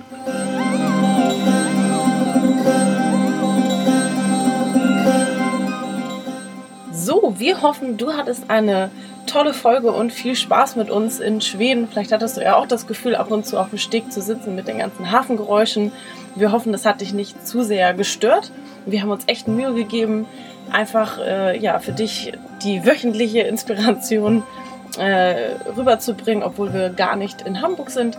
So, 6.93 7.35
wir 7.39 7.63
hoffen, 7.63 7.97
du 7.97 8.15
hattest 8.15 8.51
eine 8.51 8.91
tolle 9.27 9.55
Folge 9.55 9.93
und 9.93 10.13
viel 10.13 10.35
Spaß 10.35 10.75
mit 10.75 10.91
uns 10.91 11.21
in 11.21 11.41
Schweden. 11.41 11.87
Vielleicht 11.87 12.11
hattest 12.11 12.37
du 12.37 12.43
ja 12.43 12.57
auch 12.57 12.67
das 12.67 12.89
Gefühl, 12.89 13.15
ab 13.15 13.31
und 13.31 13.47
zu 13.47 13.61
auf 13.61 13.69
dem 13.71 13.79
Steg 13.79 14.11
zu 14.11 14.21
sitzen 14.21 14.57
mit 14.57 14.67
den 14.67 14.79
ganzen 14.79 15.13
Hafengeräuschen. 15.13 15.93
Wir 16.35 16.51
hoffen, 16.51 16.73
das 16.73 16.85
hat 16.85 17.01
dich 17.01 17.15
nicht 17.15 17.47
zu 17.47 17.63
sehr 17.63 17.95
gestört. 17.95 18.51
Wir 18.87 19.03
haben 19.03 19.11
uns 19.11 19.23
echt 19.29 19.47
Mühe 19.47 19.73
gegeben, 19.73 20.27
einfach 20.73 21.19
äh, 21.19 21.57
ja, 21.59 21.79
für 21.79 21.93
dich 21.93 22.33
die 22.65 22.85
wöchentliche 22.85 23.41
Inspiration 23.41 24.43
äh, 24.99 25.55
rüberzubringen, 25.77 26.43
obwohl 26.43 26.73
wir 26.73 26.91
gar 26.91 27.17
nicht 27.17 27.43
in 27.43 27.63
Hamburg 27.63 27.91
sind. 27.91 28.19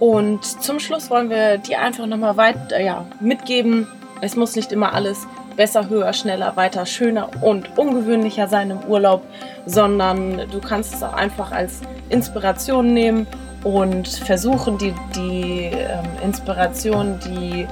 Und 0.00 0.44
zum 0.44 0.80
Schluss 0.80 1.10
wollen 1.10 1.30
wir 1.30 1.58
dir 1.58 1.80
einfach 1.80 2.06
nochmal 2.06 2.36
weiter 2.36 2.80
ja, 2.80 3.06
mitgeben, 3.20 3.86
es 4.20 4.36
muss 4.36 4.56
nicht 4.56 4.72
immer 4.72 4.94
alles 4.94 5.26
besser, 5.56 5.88
höher, 5.88 6.12
schneller, 6.12 6.56
weiter, 6.56 6.86
schöner 6.86 7.30
und 7.42 7.78
ungewöhnlicher 7.78 8.48
sein 8.48 8.70
im 8.70 8.80
Urlaub, 8.84 9.22
sondern 9.66 10.48
du 10.50 10.60
kannst 10.60 10.94
es 10.94 11.02
auch 11.02 11.12
einfach 11.12 11.52
als 11.52 11.80
Inspiration 12.08 12.92
nehmen 12.92 13.26
und 13.62 14.08
versuchen, 14.08 14.78
die, 14.78 14.94
die 15.14 15.70
ähm, 15.72 16.04
Inspiration, 16.22 17.18
die 17.24 17.66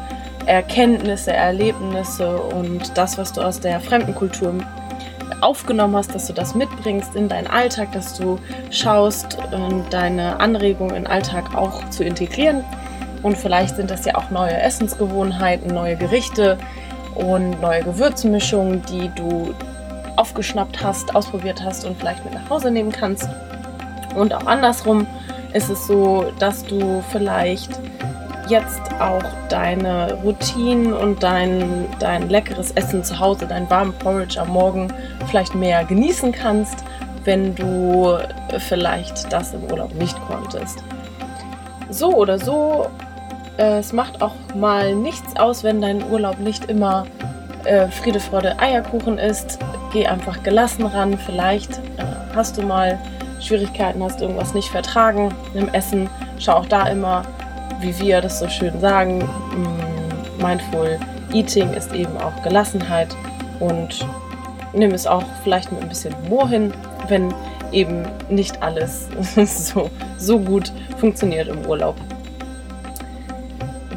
Erkenntnisse, 0.47 1.33
Erlebnisse 1.33 2.37
und 2.37 2.97
das, 2.97 3.18
was 3.18 3.33
du 3.33 3.41
aus 3.41 3.61
der 3.61 3.80
fremden 3.80 4.14
Kultur 4.14 4.55
aufgenommen 5.43 5.97
hast, 5.97 6.14
dass 6.14 6.26
du 6.26 6.32
das 6.32 6.55
mitbringst 6.55 7.14
in 7.14 7.28
deinen 7.28 7.47
Alltag, 7.47 7.93
dass 7.93 8.18
du 8.18 8.38
schaust, 8.70 9.38
ähm, 9.53 9.84
deine 9.90 10.40
Anregungen 10.40 10.95
in 10.95 11.05
den 11.05 11.12
Alltag 11.12 11.55
auch 11.55 11.88
zu 11.90 12.05
integrieren. 12.05 12.64
Und 13.22 13.36
vielleicht 13.36 13.76
sind 13.76 13.90
das 13.90 14.05
ja 14.05 14.16
auch 14.16 14.30
neue 14.30 14.57
Essensgewohnheiten, 14.57 15.72
neue 15.72 15.97
Gerichte 15.97 16.59
und 17.14 17.61
neue 17.61 17.82
Gewürzmischungen, 17.82 18.82
die 18.90 19.11
du 19.14 19.55
aufgeschnappt 20.16 20.82
hast, 20.82 21.14
ausprobiert 21.14 21.62
hast 21.62 21.84
und 21.84 21.99
vielleicht 21.99 22.24
mit 22.24 22.34
nach 22.34 22.51
Hause 22.51 22.70
nehmen 22.70 22.93
kannst. 22.93 23.28
Und 24.14 24.34
auch 24.34 24.47
andersrum 24.47 25.07
ist 25.53 25.70
es 25.70 25.86
so, 25.86 26.32
dass 26.38 26.64
du 26.64 27.03
vielleicht 27.11 27.70
jetzt 28.53 28.83
auch 29.01 29.25
deine 29.49 30.13
Routinen 30.23 30.93
und 30.93 31.23
dein, 31.23 31.87
dein 31.99 32.29
leckeres 32.29 32.71
Essen 32.73 33.03
zu 33.03 33.19
Hause, 33.19 33.47
dein 33.47 33.69
warmen 33.71 33.95
Porridge 33.95 34.39
am 34.39 34.51
Morgen 34.51 34.93
vielleicht 35.29 35.55
mehr 35.55 35.85
genießen 35.85 36.33
kannst, 36.33 36.85
wenn 37.25 37.55
du 37.55 38.19
vielleicht 38.59 39.33
das 39.33 39.55
im 39.55 39.65
Urlaub 39.65 39.95
nicht 39.95 40.17
konntest. 40.27 40.85
So 41.89 42.15
oder 42.15 42.39
so, 42.39 42.89
äh, 43.57 43.79
es 43.79 43.95
macht 43.95 44.21
auch 44.21 44.35
mal 44.55 44.95
nichts 44.95 45.35
aus, 45.37 45.65
wenn 45.65 45.81
dein 45.81 46.03
Urlaub 46.11 46.39
nicht 46.39 46.67
immer 46.67 47.07
äh, 47.65 47.89
Friede, 47.89 48.21
Freude, 48.21 48.59
Eierkuchen 48.59 49.17
ist. 49.17 49.59
Geh 49.93 50.07
einfach 50.07 50.43
gelassen 50.43 50.85
ran. 50.85 51.19
Vielleicht 51.19 51.73
äh, 51.73 52.05
hast 52.35 52.59
du 52.59 52.63
mal 52.63 52.99
Schwierigkeiten, 53.41 54.03
hast 54.03 54.21
irgendwas 54.21 54.53
nicht 54.53 54.69
vertragen 54.69 55.35
im 55.55 55.69
Essen. 55.71 56.11
Schau 56.39 56.55
auch 56.55 56.67
da 56.67 56.89
immer, 56.89 57.23
wie 57.83 57.99
wir 58.01 58.20
das 58.20 58.39
so 58.39 58.49
schön 58.49 58.80
sagen. 58.80 59.18
Mm, 59.18 60.43
mindful 60.43 60.99
Eating 61.33 61.72
ist 61.72 61.93
eben 61.93 62.16
auch 62.18 62.43
Gelassenheit 62.43 63.14
und 63.61 64.07
nimm 64.72 64.93
es 64.93 65.07
auch 65.07 65.24
vielleicht 65.43 65.72
mit 65.72 65.83
ein 65.83 65.89
bisschen 65.89 66.14
Humor 66.24 66.49
hin, 66.49 66.72
wenn 67.09 67.35
eben 67.72 68.07
nicht 68.28 68.62
alles 68.62 69.09
so, 69.47 69.91
so 70.18 70.39
gut 70.39 70.72
funktioniert 70.99 71.49
im 71.49 71.64
Urlaub. 71.66 71.97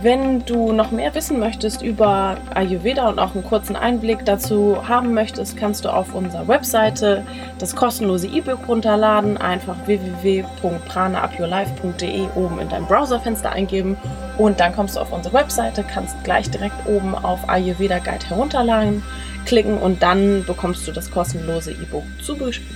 Wenn 0.05 0.45
du 0.45 0.71
noch 0.71 0.91
mehr 0.91 1.13
wissen 1.15 1.39
möchtest 1.39 1.81
über 1.81 2.37
Ayurveda 2.53 3.09
und 3.09 3.17
auch 3.17 3.33
einen 3.33 3.43
kurzen 3.43 3.75
Einblick 3.75 4.23
dazu 4.23 4.87
haben 4.87 5.15
möchtest, 5.15 5.57
kannst 5.57 5.83
du 5.83 5.89
auf 5.89 6.13
unserer 6.13 6.47
Webseite 6.47 7.25
das 7.57 7.75
kostenlose 7.75 8.27
E-Book 8.27 8.67
runterladen. 8.67 9.37
Einfach 9.37 9.75
www.pranaupyourlife.de 9.87 12.27
oben 12.35 12.59
in 12.59 12.69
deinem 12.69 12.85
Browserfenster 12.85 13.51
eingeben 13.51 13.97
und 14.37 14.59
dann 14.59 14.75
kommst 14.75 14.95
du 14.95 14.99
auf 14.99 15.11
unsere 15.11 15.33
Webseite, 15.33 15.83
kannst 15.83 16.23
gleich 16.23 16.51
direkt 16.51 16.85
oben 16.85 17.15
auf 17.15 17.49
Ayurveda 17.49 17.97
Guide 17.97 18.29
herunterladen, 18.29 19.01
klicken 19.47 19.79
und 19.79 20.03
dann 20.03 20.45
bekommst 20.45 20.87
du 20.87 20.91
das 20.91 21.09
kostenlose 21.09 21.71
E-Book 21.71 22.03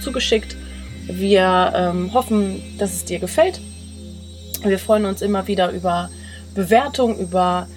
zugeschickt. 0.01 0.57
Wir 1.05 1.73
ähm, 1.75 2.11
hoffen, 2.11 2.63
dass 2.79 2.91
es 2.91 3.05
dir 3.05 3.19
gefällt. 3.19 3.61
Wir 4.63 4.79
freuen 4.79 5.05
uns 5.05 5.21
immer 5.21 5.45
wieder 5.45 5.69
über 5.69 6.09
Bewertung, 6.55 7.17
über 7.17 7.67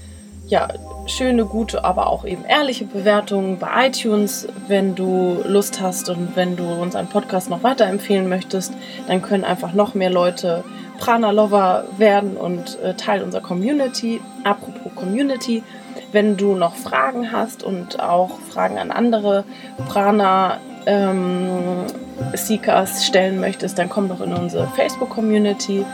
ja, 0.48 0.68
schöne, 1.06 1.44
gute, 1.44 1.84
aber 1.84 2.08
auch 2.08 2.24
eben 2.24 2.44
ehrliche 2.44 2.84
Bewertungen 2.84 3.58
bei 3.58 3.86
iTunes. 3.86 4.48
Wenn 4.68 4.94
du 4.94 5.42
Lust 5.46 5.80
hast 5.80 6.08
und 6.10 6.36
wenn 6.36 6.56
du 6.56 6.64
unseren 6.64 7.06
Podcast 7.06 7.50
noch 7.50 7.62
weiterempfehlen 7.62 8.28
möchtest, 8.28 8.72
dann 9.06 9.22
können 9.22 9.44
einfach 9.44 9.72
noch 9.72 9.94
mehr 9.94 10.10
Leute 10.10 10.64
Prana-Lover 10.98 11.84
werden 11.98 12.36
und 12.36 12.78
äh, 12.80 12.94
Teil 12.94 13.22
unserer 13.22 13.42
Community. 13.42 14.20
Apropos 14.44 14.94
Community, 14.94 15.62
wenn 16.12 16.36
du 16.36 16.54
noch 16.54 16.76
Fragen 16.76 17.32
hast 17.32 17.62
und 17.62 18.00
auch 18.00 18.38
Fragen 18.50 18.78
an 18.78 18.90
andere 18.90 19.44
Prana 19.88 20.58
ähm, 20.86 21.86
Seekers 22.34 23.04
stellen 23.04 23.40
möchtest, 23.40 23.78
dann 23.78 23.88
komm 23.88 24.08
doch 24.08 24.20
in 24.20 24.32
unsere 24.32 24.68
Facebook-Community. 24.68 25.84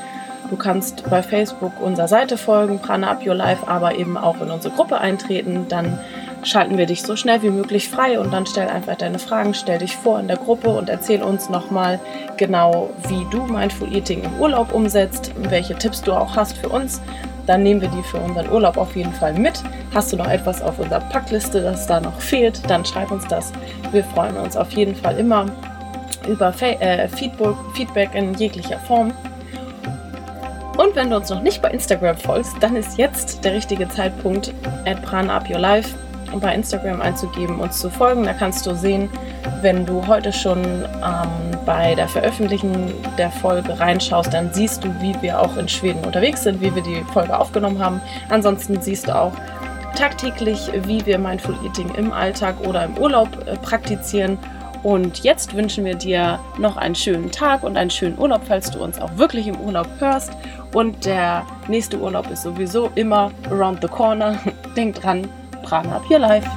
Du 0.51 0.57
kannst 0.57 1.09
bei 1.11 1.22
Facebook 1.22 1.72
unserer 1.80 2.09
Seite 2.09 2.38
folgen, 2.38 2.78
Prana 2.78 3.11
Up 3.11 3.26
Your 3.26 3.34
Life, 3.34 3.68
aber 3.68 3.96
eben 3.96 4.16
auch 4.16 4.40
in 4.40 4.51
unsere 4.51 4.74
Gruppe 4.74 4.99
eintreten. 4.99 5.66
Dann 5.68 5.99
schalten 6.42 6.78
wir 6.78 6.86
dich 6.86 7.03
so 7.03 7.16
schnell 7.16 7.42
wie 7.42 7.51
möglich 7.51 7.88
frei 7.88 8.18
und 8.18 8.32
dann 8.32 8.46
stell 8.46 8.68
einfach 8.68 8.96
deine 8.96 9.18
Fragen, 9.18 9.53
stell 9.53 9.78
dich 9.78 9.94
vor 9.94 10.18
in 10.20 10.28
der 10.28 10.38
Gruppe 10.38 10.70
und 10.70 10.88
erzähl 10.88 11.22
uns 11.22 11.51
nochmal 11.51 12.01
genau, 12.38 12.90
wie 13.09 13.26
du 13.30 13.42
Mindful 13.42 13.94
Eating 13.94 14.22
im 14.22 14.40
Urlaub 14.40 14.72
umsetzt, 14.72 15.32
welche 15.51 15.74
Tipps 15.74 16.01
du 16.03 16.12
auch 16.12 16.34
hast 16.34 16.57
für 16.57 16.70
uns. 16.70 17.03
Dann 17.46 17.62
nehmen 17.62 17.80
wir 17.80 17.88
die 17.88 18.03
für 18.03 18.18
unseren 18.18 18.51
Urlaub 18.51 18.76
auf 18.78 18.94
jeden 18.96 19.12
Fall 19.12 19.34
mit. 19.34 19.62
Hast 19.94 20.12
du 20.12 20.16
noch 20.16 20.28
etwas 20.28 20.62
auf 20.62 20.78
unserer 20.78 21.01
Packliste, 21.01 21.62
das 21.62 21.86
da 21.86 22.01
noch 22.01 22.20
fehlt, 22.20 22.61
dann 22.70 22.84
schreib 22.84 23.11
uns 23.11 23.26
das. 23.26 23.53
Wir 23.90 24.05
freuen 24.05 24.36
uns 24.36 24.57
auf 24.57 24.70
jeden 24.72 24.94
Fall 24.94 25.18
immer 25.18 25.46
über 26.26 26.55
äh, 26.61 27.09
Feedback 27.09 28.14
in 28.14 28.34
jeglicher 28.34 28.78
Form. 28.80 29.12
Und 30.79 30.95
wenn 30.95 31.11
du 31.11 31.16
uns 31.16 31.29
noch 31.29 31.43
nicht 31.43 31.61
bei 31.61 31.70
Instagram 31.70 32.16
folgst, 32.16 32.55
dann 32.61 32.76
ist 32.76 32.99
jetzt 32.99 33.45
der 33.45 33.53
richtige 33.53 33.89
Zeitpunkt, 33.89 34.55
at 34.87 35.01
Life 35.51 35.95
bei 36.41 36.55
Instagram 36.55 37.01
einzugeben, 37.01 37.59
uns 37.59 37.81
zu 37.81 37.91
folgen. 37.91 38.22
Da 38.22 38.33
kannst 38.33 38.64
du 38.64 38.74
sehen, 38.76 39.11
wenn 39.61 39.85
du 39.85 40.07
heute 40.07 40.33
schon 40.33 40.62
ähm, 40.62 41.59
bei 41.66 41.97
der 41.97 42.07
Veröffentlichung 42.07 42.93
der 43.16 43.31
Folge 43.31 43.79
reinschaust, 43.81 44.33
dann 44.33 44.53
siehst 44.53 44.85
du, 44.85 44.89
wie 45.01 45.20
wir 45.20 45.41
auch 45.41 45.57
in 45.57 45.66
Schweden 45.68 46.05
unterwegs 46.05 46.45
sind, 46.45 46.61
wie 46.61 46.72
wir 46.72 46.83
die 46.83 47.03
Folge 47.12 47.37
aufgenommen 47.37 47.83
haben. 47.83 48.01
Ansonsten 48.29 48.81
siehst 48.81 49.09
du 49.09 49.16
auch 49.16 49.33
tagtäglich, 49.97 50.70
wie 50.85 51.05
wir 51.05 51.18
Mindful 51.18 51.57
Eating 51.64 51.93
im 51.97 52.12
Alltag 52.12 52.55
oder 52.64 52.85
im 52.85 52.97
Urlaub 52.99 53.29
äh, 53.49 53.57
praktizieren 53.57 54.39
und 54.83 55.24
jetzt 55.24 55.55
wünschen 55.55 55.85
wir 55.85 55.95
dir 55.95 56.39
noch 56.57 56.76
einen 56.76 56.95
schönen 56.95 57.31
Tag 57.31 57.62
und 57.62 57.76
einen 57.76 57.91
schönen 57.91 58.18
Urlaub, 58.18 58.43
falls 58.47 58.70
du 58.70 58.83
uns 58.83 59.01
auch 59.01 59.16
wirklich 59.16 59.49
im 59.49 59.59
Urlaub 59.61 59.89
hörst. 59.99 60.33
Und 60.73 61.05
der 61.05 61.47
nächste 61.69 61.99
Urlaub 61.99 62.31
ist 62.31 62.43
sowieso 62.43 62.91
immer 62.95 63.31
around 63.51 63.81
the 63.83 63.89
corner. 63.89 64.39
Denk 64.77 64.97
dran, 64.97 65.29
Prana 65.62 65.97
Up 65.97 66.11
Your 66.11 66.21
Life. 66.21 66.49